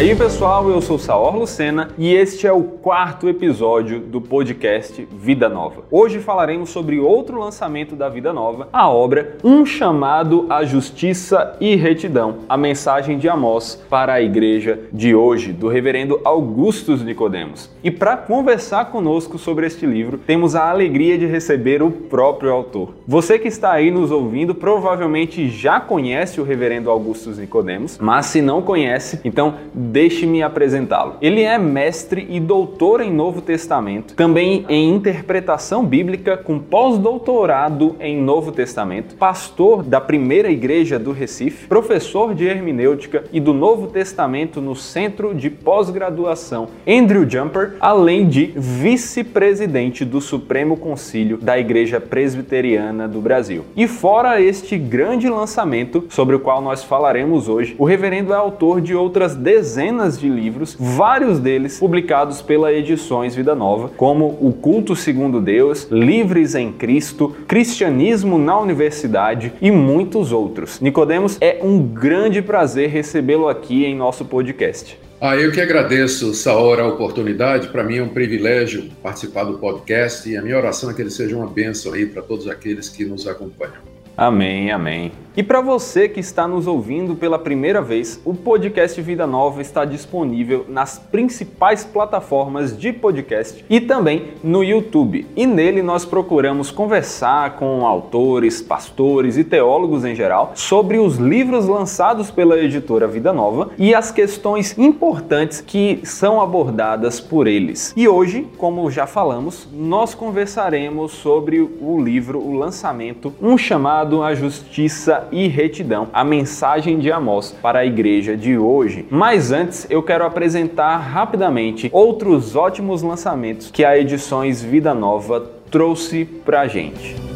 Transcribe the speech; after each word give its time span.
Aí, 0.00 0.16
pessoal, 0.16 0.70
eu 0.70 0.80
sou 0.80 0.98
Saor 0.98 1.36
Lucena 1.36 1.90
e 1.98 2.14
este 2.14 2.46
é 2.46 2.52
o 2.52 2.62
quarto 2.62 3.28
episódio 3.28 4.00
do 4.00 4.18
podcast 4.18 5.06
Vida 5.12 5.46
Nova. 5.46 5.82
Hoje 5.90 6.20
falaremos 6.20 6.70
sobre 6.70 6.98
outro 6.98 7.38
lançamento 7.38 7.94
da 7.94 8.08
Vida 8.08 8.32
Nova, 8.32 8.66
a 8.72 8.88
obra 8.88 9.36
Um 9.44 9.66
Chamado 9.66 10.46
à 10.48 10.64
Justiça 10.64 11.54
e 11.60 11.76
Retidão, 11.76 12.38
a 12.48 12.56
mensagem 12.56 13.18
de 13.18 13.28
Amós 13.28 13.78
para 13.90 14.14
a 14.14 14.22
igreja 14.22 14.80
de 14.90 15.14
hoje, 15.14 15.52
do 15.52 15.68
reverendo 15.68 16.18
Augustus 16.24 17.02
Nicodemos. 17.02 17.68
E 17.84 17.90
para 17.90 18.16
conversar 18.16 18.86
conosco 18.86 19.36
sobre 19.36 19.66
este 19.66 19.84
livro, 19.84 20.16
temos 20.16 20.56
a 20.56 20.70
alegria 20.70 21.18
de 21.18 21.26
receber 21.26 21.82
o 21.82 21.90
próprio 21.90 22.54
autor. 22.54 22.94
Você 23.06 23.38
que 23.38 23.48
está 23.48 23.72
aí 23.72 23.90
nos 23.90 24.10
ouvindo 24.10 24.54
provavelmente 24.54 25.50
já 25.50 25.78
conhece 25.78 26.40
o 26.40 26.44
reverendo 26.44 26.88
Augustus 26.88 27.36
Nicodemos, 27.36 27.98
mas 28.00 28.24
se 28.24 28.40
não 28.40 28.62
conhece, 28.62 29.20
então 29.22 29.56
deixe-me 29.90 30.42
apresentá-lo. 30.42 31.16
Ele 31.20 31.42
é 31.42 31.58
mestre 31.58 32.26
e 32.30 32.38
doutor 32.38 33.00
em 33.00 33.12
Novo 33.12 33.40
Testamento, 33.40 34.14
também 34.14 34.64
em 34.68 34.94
interpretação 34.94 35.84
bíblica, 35.84 36.36
com 36.36 36.58
pós-doutorado 36.58 37.96
em 38.00 38.20
Novo 38.20 38.52
Testamento, 38.52 39.16
pastor 39.16 39.82
da 39.82 40.00
primeira 40.00 40.50
igreja 40.50 40.98
do 40.98 41.12
Recife, 41.12 41.66
professor 41.66 42.34
de 42.34 42.46
hermenêutica 42.46 43.24
e 43.32 43.40
do 43.40 43.52
Novo 43.52 43.88
Testamento 43.88 44.60
no 44.60 44.76
Centro 44.76 45.34
de 45.34 45.50
Pós-Graduação 45.50 46.68
Andrew 46.86 47.28
Jumper, 47.28 47.74
além 47.80 48.28
de 48.28 48.52
vice-presidente 48.56 50.04
do 50.04 50.20
Supremo 50.20 50.76
Concílio 50.76 51.38
da 51.38 51.58
Igreja 51.58 52.00
Presbiteriana 52.00 53.08
do 53.08 53.20
Brasil. 53.20 53.64
E 53.76 53.88
fora 53.88 54.40
este 54.40 54.78
grande 54.78 55.28
lançamento 55.28 56.04
sobre 56.08 56.36
o 56.36 56.40
qual 56.40 56.62
nós 56.62 56.84
falaremos 56.84 57.48
hoje, 57.48 57.74
o 57.78 57.84
reverendo 57.84 58.32
é 58.32 58.36
autor 58.36 58.80
de 58.80 58.94
outras 58.94 59.34
dezenas 59.34 59.79
dezenas 59.80 60.20
de 60.20 60.28
livros, 60.28 60.76
vários 60.78 61.38
deles 61.38 61.78
publicados 61.78 62.42
pela 62.42 62.70
Edições 62.70 63.34
Vida 63.34 63.54
Nova, 63.54 63.88
como 63.96 64.36
O 64.38 64.52
Culto 64.52 64.94
Segundo 64.94 65.40
Deus, 65.40 65.88
Livres 65.90 66.54
em 66.54 66.70
Cristo, 66.70 67.34
Cristianismo 67.48 68.36
na 68.38 68.60
Universidade 68.60 69.50
e 69.58 69.70
muitos 69.70 70.32
outros. 70.32 70.80
Nicodemos, 70.80 71.38
é 71.40 71.60
um 71.62 71.82
grande 71.82 72.42
prazer 72.42 72.90
recebê-lo 72.90 73.48
aqui 73.48 73.86
em 73.86 73.96
nosso 73.96 74.22
podcast. 74.26 75.00
Ah, 75.18 75.34
eu 75.36 75.50
que 75.50 75.62
agradeço, 75.62 76.34
Saora, 76.34 76.82
a 76.82 76.88
oportunidade. 76.88 77.68
Para 77.68 77.82
mim 77.82 77.96
é 77.96 78.02
um 78.02 78.08
privilégio 78.08 78.90
participar 79.02 79.44
do 79.44 79.56
podcast 79.56 80.28
e 80.28 80.36
a 80.36 80.42
minha 80.42 80.58
oração 80.58 80.90
é 80.90 80.94
que 80.94 81.00
ele 81.00 81.10
seja 81.10 81.34
uma 81.34 81.46
bênção 81.46 81.94
aí 81.94 82.04
para 82.04 82.20
todos 82.20 82.46
aqueles 82.46 82.90
que 82.90 83.06
nos 83.06 83.26
acompanham. 83.26 83.80
Amém, 84.14 84.70
amém. 84.70 85.10
E 85.36 85.44
para 85.44 85.60
você 85.60 86.08
que 86.08 86.18
está 86.18 86.48
nos 86.48 86.66
ouvindo 86.66 87.14
pela 87.14 87.38
primeira 87.38 87.80
vez, 87.80 88.20
o 88.24 88.34
podcast 88.34 89.00
Vida 89.00 89.28
Nova 89.28 89.62
está 89.62 89.84
disponível 89.84 90.66
nas 90.68 90.98
principais 90.98 91.84
plataformas 91.84 92.76
de 92.76 92.92
podcast 92.92 93.64
e 93.70 93.80
também 93.80 94.32
no 94.42 94.64
YouTube. 94.64 95.24
E 95.36 95.46
nele 95.46 95.82
nós 95.82 96.04
procuramos 96.04 96.72
conversar 96.72 97.54
com 97.56 97.86
autores, 97.86 98.60
pastores 98.60 99.38
e 99.38 99.44
teólogos 99.44 100.04
em 100.04 100.16
geral 100.16 100.50
sobre 100.56 100.98
os 100.98 101.16
livros 101.16 101.68
lançados 101.68 102.28
pela 102.28 102.58
editora 102.58 103.06
Vida 103.06 103.32
Nova 103.32 103.70
e 103.78 103.94
as 103.94 104.10
questões 104.10 104.76
importantes 104.76 105.60
que 105.60 106.00
são 106.02 106.40
abordadas 106.40 107.20
por 107.20 107.46
eles. 107.46 107.94
E 107.96 108.08
hoje, 108.08 108.48
como 108.58 108.90
já 108.90 109.06
falamos, 109.06 109.68
nós 109.72 110.12
conversaremos 110.12 111.12
sobre 111.12 111.60
o 111.60 112.02
livro, 112.02 112.40
o 112.40 112.58
lançamento, 112.58 113.32
um 113.40 113.56
chamado 113.56 114.24
à 114.24 114.34
justiça 114.34 115.19
e 115.30 115.48
retidão, 115.48 116.08
a 116.12 116.24
mensagem 116.24 116.98
de 116.98 117.10
Amós 117.10 117.54
para 117.62 117.80
a 117.80 117.86
igreja 117.86 118.36
de 118.36 118.56
hoje. 118.56 119.06
Mas 119.10 119.52
antes, 119.52 119.86
eu 119.90 120.02
quero 120.02 120.24
apresentar 120.24 120.98
rapidamente 120.98 121.88
outros 121.92 122.56
ótimos 122.56 123.02
lançamentos 123.02 123.70
que 123.70 123.84
a 123.84 123.98
Edições 123.98 124.62
Vida 124.62 124.94
Nova 124.94 125.40
trouxe 125.70 126.24
para 126.24 126.62
a 126.62 126.68
gente. 126.68 127.29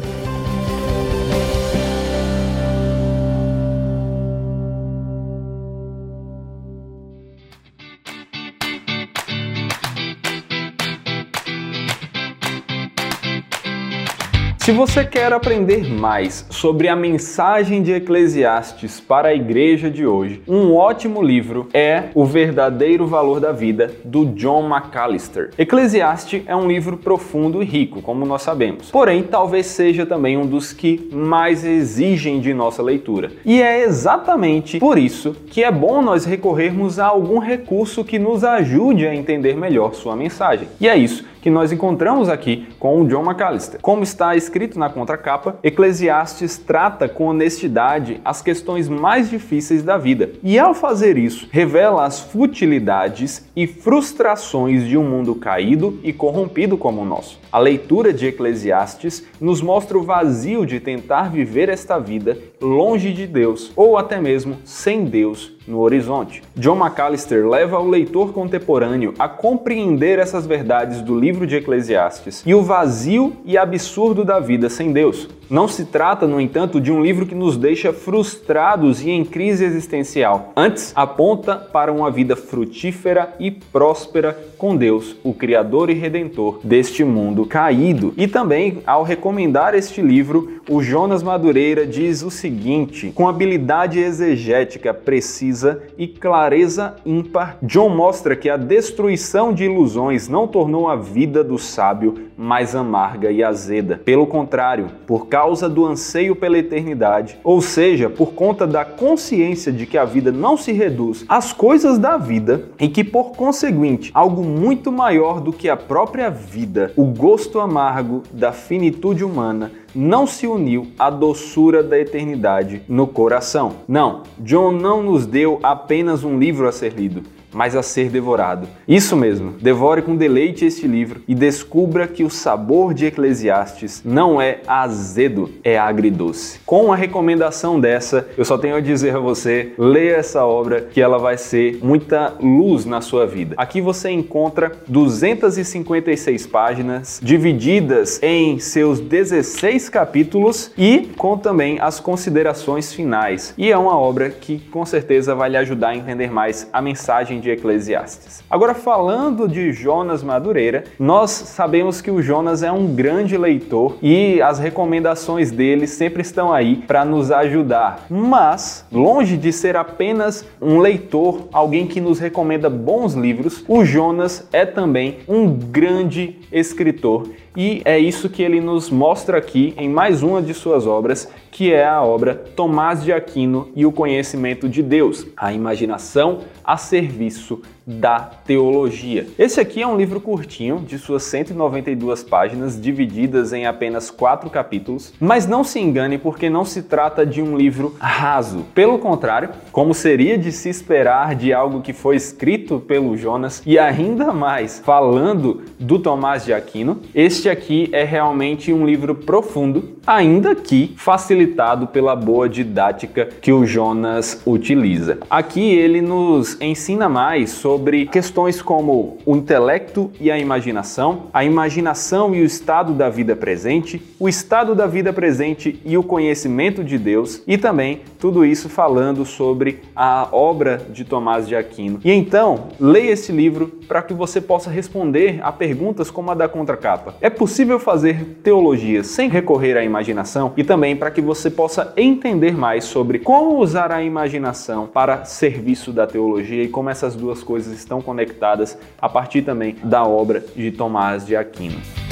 Se 14.65 14.71
você 14.71 15.05
quer 15.05 15.31
aprender 15.31 15.87
mais 15.87 16.43
sobre 16.49 16.87
a 16.87 16.95
mensagem 16.95 17.83
de 17.83 17.91
Eclesiastes 17.91 18.99
para 18.99 19.27
a 19.27 19.33
igreja 19.35 19.91
de 19.91 20.07
hoje, 20.07 20.41
um 20.47 20.73
ótimo 20.73 21.21
livro 21.21 21.69
é 21.71 22.05
O 22.15 22.25
Verdadeiro 22.25 23.05
Valor 23.05 23.39
da 23.39 23.51
Vida, 23.51 23.91
do 24.03 24.25
John 24.25 24.67
McAllister. 24.67 25.51
Eclesiastes 25.55 26.41
é 26.47 26.55
um 26.55 26.67
livro 26.67 26.97
profundo 26.97 27.61
e 27.61 27.65
rico, 27.67 28.01
como 28.01 28.25
nós 28.25 28.41
sabemos, 28.41 28.89
porém, 28.89 29.21
talvez 29.21 29.67
seja 29.67 30.03
também 30.03 30.35
um 30.35 30.47
dos 30.47 30.73
que 30.73 31.11
mais 31.13 31.63
exigem 31.63 32.39
de 32.39 32.51
nossa 32.51 32.81
leitura. 32.81 33.33
E 33.45 33.61
é 33.61 33.83
exatamente 33.83 34.79
por 34.79 34.97
isso 34.97 35.35
que 35.45 35.63
é 35.63 35.71
bom 35.71 36.01
nós 36.01 36.25
recorrermos 36.25 36.97
a 36.97 37.05
algum 37.05 37.37
recurso 37.37 38.03
que 38.03 38.17
nos 38.17 38.43
ajude 38.43 39.05
a 39.05 39.13
entender 39.13 39.55
melhor 39.55 39.93
sua 39.93 40.15
mensagem. 40.15 40.67
E 40.81 40.87
é 40.87 40.97
isso 40.97 41.23
que 41.45 41.49
nós 41.51 41.71
encontramos 41.71 42.27
aqui 42.27 42.67
com 42.79 42.99
o 42.99 43.07
John 43.07 43.21
McAllister. 43.21 43.79
Como 43.79 44.01
está 44.01 44.35
escrito 44.35 44.79
na 44.79 44.89
contracapa, 44.89 45.59
Eclesiastes 45.61 46.57
trata 46.57 47.07
com 47.07 47.27
honestidade 47.27 48.19
as 48.25 48.41
questões 48.41 48.89
mais 48.89 49.29
difíceis 49.29 49.83
da 49.83 49.95
vida 49.95 50.31
e, 50.41 50.57
ao 50.57 50.73
fazer 50.73 51.19
isso, 51.19 51.47
revela 51.51 52.03
as 52.03 52.19
futilidades 52.19 53.47
e 53.55 53.67
frustrações 53.67 54.87
de 54.87 54.97
um 54.97 55.07
mundo 55.07 55.35
caído 55.35 55.99
e 56.01 56.11
corrompido 56.11 56.79
como 56.79 57.03
o 57.03 57.05
nosso. 57.05 57.39
A 57.51 57.59
leitura 57.59 58.11
de 58.11 58.25
Eclesiastes 58.25 59.23
nos 59.39 59.61
mostra 59.61 59.99
o 59.99 60.03
vazio 60.03 60.65
de 60.65 60.79
tentar 60.79 61.29
viver 61.29 61.69
esta 61.69 61.99
vida 61.99 62.39
longe 62.65 63.13
de 63.13 63.27
Deus 63.27 63.71
ou 63.75 63.97
até 63.97 64.19
mesmo 64.19 64.57
sem 64.65 65.05
Deus 65.05 65.53
no 65.67 65.79
horizonte. 65.79 66.43
John 66.55 66.75
McAllister 66.75 67.47
leva 67.47 67.79
o 67.79 67.89
leitor 67.89 68.33
contemporâneo 68.33 69.13
a 69.17 69.27
compreender 69.27 70.19
essas 70.19 70.45
verdades 70.45 71.01
do 71.01 71.17
livro 71.17 71.47
de 71.47 71.55
Eclesiastes 71.55 72.43
e 72.45 72.53
o 72.53 72.61
vazio 72.61 73.33
e 73.45 73.57
absurdo 73.57 74.23
da 74.23 74.39
vida 74.39 74.69
sem 74.69 74.91
Deus. 74.91 75.27
Não 75.49 75.67
se 75.67 75.85
trata, 75.85 76.25
no 76.25 76.41
entanto, 76.41 76.81
de 76.81 76.91
um 76.91 77.03
livro 77.03 77.25
que 77.25 77.35
nos 77.35 77.55
deixa 77.55 77.93
frustrados 77.93 79.01
e 79.03 79.11
em 79.11 79.23
crise 79.23 79.63
existencial. 79.63 80.51
Antes, 80.55 80.91
aponta 80.95 81.55
para 81.55 81.91
uma 81.91 82.09
vida 82.09 82.35
frutífera 82.35 83.33
e 83.39 83.51
próspera 83.51 84.37
com 84.57 84.75
Deus, 84.75 85.15
o 85.23 85.33
Criador 85.33 85.89
e 85.89 85.93
Redentor 85.93 86.59
deste 86.63 87.03
mundo 87.03 87.45
caído. 87.45 88.13
E 88.17 88.27
também, 88.27 88.79
ao 88.85 89.03
recomendar 89.03 89.73
este 89.73 90.01
livro, 90.01 90.61
o 90.69 90.81
Jonas 90.81 91.21
Madureira 91.21 91.85
diz 91.85 92.23
o 92.23 92.31
seguinte: 92.31 93.11
com 93.13 93.27
habilidade 93.27 93.99
exegética 93.99 94.93
precisa 94.93 95.83
e 95.97 96.07
clareza 96.07 96.95
ímpar, 97.05 97.57
John 97.61 97.89
mostra 97.89 98.35
que 98.35 98.49
a 98.49 98.57
destruição 98.57 99.53
de 99.53 99.65
ilusões 99.65 100.27
não 100.27 100.47
tornou 100.47 100.89
a 100.89 100.95
vida 100.95 101.43
do 101.43 101.57
sábio 101.57 102.25
mais 102.37 102.75
amarga 102.75 103.31
e 103.31 103.43
azeda. 103.43 104.01
Pelo 104.03 104.27
contrário, 104.27 104.87
por 105.07 105.27
causa 105.27 105.69
do 105.69 105.85
anseio 105.85 106.35
pela 106.35 106.57
eternidade, 106.57 107.37
ou 107.43 107.61
seja, 107.61 108.09
por 108.09 108.33
conta 108.33 108.67
da 108.67 108.83
consciência 108.83 109.71
de 109.71 109.85
que 109.85 109.97
a 109.97 110.05
vida 110.05 110.31
não 110.31 110.57
se 110.57 110.71
reduz 110.71 111.25
às 111.29 111.53
coisas 111.53 111.97
da 111.97 112.17
vida 112.17 112.65
e 112.79 112.87
que, 112.87 113.03
por 113.03 113.31
conseguinte, 113.31 114.11
algo 114.13 114.43
muito 114.45 114.91
maior 114.91 115.41
do 115.41 115.51
que 115.51 115.67
a 115.67 115.75
própria 115.75 116.29
vida, 116.29 116.93
o 116.95 117.05
gosto 117.05 117.59
amargo 117.59 118.23
da 118.31 118.51
finitude 118.51 119.23
humana, 119.23 119.71
não 119.93 120.27
se 120.27 120.45
uniu 120.45 120.87
à 120.97 121.09
doçura 121.09 121.81
da 121.81 121.99
eternidade 121.99 122.81
no 122.87 123.07
coração. 123.07 123.77
Não, 123.87 124.23
John 124.39 124.71
não 124.71 125.01
nos 125.01 125.25
deu 125.25 125.59
apenas 125.63 126.23
um 126.23 126.37
livro 126.37 126.67
a 126.67 126.71
ser 126.71 126.93
lido, 126.93 127.23
mas 127.55 127.75
a 127.75 127.81
ser 127.81 128.09
devorado. 128.09 128.67
Isso 128.85 129.15
mesmo, 129.15 129.51
devore 129.61 130.01
com 130.01 130.15
deleite 130.15 130.65
este 130.65 130.85
livro 130.87 131.21
e 131.27 131.33
descubra 131.33 132.05
que 132.05 132.23
o 132.23 132.29
sabor 132.29 132.93
de 132.93 133.05
Eclesiastes 133.05 134.01
não 134.03 134.41
é 134.41 134.59
azedo, 134.67 135.49
é 135.63 135.79
agridoce. 135.79 136.59
Com 136.65 136.91
a 136.91 136.95
recomendação 136.95 137.79
dessa, 137.79 138.27
eu 138.37 138.43
só 138.43 138.57
tenho 138.57 138.75
a 138.75 138.81
dizer 138.81 139.15
a 139.15 139.19
você: 139.19 139.73
leia 139.77 140.17
essa 140.17 140.43
obra 140.45 140.81
que 140.81 140.99
ela 140.99 141.17
vai 141.17 141.37
ser 141.37 141.79
muita 141.81 142.33
luz 142.41 142.85
na 142.85 142.99
sua 142.99 143.25
vida. 143.25 143.55
Aqui 143.57 143.79
você 143.79 144.09
encontra 144.09 144.73
256 144.87 146.47
páginas 146.47 147.19
divididas 147.23 148.19
em 148.21 148.59
seus 148.59 148.99
16 148.99 149.87
capítulos 149.87 150.71
e 150.77 151.09
com 151.15 151.37
também 151.37 151.79
as 151.79 151.99
considerações 151.99 152.93
finais. 152.93 153.53
E 153.57 153.71
é 153.71 153.77
uma 153.77 153.97
obra 153.97 154.29
que 154.29 154.59
com 154.59 154.85
certeza 154.85 155.33
vai 155.33 155.49
lhe 155.49 155.57
ajudar 155.57 155.89
a 155.89 155.95
entender 155.95 156.29
mais 156.29 156.67
a 156.73 156.81
mensagem 156.81 157.39
de 157.45 157.51
Eclesiastes. 157.51 158.43
Agora, 158.49 158.73
falando 158.73 159.47
de 159.47 159.71
Jonas 159.71 160.23
Madureira, 160.23 160.83
nós 160.99 161.29
sabemos 161.29 162.01
que 162.01 162.09
o 162.09 162.21
Jonas 162.21 162.63
é 162.63 162.71
um 162.71 162.87
grande 162.87 163.37
leitor 163.37 163.97
e 164.01 164.41
as 164.41 164.57
recomendações 164.57 165.51
dele 165.51 165.85
sempre 165.85 166.23
estão 166.23 166.51
aí 166.51 166.77
para 166.77 167.05
nos 167.05 167.31
ajudar. 167.31 168.07
Mas, 168.09 168.85
longe 168.91 169.37
de 169.37 169.53
ser 169.53 169.77
apenas 169.77 170.43
um 170.59 170.79
leitor, 170.79 171.47
alguém 171.53 171.85
que 171.85 172.01
nos 172.01 172.19
recomenda 172.19 172.69
bons 172.69 173.13
livros, 173.13 173.63
o 173.67 173.85
Jonas 173.85 174.47
é 174.51 174.65
também 174.65 175.19
um 175.27 175.47
grande 175.47 176.39
escritor 176.51 177.29
e 177.55 177.81
é 177.85 177.97
isso 177.97 178.29
que 178.29 178.43
ele 178.43 178.59
nos 178.59 178.89
mostra 178.89 179.37
aqui 179.37 179.73
em 179.77 179.87
mais 179.87 180.21
uma 180.21 180.41
de 180.41 180.53
suas 180.53 180.85
obras, 180.85 181.31
que 181.51 181.71
é 181.71 181.85
a 181.85 182.01
obra 182.01 182.35
Tomás 182.35 183.03
de 183.03 183.13
Aquino 183.13 183.69
e 183.75 183.85
o 183.85 183.91
Conhecimento 183.91 184.67
de 184.67 184.83
Deus, 184.83 185.25
a 185.37 185.53
imaginação 185.53 186.39
a 186.63 186.75
serviço 186.75 187.61
da 187.85 188.19
teologia. 188.19 189.27
Esse 189.37 189.59
aqui 189.59 189.81
é 189.81 189.87
um 189.87 189.95
livro 189.95 190.19
curtinho, 190.19 190.79
de 190.79 190.97
suas 190.97 191.23
192 191.23 192.23
páginas, 192.23 192.81
divididas 192.81 193.53
em 193.53 193.67
apenas 193.67 194.09
quatro 194.09 194.49
capítulos, 194.49 195.13
mas 195.19 195.45
não 195.45 195.63
se 195.63 195.79
engane 195.79 196.17
porque 196.17 196.49
não 196.49 196.65
se 196.65 196.81
trata 196.81 197.25
de 197.25 197.41
um 197.41 197.55
livro 197.55 197.95
raso. 197.99 198.65
Pelo 198.73 198.97
contrário, 198.97 199.49
como 199.71 199.93
seria 199.93 200.37
de 200.37 200.51
se 200.51 200.69
esperar 200.69 201.35
de 201.35 201.53
algo 201.53 201.81
que 201.81 201.93
foi 201.93 202.15
escrito 202.15 202.79
pelo 202.79 203.15
Jonas 203.15 203.61
e 203.65 203.77
ainda 203.77 204.33
mais 204.33 204.81
falando 204.83 205.61
do 205.79 205.99
Tomás 205.99 206.43
de 206.43 206.53
Aquino, 206.53 207.01
este 207.13 207.49
aqui 207.49 207.89
é 207.91 208.03
realmente 208.03 208.73
um 208.73 208.85
livro 208.85 209.13
profundo, 209.13 209.95
ainda 210.07 210.55
que 210.55 210.93
facilitado 210.97 211.87
pela 211.87 212.15
boa 212.15 212.49
didática 212.49 213.29
que 213.41 213.51
o 213.51 213.65
Jonas 213.65 214.41
utiliza. 214.45 215.19
Aqui 215.29 215.61
ele 215.61 216.01
nos 216.01 216.59
ensina 216.59 217.07
mais 217.07 217.51
sobre 217.51 217.74
sobre 217.75 218.05
questões 218.05 218.61
como 218.61 219.17
o 219.25 219.35
intelecto 219.35 220.09
e 220.17 220.31
a 220.31 220.39
imaginação, 220.39 221.23
a 221.33 221.43
imaginação 221.43 222.33
e 222.33 222.41
o 222.41 222.45
estado 222.45 222.93
da 222.93 223.09
vida 223.09 223.35
presente, 223.35 224.01
o 224.17 224.29
estado 224.29 224.73
da 224.73 224.87
vida 224.87 225.11
presente 225.11 225.77
e 225.83 225.97
o 225.97 226.03
conhecimento 226.03 226.85
de 226.85 226.97
Deus, 226.97 227.41
e 227.45 227.57
também 227.57 227.99
tudo 228.17 228.45
isso 228.45 228.69
falando 228.69 229.25
sobre 229.25 229.81
a 229.93 230.29
obra 230.31 230.81
de 230.89 231.03
Tomás 231.03 231.49
de 231.49 231.55
Aquino. 231.55 231.99
E 232.03 232.11
então, 232.11 232.69
leia 232.79 233.11
esse 233.11 233.33
livro 233.33 233.67
para 233.89 234.01
que 234.01 234.13
você 234.13 234.39
possa 234.39 234.69
responder 234.69 235.39
a 235.43 235.51
perguntas 235.51 236.09
como 236.09 236.31
a 236.31 236.33
da 236.33 236.47
contracapa. 236.47 237.15
É 237.19 237.29
possível 237.29 237.77
fazer 237.77 238.37
teologia 238.41 239.03
sem 239.03 239.29
recorrer 239.29 239.77
à 239.77 239.83
imaginação? 239.83 240.53
E 240.55 240.63
também 240.63 240.95
para 240.95 241.11
que 241.11 241.21
você 241.21 241.49
possa 241.49 241.91
entender 241.97 242.55
mais 242.55 242.85
sobre 242.85 243.19
como 243.19 243.59
usar 243.59 243.91
a 243.91 244.01
imaginação 244.01 244.87
para 244.87 245.25
serviço 245.25 245.91
da 245.91 246.07
teologia 246.07 246.63
e 246.63 246.67
como 246.69 246.89
essas 246.89 247.15
duas 247.15 247.43
coisas 247.43 247.64
coisas 247.65 247.79
estão 247.79 248.01
conectadas 248.01 248.77
a 249.01 249.09
partir 249.09 249.41
também 249.41 249.75
da 249.83 250.03
obra 250.03 250.43
de 250.55 250.71
Tomás 250.71 251.25
de 251.25 251.35
Aquino. 251.35 252.04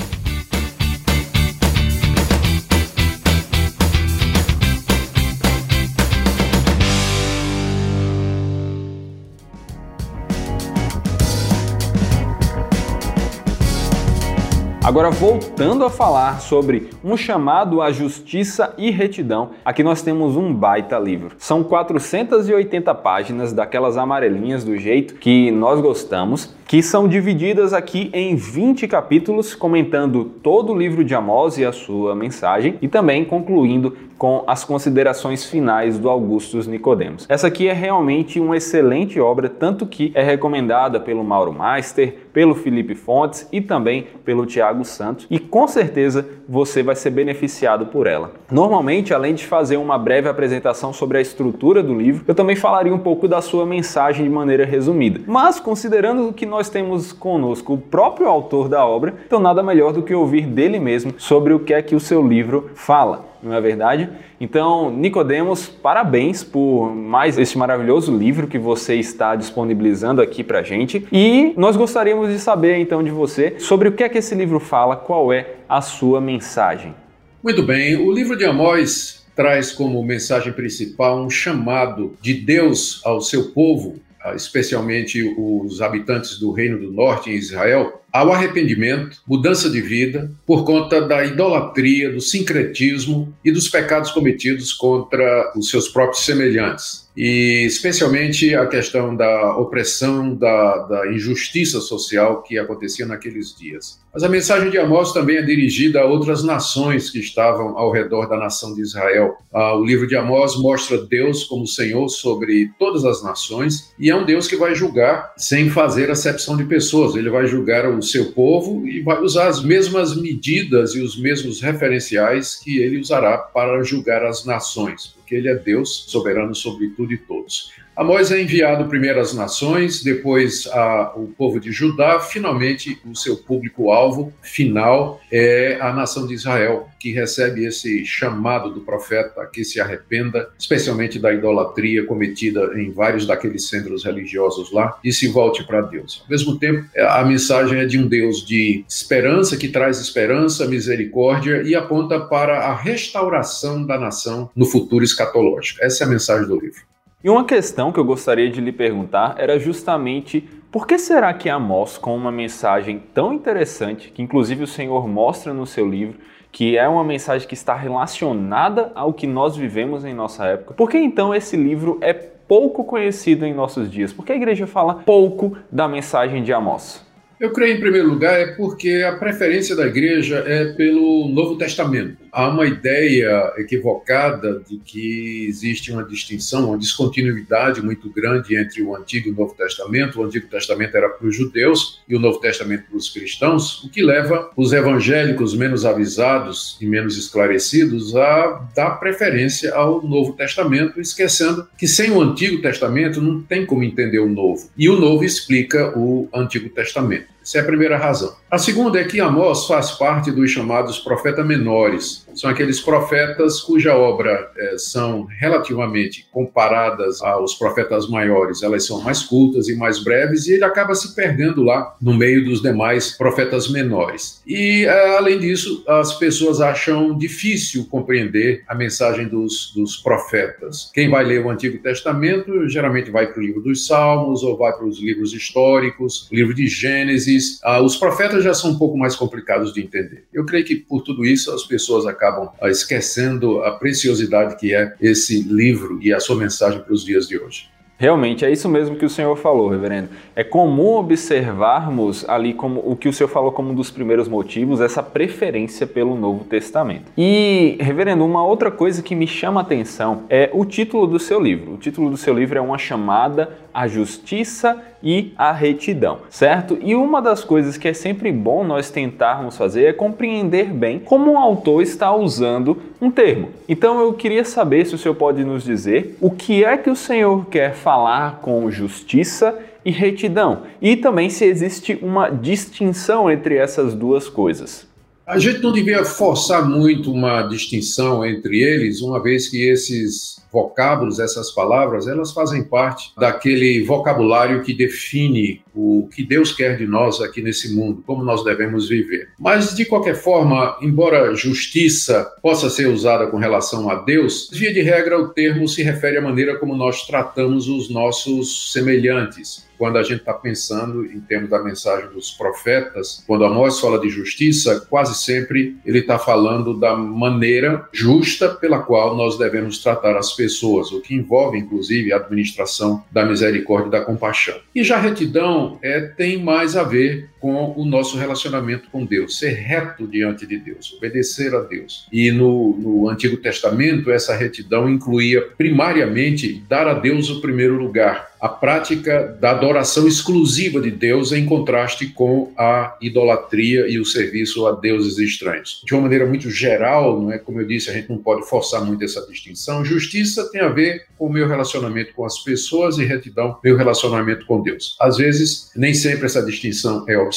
Agora, 14.83 15.09
voltando 15.09 15.85
a 15.85 15.89
falar 15.89 16.41
sobre 16.41 16.89
um 17.01 17.15
chamado 17.15 17.81
à 17.81 17.89
justiça 17.89 18.74
e 18.77 18.91
retidão, 18.91 19.51
aqui 19.63 19.81
nós 19.81 20.01
temos 20.01 20.35
um 20.35 20.53
baita 20.53 21.00
livro. 21.00 21.38
São 21.38 21.63
480 21.63 22.94
páginas 22.95 23.53
daquelas 23.53 23.95
amarelinhas 23.95 24.65
do 24.65 24.77
jeito 24.77 25.13
que 25.13 25.50
nós 25.51 25.80
gostamos, 25.80 26.53
que 26.68 26.83
são 26.83 27.07
divididas 27.07 27.71
aqui 27.71 28.09
em 28.12 28.35
20 28.35 28.85
capítulos, 28.89 29.56
comentando 29.56 30.25
todo 30.25 30.74
o 30.74 30.77
livro 30.77 31.01
de 31.01 31.15
Amós 31.15 31.57
e 31.57 31.63
a 31.63 31.71
sua 31.71 32.13
mensagem 32.13 32.77
e 32.81 32.89
também 32.89 33.24
concluindo 33.24 33.95
com 34.24 34.42
as 34.48 34.64
considerações 34.64 35.44
finais 35.44 36.00
do 36.00 36.10
Augustus 36.10 36.66
Nicodemos. 36.66 37.25
Essa 37.28 37.48
aqui 37.48 37.68
é 37.68 37.74
realmente 37.74 38.40
uma 38.40 38.56
excelente 38.56 39.20
obra, 39.20 39.50
tanto 39.50 39.86
que 39.86 40.14
é 40.16 40.24
recomendada 40.24 40.98
pelo 40.98 41.25
Mauro 41.25 41.52
Meister, 41.52 42.16
pelo 42.31 42.56
Felipe 42.56 42.96
Fontes 42.96 43.46
e 43.52 43.60
também 43.60 44.08
pelo 44.24 44.46
Tiago 44.46 44.86
Santos, 44.86 45.28
e 45.30 45.40
com 45.40 45.68
certeza 45.68 46.25
você 46.48 46.81
vai 46.81 46.96
ser 46.96 47.10
beneficiado 47.10 47.88
por 47.88 48.08
ela. 48.08 48.31
Normalmente, 48.50 49.14
além 49.14 49.36
de 49.36 49.46
fazer 49.46 49.75
uma 49.75 49.98
breve 49.98 50.30
apresentação 50.30 50.94
sobre 50.94 51.18
a 51.18 51.22
estrutura 51.22 51.84
do 51.84 51.94
livro, 51.94 52.24
eu 52.26 52.34
também 52.34 52.56
falaria 52.56 52.96
um 52.96 53.00
pouco 53.00 53.28
da 53.28 53.42
sua 53.42 53.66
mensagem 53.66 54.24
de 54.24 54.31
maneira 54.31 54.64
resumida. 54.64 55.19
Mas 55.28 55.60
considerando 55.60 56.31
que 56.31 56.46
nós 56.46 56.69
temos 56.69 57.12
conosco 57.12 57.74
o 57.74 57.78
próprio 57.78 58.30
autor 58.30 58.69
da 58.69 58.86
obra, 58.86 59.16
então 59.28 59.42
nada 59.42 59.62
melhor 59.62 59.92
do 59.92 60.02
que 60.02 60.16
ouvir 60.16 60.48
dele 60.48 60.80
mesmo 60.80 61.14
sobre 61.18 61.52
o 61.52 61.60
que 61.60 61.74
é 61.74 61.81
que 61.81 61.94
o 61.94 62.00
seu 62.00 62.26
livro 62.26 62.72
fala 62.74 63.32
não 63.44 63.54
é 63.54 63.62
verdade? 63.62 64.10
Então, 64.40 64.90
Nicodemos, 64.92 65.68
parabéns 65.68 66.44
por 66.44 66.94
mais 66.95 67.38
este 67.38 67.57
maravilhoso 67.57 68.16
livro 68.16 68.48
que 68.48 68.57
você 68.57 68.95
está 68.95 69.36
disponibilizando 69.36 70.22
aqui 70.22 70.44
para 70.44 70.63
gente. 70.63 71.06
E 71.12 71.54
nós 71.57 71.75
gostaríamos 71.75 72.30
de 72.30 72.40
saber 72.40 72.78
então 72.78 73.04
de 73.04 73.12
você 73.12 73.56
sobre 73.60 73.90
o 73.90 73.92
que 73.92 74.04
é 74.04 74.10
que 74.10 74.18
esse 74.18 74.34
livro 74.36 74.60
fala, 74.60 74.95
qual 74.95 75.31
é 75.34 75.56
a 75.68 75.81
sua 75.81 76.22
mensagem. 76.22 76.95
Muito 77.44 77.63
bem, 77.63 77.95
o 77.95 78.12
livro 78.12 78.38
de 78.38 78.45
Amós 78.45 79.25
traz 79.36 79.72
como 79.72 80.01
mensagem 80.04 80.54
principal 80.54 81.22
um 81.22 81.30
chamado 81.30 82.16
de 82.22 82.34
Deus 82.34 83.01
ao 83.04 83.19
seu 83.19 83.51
povo, 83.51 83.95
especialmente 84.36 85.22
os 85.38 85.81
habitantes 85.81 86.40
do 86.40 86.51
Reino 86.51 86.80
do 86.80 86.92
Norte 86.92 87.30
em 87.30 87.36
Israel, 87.36 88.03
ao 88.13 88.31
arrependimento, 88.31 89.18
mudança 89.27 89.68
de 89.71 89.81
vida, 89.81 90.31
por 90.45 90.63
conta 90.63 91.01
da 91.01 91.25
idolatria, 91.25 92.12
do 92.12 92.21
sincretismo 92.21 93.36
e 93.44 93.51
dos 93.51 93.68
pecados 93.68 94.12
cometidos 94.12 94.71
contra 94.71 95.51
os 95.57 95.71
seus 95.71 95.88
próprios 95.88 96.24
semelhantes 96.24 97.04
e 97.15 97.65
especialmente 97.65 98.56
a 98.56 98.65
questão 98.65 99.15
da 99.15 99.56
opressão, 99.57 100.36
da, 100.36 100.77
da, 100.80 101.12
injustiça 101.12 101.80
social 101.80 102.42
que 102.42 102.57
acontecia 102.57 103.06
naqueles 103.06 103.56
dias. 103.56 104.01
Mas 104.12 104.24
a 104.24 104.30
mensagem 104.30 104.69
de 104.69 104.77
Amós 104.77 105.12
também 105.12 105.38
é 105.38 105.42
dirigida 105.42 106.01
a 106.01 106.06
outras 106.06 106.44
nações 106.44 107.09
que 107.09 107.19
estavam 107.19 107.77
ao 107.77 107.92
redor 107.92 108.27
da 108.27 108.38
nação 108.38 108.74
de 108.74 108.81
Israel. 108.81 109.36
Ah, 109.51 109.75
o 109.75 109.83
livro 109.83 110.07
de 110.07 110.16
Amós 110.16 110.56
mostra 110.56 110.98
Deus 110.98 111.44
como 111.44 111.68
Senhor 111.68 112.07
sobre 112.09 112.69
todas 112.77 113.06
as 113.06 113.24
nações 113.24 113.92
e 114.00 114.09
é 114.09 114.16
um 114.16 114.25
Deus 114.25 114.48
que 114.48 114.56
vai 114.56 114.75
julgar 114.75 115.33
sem 115.38 115.69
fazer 115.69 116.11
acepção 116.11 116.56
de 116.57 116.64
pessoas. 116.66 117.16
Ele 117.16 117.30
vai 117.30 117.47
julgar 117.47 117.88
o 117.88 118.02
seu 118.04 118.31
povo 118.31 118.88
e 118.88 119.02
vai 119.02 119.22
usar 119.22 119.48
as 119.48 119.64
mesmas 119.64 120.16
medidas 120.16 120.95
e 120.95 121.02
os 121.02 121.18
mesmos 121.18 121.62
referenciais 121.62 122.56
que 122.56 122.78
ele 122.78 123.00
usará 123.00 123.38
para 123.38 123.83
julgar 123.83 124.24
as 124.26 124.45
nações 124.45 125.16
porque 125.23 125.35
ele 125.35 125.47
é 125.47 125.56
Deus 125.56 126.06
soberano 126.07 126.53
sobre 126.53 126.89
tudo 126.89 127.13
e 127.13 127.18
todos. 127.18 127.71
Amós 127.95 128.31
é 128.31 128.42
enviado 128.42 128.89
primeiro 128.89 129.19
às 129.19 129.35
nações, 129.35 130.01
depois 130.01 130.65
ao 130.68 131.27
povo 131.37 131.59
de 131.59 131.71
Judá, 131.71 132.19
finalmente 132.19 132.99
o 133.06 133.15
seu 133.15 133.37
público-alvo 133.37 134.33
final 134.42 135.21
é 135.31 135.77
a 135.80 135.94
nação 135.94 136.25
de 136.25 136.33
Israel, 136.33 136.89
que 136.99 137.11
recebe 137.11 137.65
esse 137.65 138.03
chamado 138.03 138.71
do 138.71 138.81
profeta 138.81 139.47
que 139.51 139.63
se 139.63 139.80
arrependa, 139.80 140.49
especialmente 140.57 141.19
da 141.19 141.31
idolatria 141.31 142.03
cometida 142.06 142.71
em 142.80 142.92
vários 142.92 143.27
daqueles 143.27 143.68
centros 143.68 144.03
religiosos 144.03 144.71
lá, 144.71 144.97
e 145.03 145.13
se 145.13 145.27
volte 145.27 145.63
para 145.63 145.81
Deus. 145.81 146.21
Ao 146.23 146.30
mesmo 146.31 146.57
tempo, 146.57 146.85
a 146.97 147.23
mensagem 147.23 147.80
é 147.80 147.85
de 147.85 147.99
um 147.99 148.07
Deus 148.07 148.44
de 148.44 148.83
esperança, 148.89 149.56
que 149.56 149.68
traz 149.68 149.99
esperança, 149.99 150.65
misericórdia 150.65 151.61
e 151.61 151.75
aponta 151.75 152.19
para 152.19 152.59
a 152.59 152.75
restauração 152.75 153.85
da 153.85 153.99
nação 153.99 154.49
no 154.56 154.65
futuro 154.65 155.03
escatológico. 155.14 155.84
Essa 155.84 156.04
é 156.04 156.08
a 156.08 156.10
mensagem 156.10 156.48
do 156.48 156.60
livro. 156.60 156.82
E 157.24 157.30
uma 157.30 157.46
questão 157.46 157.92
que 157.92 158.00
eu 158.00 158.04
gostaria 158.04 158.50
de 158.50 158.60
lhe 158.60 158.72
perguntar 158.72 159.36
era 159.38 159.58
justamente 159.58 160.42
por 160.70 160.86
que 160.86 160.98
será 160.98 161.34
que 161.34 161.50
Amós, 161.50 161.98
com 161.98 162.16
uma 162.16 162.32
mensagem 162.32 163.02
tão 163.14 163.34
interessante, 163.34 164.10
que 164.10 164.22
inclusive 164.22 164.64
o 164.64 164.68
Senhor 164.68 165.08
mostra 165.08 165.54
no 165.54 165.66
seu 165.66 165.88
livro, 165.88 166.18
que 166.52 166.78
é 166.78 166.88
uma 166.88 167.04
mensagem 167.04 167.48
que 167.48 167.54
está 167.54 167.76
relacionada 167.76 168.92
ao 168.94 169.14
que 169.14 169.26
nós 169.26 169.56
vivemos 169.56 170.04
em 170.04 170.14
nossa 170.14 170.46
época, 170.46 170.74
por 170.74 170.90
que 170.90 170.98
então 170.98 171.34
esse 171.34 171.56
livro 171.56 171.98
é 172.02 172.12
pouco 172.14 172.84
conhecido 172.84 173.46
em 173.46 173.54
nossos 173.54 173.90
dias? 173.90 174.12
Por 174.12 174.26
que 174.26 174.32
a 174.32 174.36
igreja 174.36 174.68
fala 174.68 174.96
pouco 174.96 175.58
da 175.72 175.88
mensagem 175.88 176.44
de 176.44 176.52
Amós? 176.52 177.06
Eu 177.40 177.52
creio, 177.52 177.78
em 177.78 177.80
primeiro 177.80 178.08
lugar, 178.08 178.40
é 178.40 178.48
porque 178.56 179.04
a 179.08 179.14
preferência 179.14 179.76
da 179.76 179.86
igreja 179.86 180.44
é 180.46 180.74
pelo 180.74 181.28
Novo 181.30 181.58
Testamento. 181.58 182.22
Há 182.33 182.49
uma 182.49 182.66
ideia 182.66 183.54
equivocada 183.57 184.59
de 184.68 184.78
que 184.78 185.45
existe 185.47 185.92
uma 185.92 186.04
distinção, 186.04 186.69
uma 186.69 186.78
descontinuidade 186.78 187.80
muito 187.80 188.09
grande 188.09 188.57
entre 188.57 188.81
o 188.81 188.95
Antigo 188.95 189.30
e 189.30 189.31
o 189.31 189.35
Novo 189.35 189.54
Testamento. 189.54 190.19
O 190.19 190.23
Antigo 190.23 190.47
Testamento 190.47 190.97
era 190.97 191.07
para 191.07 191.28
os 191.28 191.35
judeus 191.35 192.02
e 192.09 192.16
o 192.16 192.19
Novo 192.19 192.40
Testamento 192.40 192.85
para 192.87 192.97
os 192.97 193.09
cristãos, 193.09 193.83
o 193.83 193.90
que 193.90 194.02
leva 194.02 194.49
os 194.57 194.73
evangélicos 194.73 195.56
menos 195.56 195.85
avisados 195.85 196.75
e 196.81 196.87
menos 196.87 197.18
esclarecidos 197.18 198.16
a 198.16 198.68
dar 198.75 198.92
preferência 198.99 199.73
ao 199.75 200.02
Novo 200.02 200.33
Testamento, 200.33 200.99
esquecendo 200.99 201.68
que 201.78 201.87
sem 201.87 202.09
o 202.09 202.19
Antigo 202.19 202.61
Testamento 202.61 203.21
não 203.21 203.44
tem 203.44 203.66
como 203.66 203.83
entender 203.83 204.19
o 204.19 204.28
Novo. 204.30 204.69
E 204.75 204.90
o 204.90 204.99
Novo 204.99 205.23
explica 205.23 205.95
o 205.95 206.28
Antigo 206.33 206.69
Testamento. 206.69 207.33
Essa 207.44 207.57
é 207.57 207.61
a 207.61 207.66
primeira 207.66 207.97
razão. 207.97 208.33
A 208.49 208.57
segunda 208.57 208.99
é 208.99 209.04
que 209.04 209.19
Amós 209.19 209.68
faz 209.68 209.92
parte 209.92 210.31
dos 210.31 210.49
chamados 210.49 210.97
profetas 210.97 211.45
menores. 211.45 212.22
São 212.35 212.49
aqueles 212.49 212.80
profetas 212.80 213.61
cuja 213.61 213.95
obra 213.95 214.52
é, 214.57 214.78
são 214.78 215.25
relativamente 215.40 216.28
comparadas 216.31 217.21
aos 217.21 217.56
profetas 217.56 218.07
maiores. 218.07 218.63
Elas 218.63 218.85
são 218.85 219.02
mais 219.02 219.23
cultas 219.23 219.68
e 219.68 219.75
mais 219.75 220.04
breves, 220.04 220.47
e 220.47 220.54
ele 220.54 220.63
acaba 220.63 220.95
se 220.95 221.16
perdendo 221.16 221.63
lá 221.63 221.95
no 222.02 222.13
meio 222.13 222.44
dos 222.45 222.61
demais 222.61 223.18
profetas 223.18 223.69
menores. 223.69 224.42
E, 224.45 224.85
é, 224.85 225.18
além 225.18 225.40
disso, 225.40 225.83
as 225.87 226.13
pessoas 226.18 226.61
acham 226.61 227.18
difícil 227.18 227.85
compreender 227.90 228.63
a 228.68 228.75
mensagem 228.75 229.28
dos, 229.28 229.71
dos 229.75 229.97
profetas. 229.97 230.92
Quem 230.94 231.09
vai 231.09 231.23
ler 231.23 231.45
o 231.45 231.49
Antigo 231.49 231.78
Testamento 231.80 232.68
geralmente 232.68 233.11
vai 233.11 233.28
para 233.28 233.40
o 233.40 233.45
livro 233.45 233.61
dos 233.61 233.85
Salmos 233.85 234.44
ou 234.44 234.57
vai 234.57 234.73
para 234.73 234.85
os 234.85 234.99
livros 234.99 235.33
históricos, 235.33 236.28
livro 236.31 236.54
de 236.54 236.68
Gênesis 236.68 237.23
ah, 237.63 237.81
os 237.81 237.95
profetas 237.95 238.44
já 238.44 238.54
são 238.54 238.71
um 238.71 238.78
pouco 238.78 238.97
mais 238.97 239.16
complicados 239.16 239.73
de 239.73 239.81
entender. 239.81 240.25
Eu 240.33 240.45
creio 240.45 240.66
que 240.66 240.75
por 240.75 241.02
tudo 241.02 241.25
isso 241.25 241.52
as 241.52 241.63
pessoas 241.63 242.06
acabam 242.06 242.22
ah, 242.61 242.69
esquecendo 242.69 243.61
a 243.63 243.71
preciosidade 243.71 244.56
que 244.56 244.73
é 244.73 244.94
esse 245.01 245.42
livro 245.42 245.99
e 246.01 246.13
a 246.13 246.19
sua 246.19 246.35
mensagem 246.35 246.81
para 246.81 246.94
os 246.94 247.03
dias 247.03 247.27
de 247.27 247.37
hoje. 247.37 247.73
Realmente, 248.03 248.44
é 248.44 248.51
isso 248.51 248.68
mesmo 248.68 248.97
que 248.97 249.06
o 249.06 249.09
senhor 249.09 249.35
falou, 249.37 249.69
reverendo. 249.69 250.09
É 250.35 250.44
comum 250.44 250.95
observarmos 250.95 252.27
ali 252.27 252.53
como 252.53 252.81
o 252.83 252.97
que 252.97 253.07
o 253.07 253.13
senhor 253.13 253.30
falou 253.30 253.51
como 253.51 253.71
um 253.71 253.75
dos 253.75 253.92
primeiros 253.92 254.27
motivos, 254.27 254.81
essa 254.81 255.01
preferência 255.01 255.87
pelo 255.87 256.13
Novo 256.13 256.44
Testamento. 256.44 257.11
E, 257.18 257.77
reverendo, 257.80 258.25
uma 258.25 258.44
outra 258.44 258.69
coisa 258.69 259.01
que 259.01 259.15
me 259.15 259.27
chama 259.27 259.61
a 259.61 259.63
atenção 259.63 260.23
é 260.30 260.49
o 260.51 260.65
título 260.65 261.07
do 261.07 261.18
seu 261.18 261.39
livro. 261.39 261.75
O 261.75 261.77
título 261.77 262.09
do 262.09 262.18
seu 262.18 262.33
livro 262.33 262.57
é 262.57 262.61
uma 262.61 262.77
chamada 262.77 263.51
à 263.73 263.87
justiça 263.87 264.81
e 265.04 265.33
à 265.38 265.52
retidão, 265.52 266.19
certo? 266.30 266.78
E 266.81 266.95
uma 266.95 267.22
das 267.22 267.44
coisas 267.44 267.76
que 267.76 267.88
é 267.88 267.94
sempre 267.94 268.31
bom 268.31 268.64
nós 268.64 268.90
tentarmos 268.90 269.57
fazer 269.57 269.86
é 269.86 269.94
compreender 269.94 270.72
bem 270.72 271.00
como 271.00 271.33
o 271.33 271.38
autor 271.38 271.81
está 271.83 272.16
usando 272.16 272.78
um 273.02 273.12
termo. 273.12 273.50
Então 273.68 274.00
eu 274.00 274.14
queria 274.14 274.45
saber 274.45 274.86
se 274.86 274.95
o 274.95 274.98
senhor 274.98 275.16
pode 275.16 275.44
nos 275.44 275.64
dizer 275.64 276.18
o 276.22 276.31
que 276.31 276.64
é 276.64 276.78
que 276.78 276.90
o 276.90 276.95
senhor 276.95 277.45
quer 277.48 277.74
falar 277.74 278.40
com 278.42 278.72
justiça 278.72 279.60
e 279.86 279.92
retidão, 279.92 280.62
e 280.81 280.95
também 280.95 281.30
se 281.30 281.44
existe 281.44 282.00
uma 282.02 282.30
distinção 282.30 283.30
entre 283.30 283.57
essas 283.57 283.94
duas 283.94 284.30
coisas. 284.30 284.88
A 285.26 285.40
gente 285.40 285.62
não 285.62 285.72
devia 285.72 286.04
forçar 286.04 286.68
muito 286.68 287.12
uma 287.12 287.44
distinção 287.44 288.26
entre 288.26 288.62
eles, 288.62 289.02
uma 289.02 289.22
vez 289.22 289.50
que 289.50 289.68
esses 289.68 290.43
vocábulos, 290.54 291.19
essas 291.19 291.50
palavras, 291.50 292.07
elas 292.07 292.31
fazem 292.31 292.64
parte 292.64 293.12
daquele 293.18 293.83
vocabulário 293.83 294.62
que 294.62 294.72
define 294.72 295.64
o 295.76 296.07
que 296.14 296.24
Deus 296.24 296.54
quer 296.54 296.78
de 296.78 296.86
nós 296.86 297.19
aqui 297.19 297.42
nesse 297.42 297.76
mundo, 297.76 298.04
como 298.06 298.24
nós 298.24 298.44
devemos 298.44 298.88
viver. 298.88 299.30
Mas, 299.40 299.76
de 299.76 299.86
qualquer 299.86 300.16
forma, 300.16 300.78
embora 300.80 301.33
justiça 301.33 302.31
possa 302.42 302.69
ser 302.69 302.88
usada 302.88 303.26
com 303.28 303.38
relação 303.38 303.90
a 303.90 303.95
Deus, 303.95 304.50
via 304.54 304.72
de 304.72 304.81
regra 304.81 305.19
o 305.19 305.30
termo 305.30 305.68
se 305.68 305.81
refere 305.81 306.18
à 306.18 306.22
maneira 306.22 306.60
como 306.60 306.76
nós 306.76 307.07
tratamos 307.07 307.68
os 307.68 307.90
nossos 307.90 308.72
semelhantes 308.72 309.66
quando 309.83 309.97
a 309.97 310.04
gente 310.04 310.19
está 310.19 310.33
pensando 310.33 311.06
em 311.06 311.19
termos 311.19 311.49
da 311.49 311.61
mensagem 311.61 312.09
dos 312.11 312.31
profetas, 312.31 313.21
quando 313.28 313.44
Amós 313.44 313.81
fala 313.81 313.99
de 313.99 314.07
justiça, 314.07 314.80
quase 314.90 315.13
sempre 315.13 315.75
ele 315.85 315.99
está 315.99 316.18
falando 316.18 316.80
da 316.80 316.95
maneira 316.95 317.85
justa 317.92 318.47
pela 318.47 318.80
qual 318.80 319.13
nós 319.18 319.37
devemos 319.37 319.80
tratar 319.80 320.16
as 320.16 320.31
pessoas, 320.31 320.90
o 320.94 321.02
que 321.02 321.13
envolve, 321.13 321.57
inclusive, 321.57 322.13
a 322.13 322.16
administração 322.16 323.04
da 323.11 323.25
misericórdia 323.25 323.90
e 323.90 323.92
da 323.92 323.99
compaixão. 324.06 324.56
E 324.73 324.85
já 324.85 324.97
retidão 324.97 325.78
é, 325.81 325.99
tem 325.99 326.42
mais 326.42 326.78
a 326.78 326.83
ver 326.83 327.30
com 327.44 327.73
o 327.76 327.83
nosso 327.83 328.18
relacionamento 328.18 328.88
com 328.90 329.06
Deus, 329.06 329.38
ser 329.38 329.50
reto 329.50 330.07
diante 330.07 330.47
de 330.47 330.57
Deus, 330.57 330.94
obedecer 330.94 331.54
a 331.54 331.59
Deus. 331.59 332.07
E 332.09 332.31
no, 332.31 332.78
no 332.78 333.09
Antigo 333.09 333.35
Testamento, 333.35 334.09
essa 334.09 334.33
retidão 334.33 334.90
incluía 334.90 335.42
primariamente 335.57 336.64
dar 336.69 336.88
a 336.88 336.94
Deus 336.94 337.30
o 337.30 337.42
primeiro 337.42 337.76
lugar 337.76 338.33
a 338.44 338.50
prática 338.50 339.38
da 339.40 339.52
adoração 339.52 340.06
exclusiva 340.06 340.81
de 340.81 340.92
Deus 340.92 341.31
em 341.31 341.45
contraste 341.45 342.07
com 342.07 342.52
a 342.57 342.97
idolatria 343.02 343.88
e 343.88 343.97
o 343.97 344.04
serviço 344.04 344.68
a 344.68 344.73
deuses 344.73 345.18
estranhos. 345.18 345.81
De 345.85 345.94
uma 345.94 346.02
maneira 346.02 346.26
muito 346.26 346.52
geral, 346.52 347.21
não 347.21 347.31
é 347.31 347.40
como 347.40 347.62
eu 347.62 347.66
disse, 347.66 347.90
a 347.90 347.94
gente 347.94 348.09
não 348.09 348.18
pode 348.18 348.45
forçar 348.50 348.83
muito 348.83 349.02
essa 349.02 349.26
distinção. 349.28 349.85
Justiça 349.85 350.52
tem 350.52 350.59
a 350.59 350.68
ver 350.68 351.06
com 351.18 351.28
o 351.28 351.31
meu 351.31 351.47
relacionamento 351.47 352.14
com 352.14 352.26
as 352.26 352.38
pessoas 352.40 352.97
e 352.97 353.06
retidão, 353.06 353.57
meu 353.64 353.78
relacionamento 353.78 354.45
com 354.45 354.62
Deus. 354.62 354.97
Às 355.00 355.16
vezes, 355.16 355.71
nem 355.73 355.94
sempre 355.94 356.26
essa 356.26 356.45
distinção 356.45 357.06
é 357.07 357.18
observada, 357.18 357.32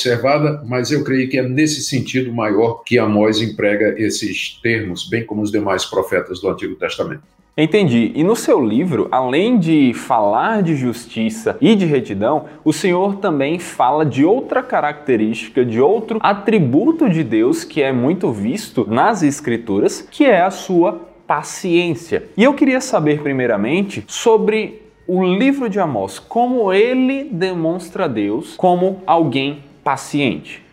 mas 0.64 0.90
eu 0.90 1.02
creio 1.04 1.28
que 1.28 1.38
é 1.38 1.42
nesse 1.42 1.82
sentido 1.82 2.32
maior 2.32 2.82
que 2.84 2.98
Amós 2.98 3.40
emprega 3.40 3.94
esses 3.98 4.58
termos, 4.62 5.08
bem 5.08 5.24
como 5.24 5.42
os 5.42 5.50
demais 5.50 5.84
profetas 5.84 6.40
do 6.40 6.48
Antigo 6.48 6.74
Testamento. 6.74 7.22
Entendi. 7.58 8.12
E 8.14 8.22
no 8.22 8.36
seu 8.36 8.62
livro, 8.62 9.08
além 9.10 9.58
de 9.58 9.94
falar 9.94 10.62
de 10.62 10.76
justiça 10.76 11.56
e 11.58 11.74
de 11.74 11.86
retidão, 11.86 12.44
o 12.62 12.70
Senhor 12.70 13.16
também 13.16 13.58
fala 13.58 14.04
de 14.04 14.26
outra 14.26 14.62
característica, 14.62 15.64
de 15.64 15.80
outro 15.80 16.18
atributo 16.22 17.08
de 17.08 17.24
Deus 17.24 17.64
que 17.64 17.80
é 17.80 17.92
muito 17.92 18.30
visto 18.30 18.86
nas 18.86 19.22
Escrituras, 19.22 20.06
que 20.10 20.24
é 20.24 20.42
a 20.42 20.50
sua 20.50 21.08
paciência. 21.26 22.24
E 22.36 22.44
eu 22.44 22.52
queria 22.52 22.80
saber, 22.80 23.22
primeiramente, 23.22 24.04
sobre 24.06 24.82
o 25.08 25.24
livro 25.24 25.70
de 25.70 25.80
Amós, 25.80 26.18
como 26.18 26.72
ele 26.72 27.24
demonstra 27.24 28.06
Deus 28.06 28.54
como 28.56 29.00
alguém 29.06 29.62
paciente. 29.86 30.66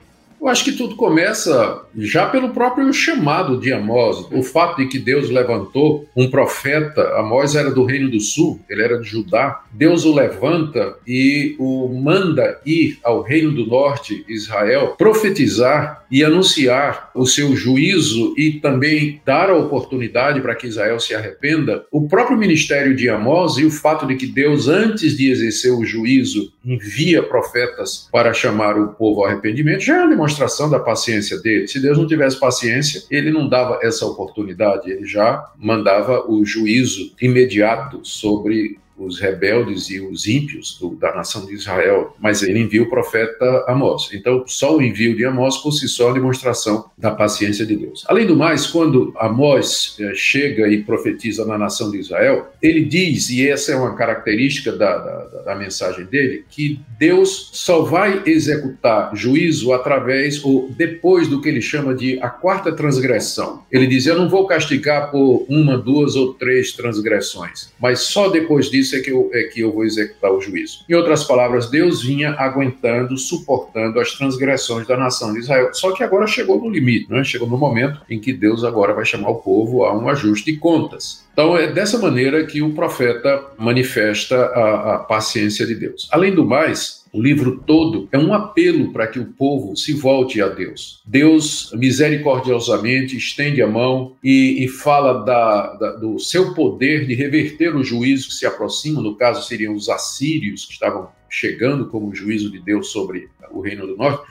Eu 0.44 0.50
acho 0.50 0.66
que 0.66 0.74
tudo 0.74 0.98
começa 0.98 1.86
já 1.96 2.26
pelo 2.26 2.50
próprio 2.50 2.92
chamado 2.92 3.58
de 3.62 3.72
Amós. 3.72 4.28
O 4.30 4.44
fato 4.44 4.76
de 4.76 4.88
que 4.88 5.00
Deus 5.00 5.30
levantou 5.30 6.06
um 6.14 6.30
profeta, 6.30 7.18
Amós 7.18 7.56
era 7.56 7.72
do 7.72 7.86
Reino 7.86 8.12
do 8.12 8.20
Sul, 8.20 8.60
ele 8.68 8.84
era 8.84 9.00
de 9.00 9.08
Judá. 9.08 9.64
Deus 9.72 10.04
o 10.04 10.14
levanta 10.14 10.98
e 11.08 11.56
o 11.58 11.88
manda 11.88 12.60
ir 12.66 13.00
ao 13.06 13.22
Reino 13.22 13.54
do 13.54 13.66
Norte, 13.66 14.26
Israel, 14.28 14.96
profetizar 14.98 16.04
e 16.12 16.26
anunciar 16.26 17.12
o 17.16 17.26
seu 17.26 17.56
juízo 17.56 18.34
e 18.38 18.60
também 18.60 19.22
dar 19.26 19.50
a 19.50 19.56
oportunidade 19.58 20.42
para 20.42 20.56
que 20.56 20.68
Israel 20.68 21.00
se 21.00 21.16
arrependa. 21.16 21.86
O 21.90 22.08
próprio 22.10 22.38
ministério 22.38 22.94
de 22.96 23.08
Amós 23.08 23.58
e 23.58 23.64
o 23.64 23.72
fato 23.72 24.06
de 24.06 24.16
que 24.16 24.26
Deus, 24.26 24.68
antes 24.68 25.16
de 25.16 25.32
exercer 25.32 25.72
o 25.72 25.86
juízo, 25.86 26.52
envia 26.64 27.22
profetas 27.22 28.08
para 28.12 28.34
chamar 28.34 28.78
o 28.78 28.90
povo 28.90 29.22
ao 29.22 29.28
arrependimento, 29.28 29.82
já 29.82 29.98
é 29.98 30.00
uma 30.00 30.10
demonstração 30.10 30.70
da 30.70 30.80
paciência 30.80 31.40
dele. 31.40 31.68
Se 31.68 31.82
Deus 31.82 31.98
não 31.98 32.08
tivesse 32.08 32.40
paciência, 32.40 33.04
ele 33.12 33.32
não 33.32 33.50
dava 33.50 33.80
essa 33.82 34.06
oportunidade, 34.06 34.90
ele 34.90 35.06
já 35.06 35.52
mandava 35.58 36.30
o 36.30 36.46
juízo 36.46 37.14
imediato 37.22 38.00
sobre 38.04 38.80
os 38.98 39.20
rebeldes 39.20 39.90
e 39.90 40.00
os 40.00 40.28
ímpios 40.28 40.78
do, 40.80 40.96
da 40.96 41.14
nação 41.14 41.46
de 41.46 41.54
Israel, 41.54 42.16
mas 42.20 42.44
ele 42.44 42.60
envia 42.60 42.84
o 42.84 42.90
profeta 42.90 43.66
Amós. 43.68 44.10
Então, 44.14 44.44
só 44.48 44.78
o 44.78 44.82
envio 44.82 45.16
de 45.16 45.26
Amós 45.26 45.58
por 45.58 45.72
si 45.72 45.88
só 45.88 46.12
é 46.12 46.14
demonstração 46.14 46.86
da 46.98 47.12
paciência 47.12 47.66
de 47.66 47.76
Deus. 47.76 48.04
Além 48.08 48.26
do 48.26 48.36
mais, 48.36 48.68
quando 48.68 49.14
Amós 49.18 49.96
eh, 50.00 50.14
chega 50.14 50.68
e 50.68 50.84
profetiza 50.84 51.46
na 51.46 51.58
nação 51.58 51.92
de 51.92 51.98
Israel, 51.98 52.52
ele 52.62 52.86
diz, 52.86 53.30
e 53.30 53.48
essa 53.48 53.72
é 53.72 53.76
uma 53.76 53.96
característica 53.96 54.72
da, 54.72 54.98
da, 54.98 55.42
da 55.42 55.56
mensagem 55.56 56.06
dele, 56.06 56.46
que 56.50 56.80
Deus 56.98 57.50
só 57.54 57.82
vai 57.82 58.22
executar 58.26 59.16
juízo 59.16 59.74
através 59.74 60.44
ou 60.44 60.70
depois 60.78 61.28
do 61.28 61.42
que 61.42 61.50
ele 61.50 61.62
chama 61.62 61.94
de 61.94 62.20
a 62.22 62.30
quarta 62.30 62.72
transgressão. 62.72 63.64
Ele 63.72 63.88
diz: 63.88 64.06
Eu 64.06 64.18
não 64.18 64.30
vou 64.30 64.48
castigar 64.48 65.12
por 65.12 65.46
uma, 65.50 65.78
duas 65.78 66.16
ou 66.16 66.34
três 66.34 66.72
transgressões, 66.74 67.72
mas 67.80 68.02
só 68.02 68.30
depois 68.30 68.70
disso 68.70 68.83
isso 68.84 68.96
é 68.96 69.00
que, 69.00 69.12
eu, 69.12 69.30
é 69.34 69.44
que 69.44 69.62
eu 69.62 69.72
vou 69.72 69.84
executar 69.84 70.32
o 70.32 70.42
juízo. 70.42 70.86
Em 70.88 70.94
outras 70.94 71.24
palavras, 71.24 71.70
Deus 71.70 72.04
vinha 72.04 72.32
aguentando, 72.38 73.18
suportando 73.18 74.00
as 74.00 74.12
transgressões 74.14 74.88
da 74.88 74.98
nação 74.98 75.34
de 75.34 75.40
Israel. 75.40 75.74
Só 75.74 75.92
que 75.92 76.04
agora 76.04 76.28
chegou 76.28 76.60
no 76.60 76.70
limite, 76.70 77.12
né? 77.12 77.24
chegou 77.24 77.48
no 77.48 77.58
momento 77.58 78.02
em 78.10 78.20
que 78.20 78.34
Deus 78.34 78.64
agora 78.64 78.94
vai 78.94 79.06
chamar 79.06 79.30
o 79.30 79.36
povo 79.36 79.84
a 79.86 79.98
um 79.98 80.08
ajuste 80.10 80.52
de 80.52 80.58
contas. 80.58 81.24
Então 81.34 81.58
é 81.58 81.72
dessa 81.72 81.98
maneira 81.98 82.46
que 82.46 82.62
o 82.62 82.74
profeta 82.74 83.44
manifesta 83.58 84.36
a, 84.36 84.96
a 84.96 85.00
paciência 85.00 85.66
de 85.66 85.76
Deus. 85.76 86.08
Além 86.12 86.34
do 86.34 86.46
mais, 86.46 87.03
o 87.14 87.22
livro 87.22 87.62
todo 87.64 88.10
é 88.12 88.18
um 88.18 88.34
apelo 88.34 88.92
para 88.92 89.06
que 89.06 89.20
o 89.20 89.26
povo 89.26 89.78
se 89.78 89.94
volte 89.94 90.42
a 90.42 90.50
Deus. 90.50 91.00
Deus 91.06 91.72
misericordiosamente 91.76 93.16
estende 93.16 93.62
a 93.62 93.68
mão 93.68 94.16
e, 94.24 94.66
e 94.66 94.68
fala 94.68 95.24
da, 95.24 95.74
da, 95.76 95.92
do 95.92 96.18
seu 96.18 96.56
poder 96.56 97.06
de 97.06 97.14
reverter 97.14 97.76
os 97.76 97.88
juízos 97.88 98.30
que 98.30 98.34
se 98.34 98.46
aproximam, 98.48 99.04
no 99.04 99.16
caso 99.16 99.48
seriam 99.48 99.76
os 99.76 99.90
assírios 99.90 100.66
que 100.66 100.74
estavam 100.74 101.08
chegando 101.30 101.88
como 101.88 102.16
juízo 102.16 102.52
de 102.52 102.60
Deus 102.60 102.88
sobre 102.92 103.30
o 103.52 103.62
reino 103.62 103.86
do 103.86 103.96
norte. 103.96 104.24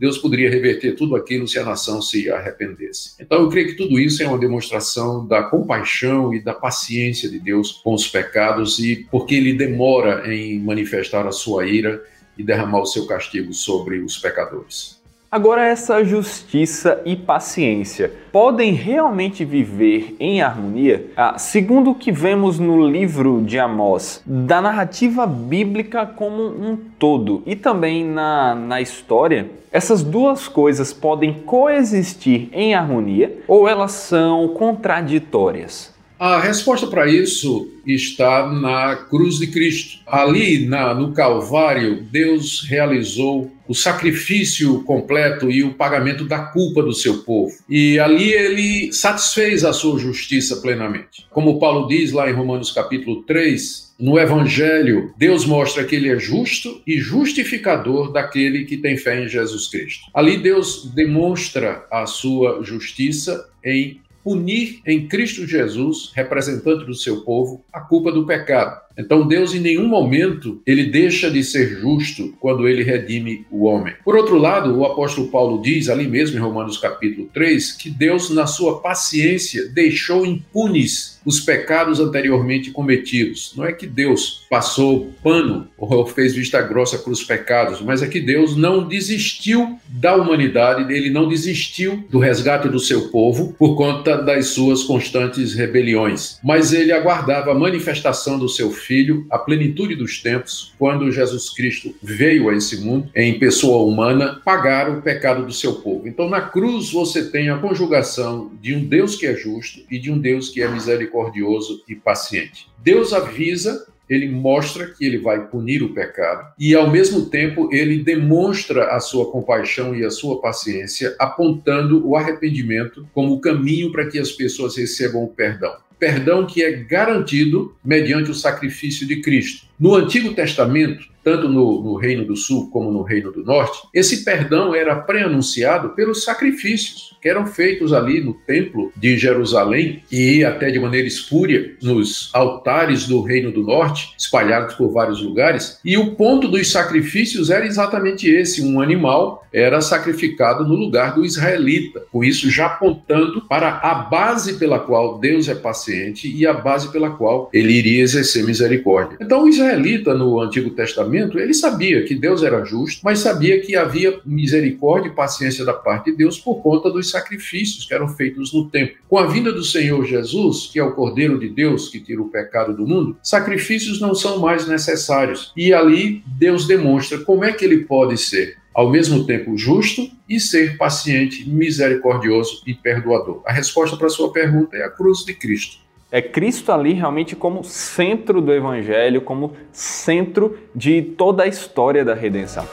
Deus 0.00 0.16
poderia 0.16 0.50
reverter 0.50 0.96
tudo 0.96 1.14
aquilo 1.14 1.46
se 1.46 1.58
a 1.58 1.64
nação 1.64 2.00
se 2.00 2.28
arrependesse. 2.30 3.14
Então, 3.20 3.42
eu 3.42 3.48
creio 3.48 3.68
que 3.68 3.76
tudo 3.76 4.00
isso 4.00 4.22
é 4.22 4.26
uma 4.26 4.38
demonstração 4.38 5.24
da 5.26 5.44
compaixão 5.44 6.34
e 6.34 6.40
da 6.42 6.52
paciência 6.54 7.28
de 7.28 7.38
Deus 7.38 7.72
com 7.84 7.94
os 7.94 8.08
pecados 8.08 8.78
e 8.78 9.06
porque 9.10 9.34
ele 9.34 9.52
demora 9.52 10.34
em 10.34 10.58
manifestar 10.58 11.26
a 11.26 11.30
sua 11.30 11.66
ira 11.66 12.02
e 12.36 12.42
derramar 12.42 12.80
o 12.80 12.86
seu 12.86 13.06
castigo 13.06 13.52
sobre 13.52 14.00
os 14.00 14.18
pecadores. 14.18 15.02
Agora, 15.32 15.64
essa 15.64 16.04
justiça 16.04 17.00
e 17.06 17.16
paciência 17.16 18.12
podem 18.30 18.74
realmente 18.74 19.46
viver 19.46 20.14
em 20.20 20.42
harmonia? 20.42 21.06
Ah, 21.16 21.38
segundo 21.38 21.92
o 21.92 21.94
que 21.94 22.12
vemos 22.12 22.58
no 22.58 22.86
livro 22.86 23.40
de 23.40 23.58
Amós, 23.58 24.22
da 24.26 24.60
narrativa 24.60 25.26
bíblica 25.26 26.04
como 26.04 26.42
um 26.42 26.76
todo 26.76 27.42
e 27.46 27.56
também 27.56 28.04
na, 28.04 28.54
na 28.54 28.82
história, 28.82 29.50
essas 29.72 30.02
duas 30.02 30.48
coisas 30.48 30.92
podem 30.92 31.32
coexistir 31.32 32.50
em 32.52 32.74
harmonia 32.74 33.38
ou 33.48 33.66
elas 33.66 33.92
são 33.92 34.48
contraditórias? 34.48 35.94
A 36.24 36.38
resposta 36.38 36.86
para 36.86 37.10
isso 37.10 37.68
está 37.84 38.46
na 38.48 38.94
cruz 38.94 39.40
de 39.40 39.48
Cristo. 39.48 39.98
Ali 40.06 40.68
na, 40.68 40.94
no 40.94 41.12
Calvário, 41.12 42.00
Deus 42.12 42.64
realizou 42.64 43.50
o 43.66 43.74
sacrifício 43.74 44.84
completo 44.84 45.50
e 45.50 45.64
o 45.64 45.74
pagamento 45.74 46.24
da 46.24 46.38
culpa 46.38 46.80
do 46.80 46.92
seu 46.92 47.24
povo. 47.24 47.52
E 47.68 47.98
ali 47.98 48.32
ele 48.32 48.92
satisfez 48.92 49.64
a 49.64 49.72
sua 49.72 49.98
justiça 49.98 50.58
plenamente. 50.58 51.26
Como 51.28 51.58
Paulo 51.58 51.88
diz 51.88 52.12
lá 52.12 52.30
em 52.30 52.34
Romanos 52.34 52.70
capítulo 52.70 53.24
3, 53.24 53.92
no 53.98 54.16
Evangelho, 54.16 55.12
Deus 55.16 55.44
mostra 55.44 55.82
que 55.82 55.96
ele 55.96 56.08
é 56.08 56.18
justo 56.20 56.80
e 56.86 56.98
justificador 56.98 58.12
daquele 58.12 58.64
que 58.64 58.76
tem 58.76 58.96
fé 58.96 59.24
em 59.24 59.28
Jesus 59.28 59.66
Cristo. 59.66 60.04
Ali 60.14 60.36
Deus 60.36 60.88
demonstra 60.94 61.84
a 61.90 62.06
sua 62.06 62.62
justiça 62.62 63.48
em 63.64 64.00
punir 64.22 64.80
em 64.86 65.08
Cristo 65.08 65.46
Jesus, 65.46 66.12
representante 66.14 66.84
do 66.84 66.94
seu 66.94 67.22
povo, 67.22 67.64
a 67.72 67.80
culpa 67.80 68.12
do 68.12 68.26
pecado. 68.26 68.80
Então 68.96 69.26
Deus 69.26 69.54
em 69.54 69.60
nenhum 69.60 69.86
momento 69.86 70.60
ele 70.66 70.84
deixa 70.84 71.30
de 71.30 71.42
ser 71.42 71.80
justo 71.80 72.34
quando 72.40 72.68
ele 72.68 72.82
redime 72.82 73.46
o 73.50 73.64
homem. 73.64 73.94
Por 74.04 74.16
outro 74.16 74.38
lado, 74.38 74.76
o 74.76 74.84
apóstolo 74.84 75.28
Paulo 75.28 75.62
diz 75.62 75.88
ali 75.88 76.06
mesmo 76.06 76.36
em 76.36 76.40
Romanos 76.40 76.78
capítulo 76.78 77.28
3 77.32 77.72
que 77.72 77.90
Deus 77.90 78.30
na 78.30 78.46
sua 78.46 78.80
paciência 78.80 79.68
deixou 79.68 80.26
impunes 80.26 81.20
os 81.24 81.40
pecados 81.40 82.00
anteriormente 82.00 82.70
cometidos. 82.70 83.52
Não 83.56 83.64
é 83.64 83.72
que 83.72 83.86
Deus 83.86 84.44
passou 84.50 85.12
pano 85.22 85.68
ou 85.78 86.06
fez 86.06 86.34
vista 86.34 86.60
grossa 86.60 86.98
para 86.98 87.12
os 87.12 87.22
pecados, 87.22 87.80
mas 87.80 88.02
é 88.02 88.08
que 88.08 88.20
Deus 88.20 88.56
não 88.56 88.86
desistiu 88.86 89.78
da 89.88 90.14
humanidade, 90.14 90.92
ele 90.92 91.10
não 91.10 91.28
desistiu 91.28 92.04
do 92.10 92.18
resgate 92.18 92.68
do 92.68 92.78
seu 92.78 93.08
povo 93.08 93.54
por 93.58 93.76
conta 93.76 94.16
das 94.16 94.48
suas 94.48 94.82
constantes 94.82 95.54
rebeliões, 95.54 96.38
mas 96.42 96.72
ele 96.72 96.92
aguardava 96.92 97.52
a 97.52 97.54
manifestação 97.54 98.38
do 98.38 98.48
seu 98.48 98.70
filho, 98.82 99.26
a 99.30 99.38
plenitude 99.38 99.94
dos 99.94 100.20
tempos, 100.20 100.74
quando 100.78 101.10
Jesus 101.10 101.50
Cristo 101.50 101.94
veio 102.02 102.48
a 102.48 102.54
esse 102.54 102.80
mundo 102.80 103.10
em 103.14 103.38
pessoa 103.38 103.82
humana, 103.84 104.40
pagar 104.44 104.90
o 104.90 105.02
pecado 105.02 105.46
do 105.46 105.52
seu 105.52 105.74
povo. 105.76 106.06
Então, 106.06 106.28
na 106.28 106.40
cruz 106.40 106.92
você 106.92 107.30
tem 107.30 107.48
a 107.48 107.58
conjugação 107.58 108.50
de 108.60 108.74
um 108.74 108.84
Deus 108.84 109.16
que 109.16 109.26
é 109.26 109.34
justo 109.34 109.80
e 109.90 109.98
de 109.98 110.10
um 110.10 110.18
Deus 110.18 110.48
que 110.48 110.62
é 110.62 110.68
misericordioso 110.68 111.82
e 111.88 111.94
paciente. 111.94 112.66
Deus 112.82 113.12
avisa 113.12 113.86
ele 114.08 114.28
mostra 114.28 114.86
que 114.88 115.06
ele 115.06 115.16
vai 115.16 115.46
punir 115.46 115.82
o 115.82 115.94
pecado 115.94 116.52
e, 116.58 116.74
ao 116.74 116.90
mesmo 116.90 117.26
tempo, 117.26 117.70
ele 117.72 118.02
demonstra 118.02 118.94
a 118.94 119.00
sua 119.00 119.30
compaixão 119.30 119.94
e 119.94 120.04
a 120.04 120.10
sua 120.10 120.38
paciência, 120.38 121.16
apontando 121.18 122.06
o 122.06 122.14
arrependimento 122.14 123.08
como 123.14 123.32
o 123.32 123.40
caminho 123.40 123.90
para 123.90 124.06
que 124.06 124.18
as 124.18 124.30
pessoas 124.30 124.76
recebam 124.76 125.24
o 125.24 125.28
perdão 125.28 125.74
perdão 126.02 126.44
que 126.44 126.64
é 126.64 126.72
garantido 126.72 127.76
mediante 127.84 128.28
o 128.28 128.34
sacrifício 128.34 129.06
de 129.06 129.20
Cristo. 129.20 129.68
No 129.78 129.94
Antigo 129.94 130.32
Testamento, 130.34 131.12
tanto 131.24 131.48
no, 131.48 131.82
no, 131.82 131.96
Reino 131.96 132.24
do 132.24 132.36
Sul 132.36 132.68
como 132.70 132.90
no 132.90 133.02
Reino 133.02 133.30
do 133.30 133.44
Norte, 133.44 133.80
esse 133.94 134.24
perdão 134.24 134.74
era 134.74 134.96
pré-anunciado 134.96 135.90
pelos 135.90 136.24
sacrifícios 136.24 137.16
que 137.22 137.28
eram 137.28 137.46
feitos 137.46 137.92
ali 137.92 138.20
no 138.20 138.34
Templo 138.34 138.92
de 138.96 139.16
Jerusalém 139.16 140.02
e 140.10 140.44
até 140.44 140.70
de 140.70 140.80
maneira 140.80 141.06
espúria 141.06 141.76
nos 141.80 142.30
altares 142.32 143.06
do 143.06 143.22
Reino 143.22 143.52
do 143.52 143.62
Norte, 143.62 144.12
espalhados 144.18 144.74
por 144.74 144.92
vários 144.92 145.22
lugares. 145.22 145.78
E 145.84 145.96
o 145.96 146.16
ponto 146.16 146.48
dos 146.48 146.72
sacrifícios 146.72 147.48
era 147.50 147.64
exatamente 147.64 148.28
esse: 148.28 148.60
um 148.62 148.80
animal 148.80 149.46
era 149.52 149.80
sacrificado 149.80 150.66
no 150.66 150.74
lugar 150.74 151.14
do 151.14 151.24
israelita, 151.24 152.02
com 152.10 152.24
isso 152.24 152.50
já 152.50 152.66
apontando 152.66 153.42
para 153.42 153.78
a 153.82 153.94
base 153.94 154.54
pela 154.54 154.78
qual 154.78 155.18
Deus 155.18 155.46
é 155.48 155.54
paciente 155.54 156.34
e 156.34 156.46
a 156.46 156.52
base 156.52 156.90
pela 156.90 157.10
qual 157.10 157.50
ele 157.52 157.72
iria 157.72 158.02
exercer 158.02 158.44
misericórdia. 158.44 159.18
Então, 159.20 159.46
israelita 159.62 160.12
no 160.12 160.40
Antigo 160.40 160.70
Testamento 160.70 161.38
ele 161.38 161.54
sabia 161.54 162.02
que 162.04 162.14
Deus 162.14 162.42
era 162.42 162.64
justo, 162.64 163.00
mas 163.04 163.20
sabia 163.20 163.60
que 163.60 163.76
havia 163.76 164.20
misericórdia 164.26 165.08
e 165.08 165.14
paciência 165.14 165.64
da 165.64 165.72
parte 165.72 166.10
de 166.10 166.16
Deus 166.16 166.38
por 166.38 166.56
conta 166.56 166.90
dos 166.90 167.10
sacrifícios 167.10 167.86
que 167.86 167.94
eram 167.94 168.08
feitos 168.08 168.52
no 168.52 168.68
templo. 168.68 168.96
Com 169.08 169.18
a 169.18 169.26
vinda 169.26 169.52
do 169.52 169.64
Senhor 169.64 170.04
Jesus, 170.04 170.68
que 170.72 170.78
é 170.78 170.84
o 170.84 170.92
Cordeiro 170.92 171.38
de 171.38 171.48
Deus 171.48 171.88
que 171.88 172.00
tira 172.00 172.20
o 172.20 172.28
pecado 172.28 172.76
do 172.76 172.86
mundo, 172.86 173.16
sacrifícios 173.22 174.00
não 174.00 174.14
são 174.14 174.40
mais 174.40 174.66
necessários. 174.66 175.52
E 175.56 175.72
ali 175.72 176.22
Deus 176.26 176.66
demonstra 176.66 177.18
como 177.18 177.44
é 177.44 177.52
que 177.52 177.64
ele 177.64 177.84
pode 177.84 178.16
ser 178.18 178.56
ao 178.74 178.90
mesmo 178.90 179.26
tempo 179.26 179.56
justo 179.56 180.10
e 180.26 180.40
ser 180.40 180.78
paciente, 180.78 181.48
misericordioso 181.48 182.62
e 182.66 182.74
perdoador? 182.74 183.42
A 183.44 183.52
resposta 183.52 183.96
para 183.96 184.06
a 184.06 184.10
sua 184.10 184.32
pergunta 184.32 184.76
é 184.76 184.82
a 184.82 184.90
cruz 184.90 185.24
de 185.24 185.34
Cristo 185.34 185.81
é 186.12 186.20
Cristo 186.20 186.70
ali 186.70 186.92
realmente 186.92 187.34
como 187.34 187.64
centro 187.64 188.42
do 188.42 188.52
Evangelho, 188.52 189.22
como 189.22 189.54
centro 189.72 190.58
de 190.74 191.00
toda 191.00 191.44
a 191.44 191.46
história 191.46 192.04
da 192.04 192.12
redenção. 192.12 192.68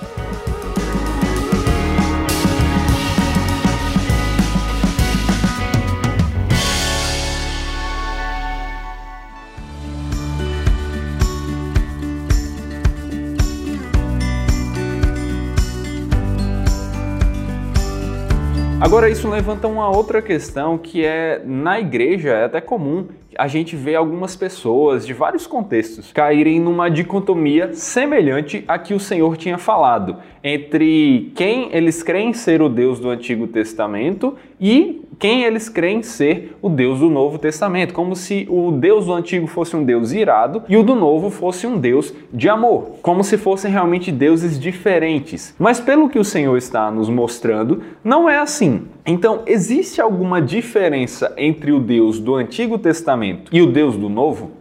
Agora, 18.81 19.09
isso 19.09 19.29
levanta 19.29 19.67
uma 19.67 19.89
outra 19.89 20.21
questão 20.21 20.77
que 20.77 21.05
é 21.05 21.41
na 21.45 21.79
igreja 21.79 22.29
é 22.29 22.45
até 22.45 22.59
comum 22.59 23.07
a 23.37 23.47
gente 23.47 23.75
ver 23.75 23.95
algumas 23.95 24.35
pessoas 24.35 25.05
de 25.05 25.13
vários 25.13 25.45
contextos 25.45 26.11
caírem 26.11 26.59
numa 26.59 26.89
dicotomia 26.89 27.73
semelhante 27.73 28.63
à 28.67 28.77
que 28.79 28.93
o 28.93 28.99
Senhor 28.99 29.37
tinha 29.37 29.57
falado 29.57 30.17
entre 30.43 31.31
quem 31.35 31.69
eles 31.73 32.01
creem 32.01 32.33
ser 32.33 32.61
o 32.61 32.69
Deus 32.69 32.99
do 32.99 33.09
Antigo 33.09 33.47
Testamento 33.47 34.35
e 34.59 35.01
quem 35.17 35.43
eles 35.43 35.67
creem 35.67 36.01
ser 36.01 36.55
o 36.61 36.69
Deus 36.69 36.99
do 36.99 37.09
Novo 37.09 37.37
Testamento, 37.37 37.93
como 37.93 38.15
se 38.15 38.47
o 38.49 38.71
Deus 38.71 39.05
do 39.05 39.13
Antigo 39.13 39.47
fosse 39.47 39.75
um 39.75 39.83
Deus 39.83 40.13
irado 40.13 40.63
e 40.69 40.77
o 40.77 40.83
do 40.83 40.95
Novo 40.95 41.29
fosse 41.29 41.67
um 41.67 41.77
Deus 41.77 42.13
de 42.31 42.47
amor, 42.47 42.95
como 43.01 43.21
se 43.21 43.37
fossem 43.37 43.69
realmente 43.69 44.13
deuses 44.13 44.57
diferentes. 44.57 45.53
Mas 45.59 45.79
pelo 45.81 46.09
que 46.09 46.19
o 46.19 46.23
Senhor 46.23 46.55
está 46.57 46.89
nos 46.89 47.09
mostrando, 47.09 47.83
não 48.01 48.29
é 48.29 48.37
assim. 48.37 48.83
Então, 49.05 49.41
existe 49.45 49.99
alguma 49.99 50.41
diferença 50.41 51.33
entre 51.35 51.71
o 51.71 51.79
Deus 51.79 52.19
do 52.19 52.35
Antigo 52.35 52.77
Testamento 52.77 53.19
e 53.51 53.61
o 53.61 53.71
Deus 53.71 53.95
do 53.97 54.09
Novo? 54.09 54.59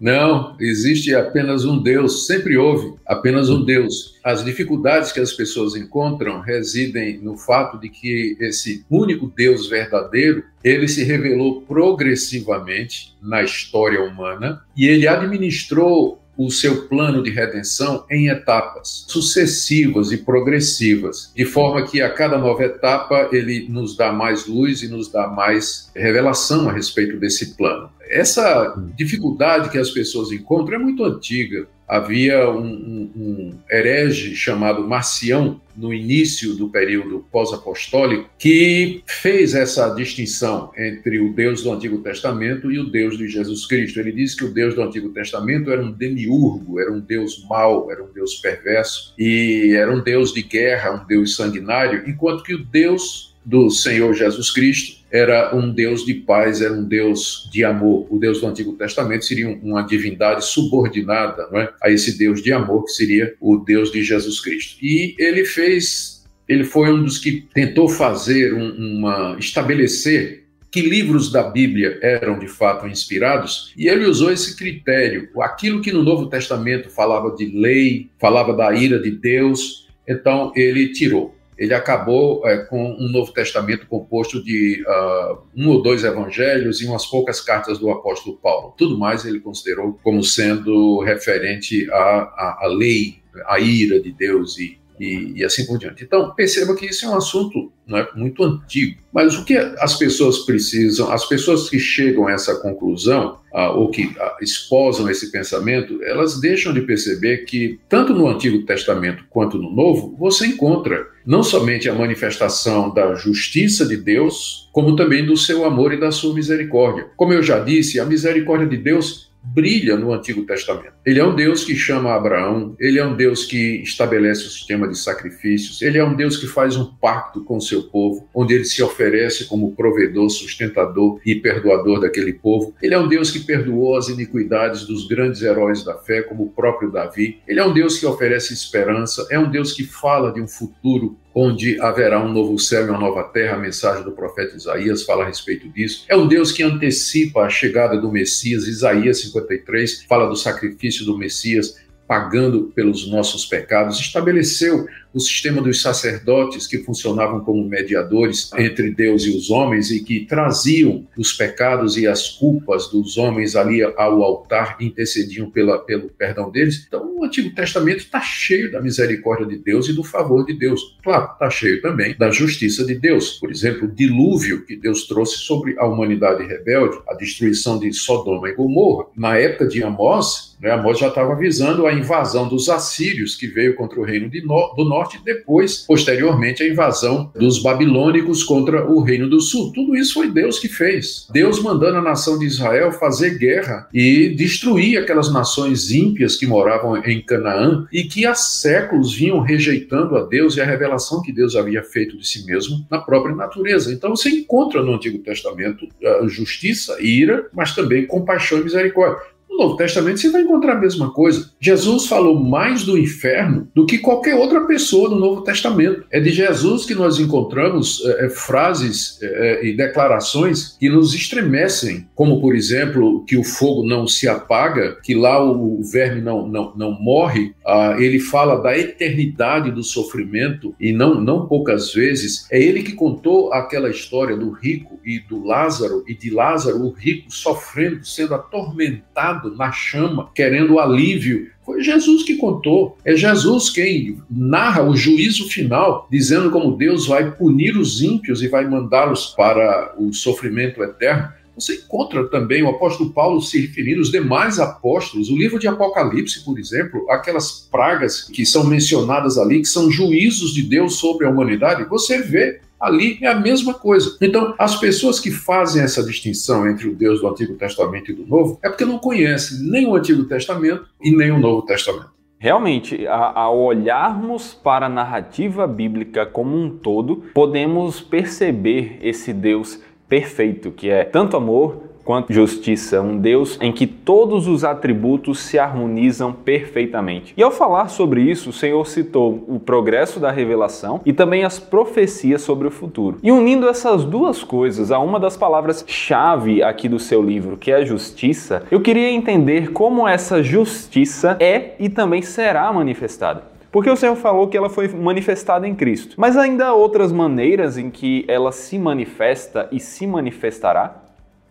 Não, 0.00 0.56
existe 0.60 1.14
apenas 1.14 1.64
um 1.64 1.80
Deus, 1.80 2.26
sempre 2.26 2.58
houve 2.58 2.94
apenas 3.06 3.48
um 3.48 3.64
Deus. 3.64 4.18
As 4.22 4.44
dificuldades 4.44 5.12
que 5.12 5.20
as 5.20 5.32
pessoas 5.32 5.76
encontram 5.76 6.40
residem 6.40 7.18
no 7.22 7.38
fato 7.38 7.78
de 7.78 7.88
que 7.88 8.36
esse 8.40 8.84
único 8.90 9.32
Deus 9.34 9.68
verdadeiro, 9.68 10.44
ele 10.62 10.88
se 10.88 11.04
revelou 11.04 11.62
progressivamente 11.62 13.16
na 13.22 13.42
história 13.42 14.02
humana 14.02 14.60
e 14.76 14.86
ele 14.86 15.06
administrou 15.08 16.20
o 16.36 16.50
seu 16.50 16.88
plano 16.88 17.22
de 17.22 17.30
redenção 17.30 18.04
em 18.10 18.28
etapas 18.28 19.04
sucessivas 19.08 20.10
e 20.10 20.18
progressivas, 20.18 21.32
de 21.34 21.44
forma 21.44 21.86
que 21.86 22.02
a 22.02 22.10
cada 22.10 22.36
nova 22.36 22.64
etapa 22.64 23.28
ele 23.32 23.68
nos 23.68 23.96
dá 23.96 24.12
mais 24.12 24.46
luz 24.46 24.82
e 24.82 24.88
nos 24.88 25.10
dá 25.10 25.28
mais 25.28 25.92
revelação 25.94 26.68
a 26.68 26.72
respeito 26.72 27.16
desse 27.18 27.56
plano 27.56 27.88
essa 28.14 28.80
dificuldade 28.96 29.70
que 29.70 29.78
as 29.78 29.90
pessoas 29.90 30.30
encontram 30.30 30.76
é 30.76 30.78
muito 30.78 31.04
antiga. 31.04 31.66
Havia 31.86 32.48
um, 32.48 32.64
um, 32.64 33.10
um 33.16 33.58
herege 33.68 34.36
chamado 34.36 34.86
Marcião, 34.86 35.60
no 35.76 35.92
início 35.92 36.54
do 36.54 36.68
período 36.68 37.26
pós-apostólico, 37.32 38.30
que 38.38 39.02
fez 39.04 39.54
essa 39.54 39.90
distinção 39.90 40.70
entre 40.78 41.18
o 41.18 41.34
Deus 41.34 41.62
do 41.62 41.72
Antigo 41.72 41.98
Testamento 41.98 42.70
e 42.70 42.78
o 42.78 42.88
Deus 42.88 43.18
de 43.18 43.28
Jesus 43.28 43.66
Cristo. 43.66 43.98
Ele 43.98 44.12
disse 44.12 44.36
que 44.36 44.44
o 44.44 44.54
Deus 44.54 44.74
do 44.74 44.82
Antigo 44.82 45.08
Testamento 45.08 45.72
era 45.72 45.82
um 45.82 45.90
demiurgo, 45.90 46.78
era 46.78 46.92
um 46.92 47.00
Deus 47.00 47.44
mau, 47.48 47.90
era 47.90 48.02
um 48.02 48.12
Deus 48.12 48.36
perverso, 48.36 49.12
e 49.18 49.74
era 49.76 49.92
um 49.92 50.00
Deus 50.00 50.32
de 50.32 50.42
guerra, 50.42 51.02
um 51.02 51.06
Deus 51.06 51.34
sanguinário, 51.34 52.08
enquanto 52.08 52.44
que 52.44 52.54
o 52.54 52.64
Deus 52.64 53.34
do 53.44 53.68
Senhor 53.68 54.14
Jesus 54.14 54.50
Cristo 54.50 55.03
era 55.14 55.54
um 55.54 55.70
Deus 55.70 56.04
de 56.04 56.12
paz, 56.12 56.60
era 56.60 56.72
um 56.72 56.82
Deus 56.82 57.48
de 57.52 57.64
amor. 57.64 58.04
O 58.10 58.18
Deus 58.18 58.40
do 58.40 58.48
Antigo 58.48 58.72
Testamento 58.72 59.24
seria 59.24 59.48
uma 59.48 59.82
divindade 59.82 60.44
subordinada 60.44 61.48
é? 61.52 61.72
a 61.80 61.88
esse 61.88 62.18
Deus 62.18 62.42
de 62.42 62.52
amor, 62.52 62.84
que 62.84 62.90
seria 62.90 63.32
o 63.40 63.58
Deus 63.58 63.92
de 63.92 64.02
Jesus 64.02 64.40
Cristo. 64.40 64.76
E 64.82 65.14
ele 65.16 65.44
fez, 65.44 66.24
ele 66.48 66.64
foi 66.64 66.92
um 66.92 67.04
dos 67.04 67.18
que 67.18 67.46
tentou 67.54 67.88
fazer 67.88 68.52
um, 68.54 68.98
uma 68.98 69.36
estabelecer 69.38 70.42
que 70.68 70.80
livros 70.80 71.30
da 71.30 71.44
Bíblia 71.44 72.00
eram 72.02 72.36
de 72.40 72.48
fato 72.48 72.88
inspirados, 72.88 73.72
e 73.76 73.86
ele 73.86 74.06
usou 74.06 74.32
esse 74.32 74.56
critério. 74.56 75.28
Aquilo 75.40 75.80
que 75.80 75.92
no 75.92 76.02
Novo 76.02 76.26
Testamento 76.26 76.90
falava 76.90 77.36
de 77.36 77.46
lei, 77.56 78.10
falava 78.18 78.52
da 78.52 78.74
ira 78.74 78.98
de 78.98 79.12
Deus, 79.12 79.86
então 80.08 80.50
ele 80.56 80.88
tirou 80.88 81.36
ele 81.56 81.74
acabou 81.74 82.46
é, 82.46 82.58
com 82.58 82.96
um 82.98 83.08
Novo 83.08 83.32
Testamento 83.32 83.86
composto 83.86 84.42
de 84.42 84.82
uh, 84.86 85.38
um 85.56 85.68
ou 85.70 85.82
dois 85.82 86.04
evangelhos 86.04 86.80
e 86.80 86.86
umas 86.86 87.06
poucas 87.06 87.40
cartas 87.40 87.78
do 87.78 87.90
apóstolo 87.90 88.36
Paulo. 88.36 88.74
Tudo 88.76 88.98
mais 88.98 89.24
ele 89.24 89.40
considerou 89.40 89.98
como 90.02 90.22
sendo 90.22 91.00
referente 91.00 91.88
à, 91.90 91.96
à, 91.96 92.58
à 92.62 92.66
lei, 92.66 93.22
à 93.46 93.58
ira 93.60 94.00
de 94.00 94.12
Deus 94.12 94.58
e 94.58 94.78
e, 94.98 95.34
e, 95.36 95.44
assim 95.44 95.66
por 95.66 95.78
diante. 95.78 96.04
Então, 96.04 96.34
perceba 96.34 96.74
que 96.74 96.86
isso 96.86 97.04
é 97.04 97.08
um 97.08 97.16
assunto 97.16 97.72
é, 97.88 98.08
muito 98.14 98.42
antigo. 98.42 99.00
Mas 99.12 99.36
o 99.36 99.44
que 99.44 99.56
as 99.56 99.96
pessoas 99.96 100.40
precisam, 100.40 101.10
as 101.12 101.26
pessoas 101.26 101.68
que 101.68 101.78
chegam 101.78 102.26
a 102.26 102.32
essa 102.32 102.56
conclusão, 102.56 103.38
ah, 103.52 103.70
ou 103.70 103.90
que 103.90 104.12
ah, 104.18 104.36
esposam 104.40 105.08
esse 105.08 105.30
pensamento, 105.30 106.02
elas 106.02 106.40
deixam 106.40 106.72
de 106.72 106.80
perceber 106.80 107.44
que, 107.44 107.78
tanto 107.88 108.12
no 108.12 108.28
Antigo 108.28 108.64
Testamento 108.64 109.24
quanto 109.30 109.58
no 109.58 109.70
Novo, 109.70 110.16
você 110.18 110.46
encontra 110.46 111.06
não 111.24 111.42
somente 111.42 111.88
a 111.88 111.94
manifestação 111.94 112.92
da 112.92 113.14
justiça 113.14 113.86
de 113.86 113.96
Deus, 113.96 114.68
como 114.72 114.96
também 114.96 115.24
do 115.24 115.36
seu 115.36 115.64
amor 115.64 115.92
e 115.92 116.00
da 116.00 116.10
sua 116.10 116.34
misericórdia. 116.34 117.06
Como 117.16 117.32
eu 117.32 117.42
já 117.42 117.60
disse, 117.60 118.00
a 118.00 118.04
misericórdia 118.04 118.66
de 118.66 118.76
Deus 118.76 119.32
brilha 119.44 119.96
no 119.96 120.12
Antigo 120.12 120.44
Testamento. 120.44 120.94
Ele 121.04 121.20
é 121.20 121.24
um 121.24 121.34
Deus 121.34 121.64
que 121.64 121.76
chama 121.76 122.14
Abraão, 122.14 122.74
ele 122.78 122.98
é 122.98 123.04
um 123.04 123.14
Deus 123.14 123.44
que 123.44 123.82
estabelece 123.82 124.46
o 124.46 124.50
sistema 124.50 124.88
de 124.88 124.96
sacrifícios, 124.96 125.82
ele 125.82 125.98
é 125.98 126.04
um 126.04 126.14
Deus 126.14 126.36
que 126.36 126.46
faz 126.46 126.76
um 126.76 126.86
pacto 126.86 127.44
com 127.44 127.58
o 127.58 127.60
seu 127.60 127.84
povo, 127.84 128.28
onde 128.34 128.54
ele 128.54 128.64
se 128.64 128.82
oferece 128.82 129.44
como 129.46 129.74
provedor, 129.76 130.30
sustentador 130.30 131.20
e 131.24 131.34
perdoador 131.34 132.00
daquele 132.00 132.32
povo. 132.32 132.74
Ele 132.82 132.94
é 132.94 132.98
um 132.98 133.08
Deus 133.08 133.30
que 133.30 133.40
perdoou 133.40 133.96
as 133.96 134.08
iniquidades 134.08 134.84
dos 134.84 135.06
grandes 135.06 135.42
heróis 135.42 135.84
da 135.84 135.98
fé, 135.98 136.22
como 136.22 136.44
o 136.44 136.50
próprio 136.50 136.90
Davi. 136.90 137.40
Ele 137.46 137.60
é 137.60 137.64
um 137.64 137.72
Deus 137.72 137.98
que 137.98 138.06
oferece 138.06 138.52
esperança, 138.54 139.26
é 139.30 139.38
um 139.38 139.50
Deus 139.50 139.72
que 139.72 139.84
fala 139.84 140.32
de 140.32 140.40
um 140.40 140.48
futuro 140.48 141.18
onde 141.34 141.80
haverá 141.80 142.22
um 142.24 142.32
novo 142.32 142.58
céu 142.58 142.86
e 142.86 142.90
uma 142.90 142.98
nova 142.98 143.24
terra. 143.24 143.56
A 143.56 143.60
mensagem 143.60 144.04
do 144.04 144.12
profeta 144.12 144.56
Isaías 144.56 145.02
fala 145.02 145.24
a 145.24 145.26
respeito 145.26 145.68
disso. 145.68 146.04
É 146.08 146.16
um 146.16 146.28
Deus 146.28 146.52
que 146.52 146.62
antecipa 146.62 147.40
a 147.40 147.50
chegada 147.50 148.00
do 148.00 148.12
Messias. 148.12 148.68
Isaías 148.68 149.20
53 149.22 150.04
fala 150.04 150.28
do 150.28 150.36
sacrifício 150.36 151.04
do 151.04 151.18
Messias 151.18 151.82
pagando 152.06 152.70
pelos 152.74 153.10
nossos 153.10 153.46
pecados, 153.46 153.98
estabeleceu 153.98 154.86
o 155.14 155.20
sistema 155.20 155.62
dos 155.62 155.80
sacerdotes 155.80 156.66
que 156.66 156.78
funcionavam 156.78 157.40
como 157.40 157.66
mediadores 157.66 158.50
entre 158.58 158.90
Deus 158.90 159.24
e 159.24 159.30
os 159.30 159.48
homens 159.48 159.90
e 159.90 160.02
que 160.02 160.26
traziam 160.26 161.06
os 161.16 161.32
pecados 161.32 161.96
e 161.96 162.06
as 162.06 162.30
culpas 162.30 162.88
dos 162.90 163.16
homens 163.16 163.54
ali 163.54 163.82
ao 163.82 164.22
altar 164.22 164.76
intercediam 164.80 165.48
pela, 165.48 165.78
pelo 165.78 166.08
perdão 166.10 166.50
deles. 166.50 166.84
Então, 166.86 167.14
o 167.16 167.24
Antigo 167.24 167.54
Testamento 167.54 167.98
está 167.98 168.20
cheio 168.20 168.72
da 168.72 168.82
misericórdia 168.82 169.46
de 169.46 169.56
Deus 169.56 169.88
e 169.88 169.92
do 169.92 170.02
favor 170.02 170.44
de 170.44 170.52
Deus. 170.54 170.98
Claro, 171.02 171.32
está 171.32 171.48
cheio 171.48 171.80
também 171.80 172.16
da 172.18 172.30
justiça 172.30 172.84
de 172.84 172.94
Deus. 172.94 173.38
Por 173.38 173.50
exemplo, 173.50 173.86
o 173.86 173.90
dilúvio 173.90 174.64
que 174.64 174.76
Deus 174.76 175.06
trouxe 175.06 175.38
sobre 175.38 175.78
a 175.78 175.86
humanidade 175.86 176.44
rebelde, 176.44 176.98
a 177.08 177.14
destruição 177.14 177.78
de 177.78 177.92
Sodoma 177.92 178.48
e 178.48 178.54
Gomorra. 178.54 179.06
Na 179.16 179.38
época 179.38 179.68
de 179.68 179.82
Amós, 179.82 180.56
né, 180.60 180.70
Amós 180.70 180.98
já 180.98 181.08
estava 181.08 181.32
avisando 181.32 181.86
a 181.86 181.92
invasão 181.92 182.48
dos 182.48 182.68
assírios 182.68 183.36
que 183.36 183.46
veio 183.46 183.76
contra 183.76 184.00
o 184.00 184.04
reino 184.04 184.30
do 184.30 184.84
norte 184.84 185.03
norte, 185.04 185.20
depois, 185.22 185.84
posteriormente, 185.86 186.62
a 186.62 186.68
invasão 186.68 187.30
dos 187.34 187.62
babilônicos 187.62 188.42
contra 188.42 188.88
o 188.90 189.00
reino 189.02 189.28
do 189.28 189.40
sul. 189.40 189.72
Tudo 189.72 189.94
isso 189.94 190.14
foi 190.14 190.30
Deus 190.30 190.58
que 190.58 190.68
fez. 190.68 191.28
Deus 191.30 191.62
mandando 191.62 191.98
a 191.98 192.02
nação 192.02 192.38
de 192.38 192.46
Israel 192.46 192.90
fazer 192.92 193.38
guerra 193.38 193.88
e 193.92 194.30
destruir 194.30 194.98
aquelas 194.98 195.32
nações 195.32 195.90
ímpias 195.90 196.36
que 196.36 196.46
moravam 196.46 196.96
em 196.96 197.20
Canaã 197.22 197.86
e 197.92 198.04
que 198.04 198.24
há 198.24 198.34
séculos 198.34 199.14
vinham 199.14 199.40
rejeitando 199.40 200.16
a 200.16 200.24
Deus 200.24 200.56
e 200.56 200.60
a 200.60 200.64
revelação 200.64 201.22
que 201.22 201.32
Deus 201.32 201.54
havia 201.54 201.82
feito 201.82 202.16
de 202.16 202.26
si 202.26 202.46
mesmo 202.46 202.86
na 202.90 202.98
própria 202.98 203.34
natureza. 203.34 203.92
Então 203.92 204.16
você 204.16 204.30
encontra 204.30 204.82
no 204.82 204.94
Antigo 204.94 205.18
Testamento 205.18 205.84
uh, 205.84 206.28
justiça, 206.28 206.96
ira, 207.00 207.48
mas 207.52 207.74
também 207.74 208.06
compaixão 208.06 208.58
e 208.58 208.64
misericórdia. 208.64 209.33
No 209.54 209.66
Novo 209.66 209.76
Testamento 209.76 210.18
você 210.20 210.30
vai 210.30 210.42
encontrar 210.42 210.72
a 210.72 210.80
mesma 210.80 211.12
coisa. 211.12 211.52
Jesus 211.60 212.06
falou 212.06 212.38
mais 212.38 212.82
do 212.82 212.98
inferno 212.98 213.68
do 213.72 213.86
que 213.86 213.98
qualquer 213.98 214.34
outra 214.34 214.62
pessoa 214.62 215.08
no 215.08 215.16
Novo 215.16 215.42
Testamento. 215.42 216.04
É 216.10 216.18
de 216.18 216.30
Jesus 216.30 216.84
que 216.84 216.94
nós 216.94 217.20
encontramos 217.20 218.02
é, 218.04 218.26
é, 218.26 218.30
frases 218.30 219.16
é, 219.22 219.64
e 219.64 219.76
declarações 219.76 220.76
que 220.76 220.88
nos 220.88 221.14
estremecem, 221.14 222.08
como 222.16 222.40
por 222.40 222.56
exemplo 222.56 223.24
que 223.26 223.36
o 223.36 223.44
fogo 223.44 223.86
não 223.86 224.08
se 224.08 224.26
apaga, 224.26 224.98
que 225.04 225.14
lá 225.14 225.40
o 225.40 225.80
verme 225.84 226.20
não, 226.20 226.48
não, 226.48 226.74
não 226.74 226.90
morre. 227.00 227.54
Ah, 227.64 227.94
ele 227.96 228.18
fala 228.18 228.60
da 228.60 228.76
eternidade 228.76 229.70
do 229.70 229.84
sofrimento 229.84 230.74
e 230.80 230.92
não, 230.92 231.20
não 231.20 231.46
poucas 231.46 231.92
vezes 231.94 232.46
é 232.50 232.60
ele 232.60 232.82
que 232.82 232.92
contou 232.92 233.52
aquela 233.52 233.88
história 233.88 234.36
do 234.36 234.50
rico 234.50 234.98
e 235.04 235.20
do 235.20 235.44
Lázaro 235.44 236.04
e 236.08 236.14
de 236.14 236.30
Lázaro, 236.30 236.84
o 236.84 236.90
rico 236.90 237.30
sofrendo, 237.30 238.04
sendo 238.04 238.34
atormentado 238.34 239.43
na 239.50 239.72
chama, 239.72 240.30
querendo 240.34 240.78
alívio. 240.78 241.50
Foi 241.64 241.82
Jesus 241.82 242.22
que 242.22 242.36
contou. 242.36 242.96
É 243.04 243.16
Jesus 243.16 243.70
quem 243.70 244.18
narra 244.30 244.82
o 244.82 244.94
juízo 244.94 245.48
final, 245.48 246.06
dizendo 246.10 246.50
como 246.50 246.76
Deus 246.76 247.06
vai 247.06 247.30
punir 247.32 247.76
os 247.76 248.02
ímpios 248.02 248.42
e 248.42 248.48
vai 248.48 248.68
mandá-los 248.68 249.34
para 249.36 249.94
o 249.98 250.12
sofrimento 250.12 250.82
eterno. 250.82 251.32
Você 251.56 251.74
encontra 251.76 252.28
também 252.28 252.62
o 252.62 252.68
apóstolo 252.68 253.12
Paulo 253.12 253.40
se 253.40 253.60
referindo 253.60 254.00
aos 254.00 254.10
demais 254.10 254.58
apóstolos. 254.58 255.30
O 255.30 255.36
livro 255.36 255.58
de 255.58 255.68
Apocalipse, 255.68 256.44
por 256.44 256.58
exemplo, 256.58 257.08
aquelas 257.10 257.68
pragas 257.70 258.22
que 258.22 258.44
são 258.44 258.64
mencionadas 258.64 259.38
ali, 259.38 259.60
que 259.60 259.68
são 259.68 259.90
juízos 259.90 260.52
de 260.52 260.62
Deus 260.62 260.96
sobre 260.96 261.26
a 261.26 261.30
humanidade, 261.30 261.88
você 261.88 262.20
vê 262.22 262.60
ali 262.80 263.18
é 263.22 263.28
a 263.28 263.34
mesma 263.34 263.72
coisa. 263.72 264.16
Então, 264.20 264.54
as 264.58 264.76
pessoas 264.76 265.18
que 265.18 265.30
fazem 265.30 265.82
essa 265.82 266.02
distinção 266.02 266.68
entre 266.68 266.88
o 266.88 266.94
Deus 266.94 267.20
do 267.20 267.28
Antigo 267.28 267.54
Testamento 267.54 268.10
e 268.10 268.14
do 268.14 268.26
Novo 268.26 268.58
é 268.62 268.68
porque 268.68 268.84
não 268.84 268.98
conhecem 268.98 269.58
nem 269.70 269.86
o 269.86 269.94
Antigo 269.94 270.24
Testamento 270.24 270.86
e 271.00 271.10
nem 271.10 271.30
o 271.30 271.38
Novo 271.38 271.62
Testamento. 271.62 272.12
Realmente, 272.38 273.06
ao 273.06 273.58
olharmos 273.58 274.52
para 274.52 274.84
a 274.84 274.88
narrativa 274.90 275.66
bíblica 275.66 276.26
como 276.26 276.54
um 276.54 276.68
todo, 276.68 277.24
podemos 277.32 278.02
perceber 278.02 278.98
esse 279.00 279.32
Deus 279.32 279.80
perfeito, 280.14 280.70
que 280.70 280.88
é 280.88 281.02
tanto 281.02 281.36
amor, 281.36 281.74
quanto 282.04 282.32
justiça, 282.32 283.00
um 283.00 283.18
Deus 283.18 283.58
em 283.60 283.72
que 283.72 283.84
todos 283.84 284.46
os 284.46 284.62
atributos 284.62 285.40
se 285.40 285.58
harmonizam 285.58 286.32
perfeitamente. 286.32 287.34
E 287.36 287.42
ao 287.42 287.50
falar 287.50 287.88
sobre 287.88 288.22
isso, 288.22 288.50
o 288.50 288.52
Senhor 288.52 288.86
citou 288.86 289.42
o 289.48 289.58
progresso 289.58 290.20
da 290.20 290.30
revelação 290.30 291.00
e 291.04 291.12
também 291.12 291.42
as 291.42 291.58
profecias 291.58 292.42
sobre 292.42 292.68
o 292.68 292.70
futuro. 292.70 293.18
E 293.24 293.32
unindo 293.32 293.68
essas 293.68 294.04
duas 294.04 294.44
coisas 294.44 294.92
a 294.92 295.00
uma 295.00 295.18
das 295.18 295.36
palavras-chave 295.36 296.62
aqui 296.62 296.88
do 296.88 297.00
seu 297.00 297.20
livro, 297.20 297.56
que 297.56 297.72
é 297.72 297.76
a 297.76 297.84
justiça, 297.84 298.62
eu 298.70 298.80
queria 298.80 299.10
entender 299.10 299.72
como 299.72 300.06
essa 300.06 300.44
justiça 300.44 301.36
é 301.40 301.72
e 301.80 301.88
também 301.88 302.22
será 302.22 302.72
manifestada. 302.72 303.53
Porque 303.74 303.90
o 303.90 303.96
Senhor 303.96 304.14
falou 304.14 304.46
que 304.46 304.56
ela 304.56 304.70
foi 304.70 304.86
manifestada 304.86 305.66
em 305.66 305.74
Cristo. 305.74 306.14
Mas 306.16 306.36
ainda 306.36 306.66
há 306.66 306.72
outras 306.72 307.10
maneiras 307.10 307.76
em 307.76 307.90
que 307.90 308.24
ela 308.28 308.52
se 308.52 308.78
manifesta 308.78 309.68
e 309.72 309.80
se 309.80 310.06
manifestará? 310.06 311.02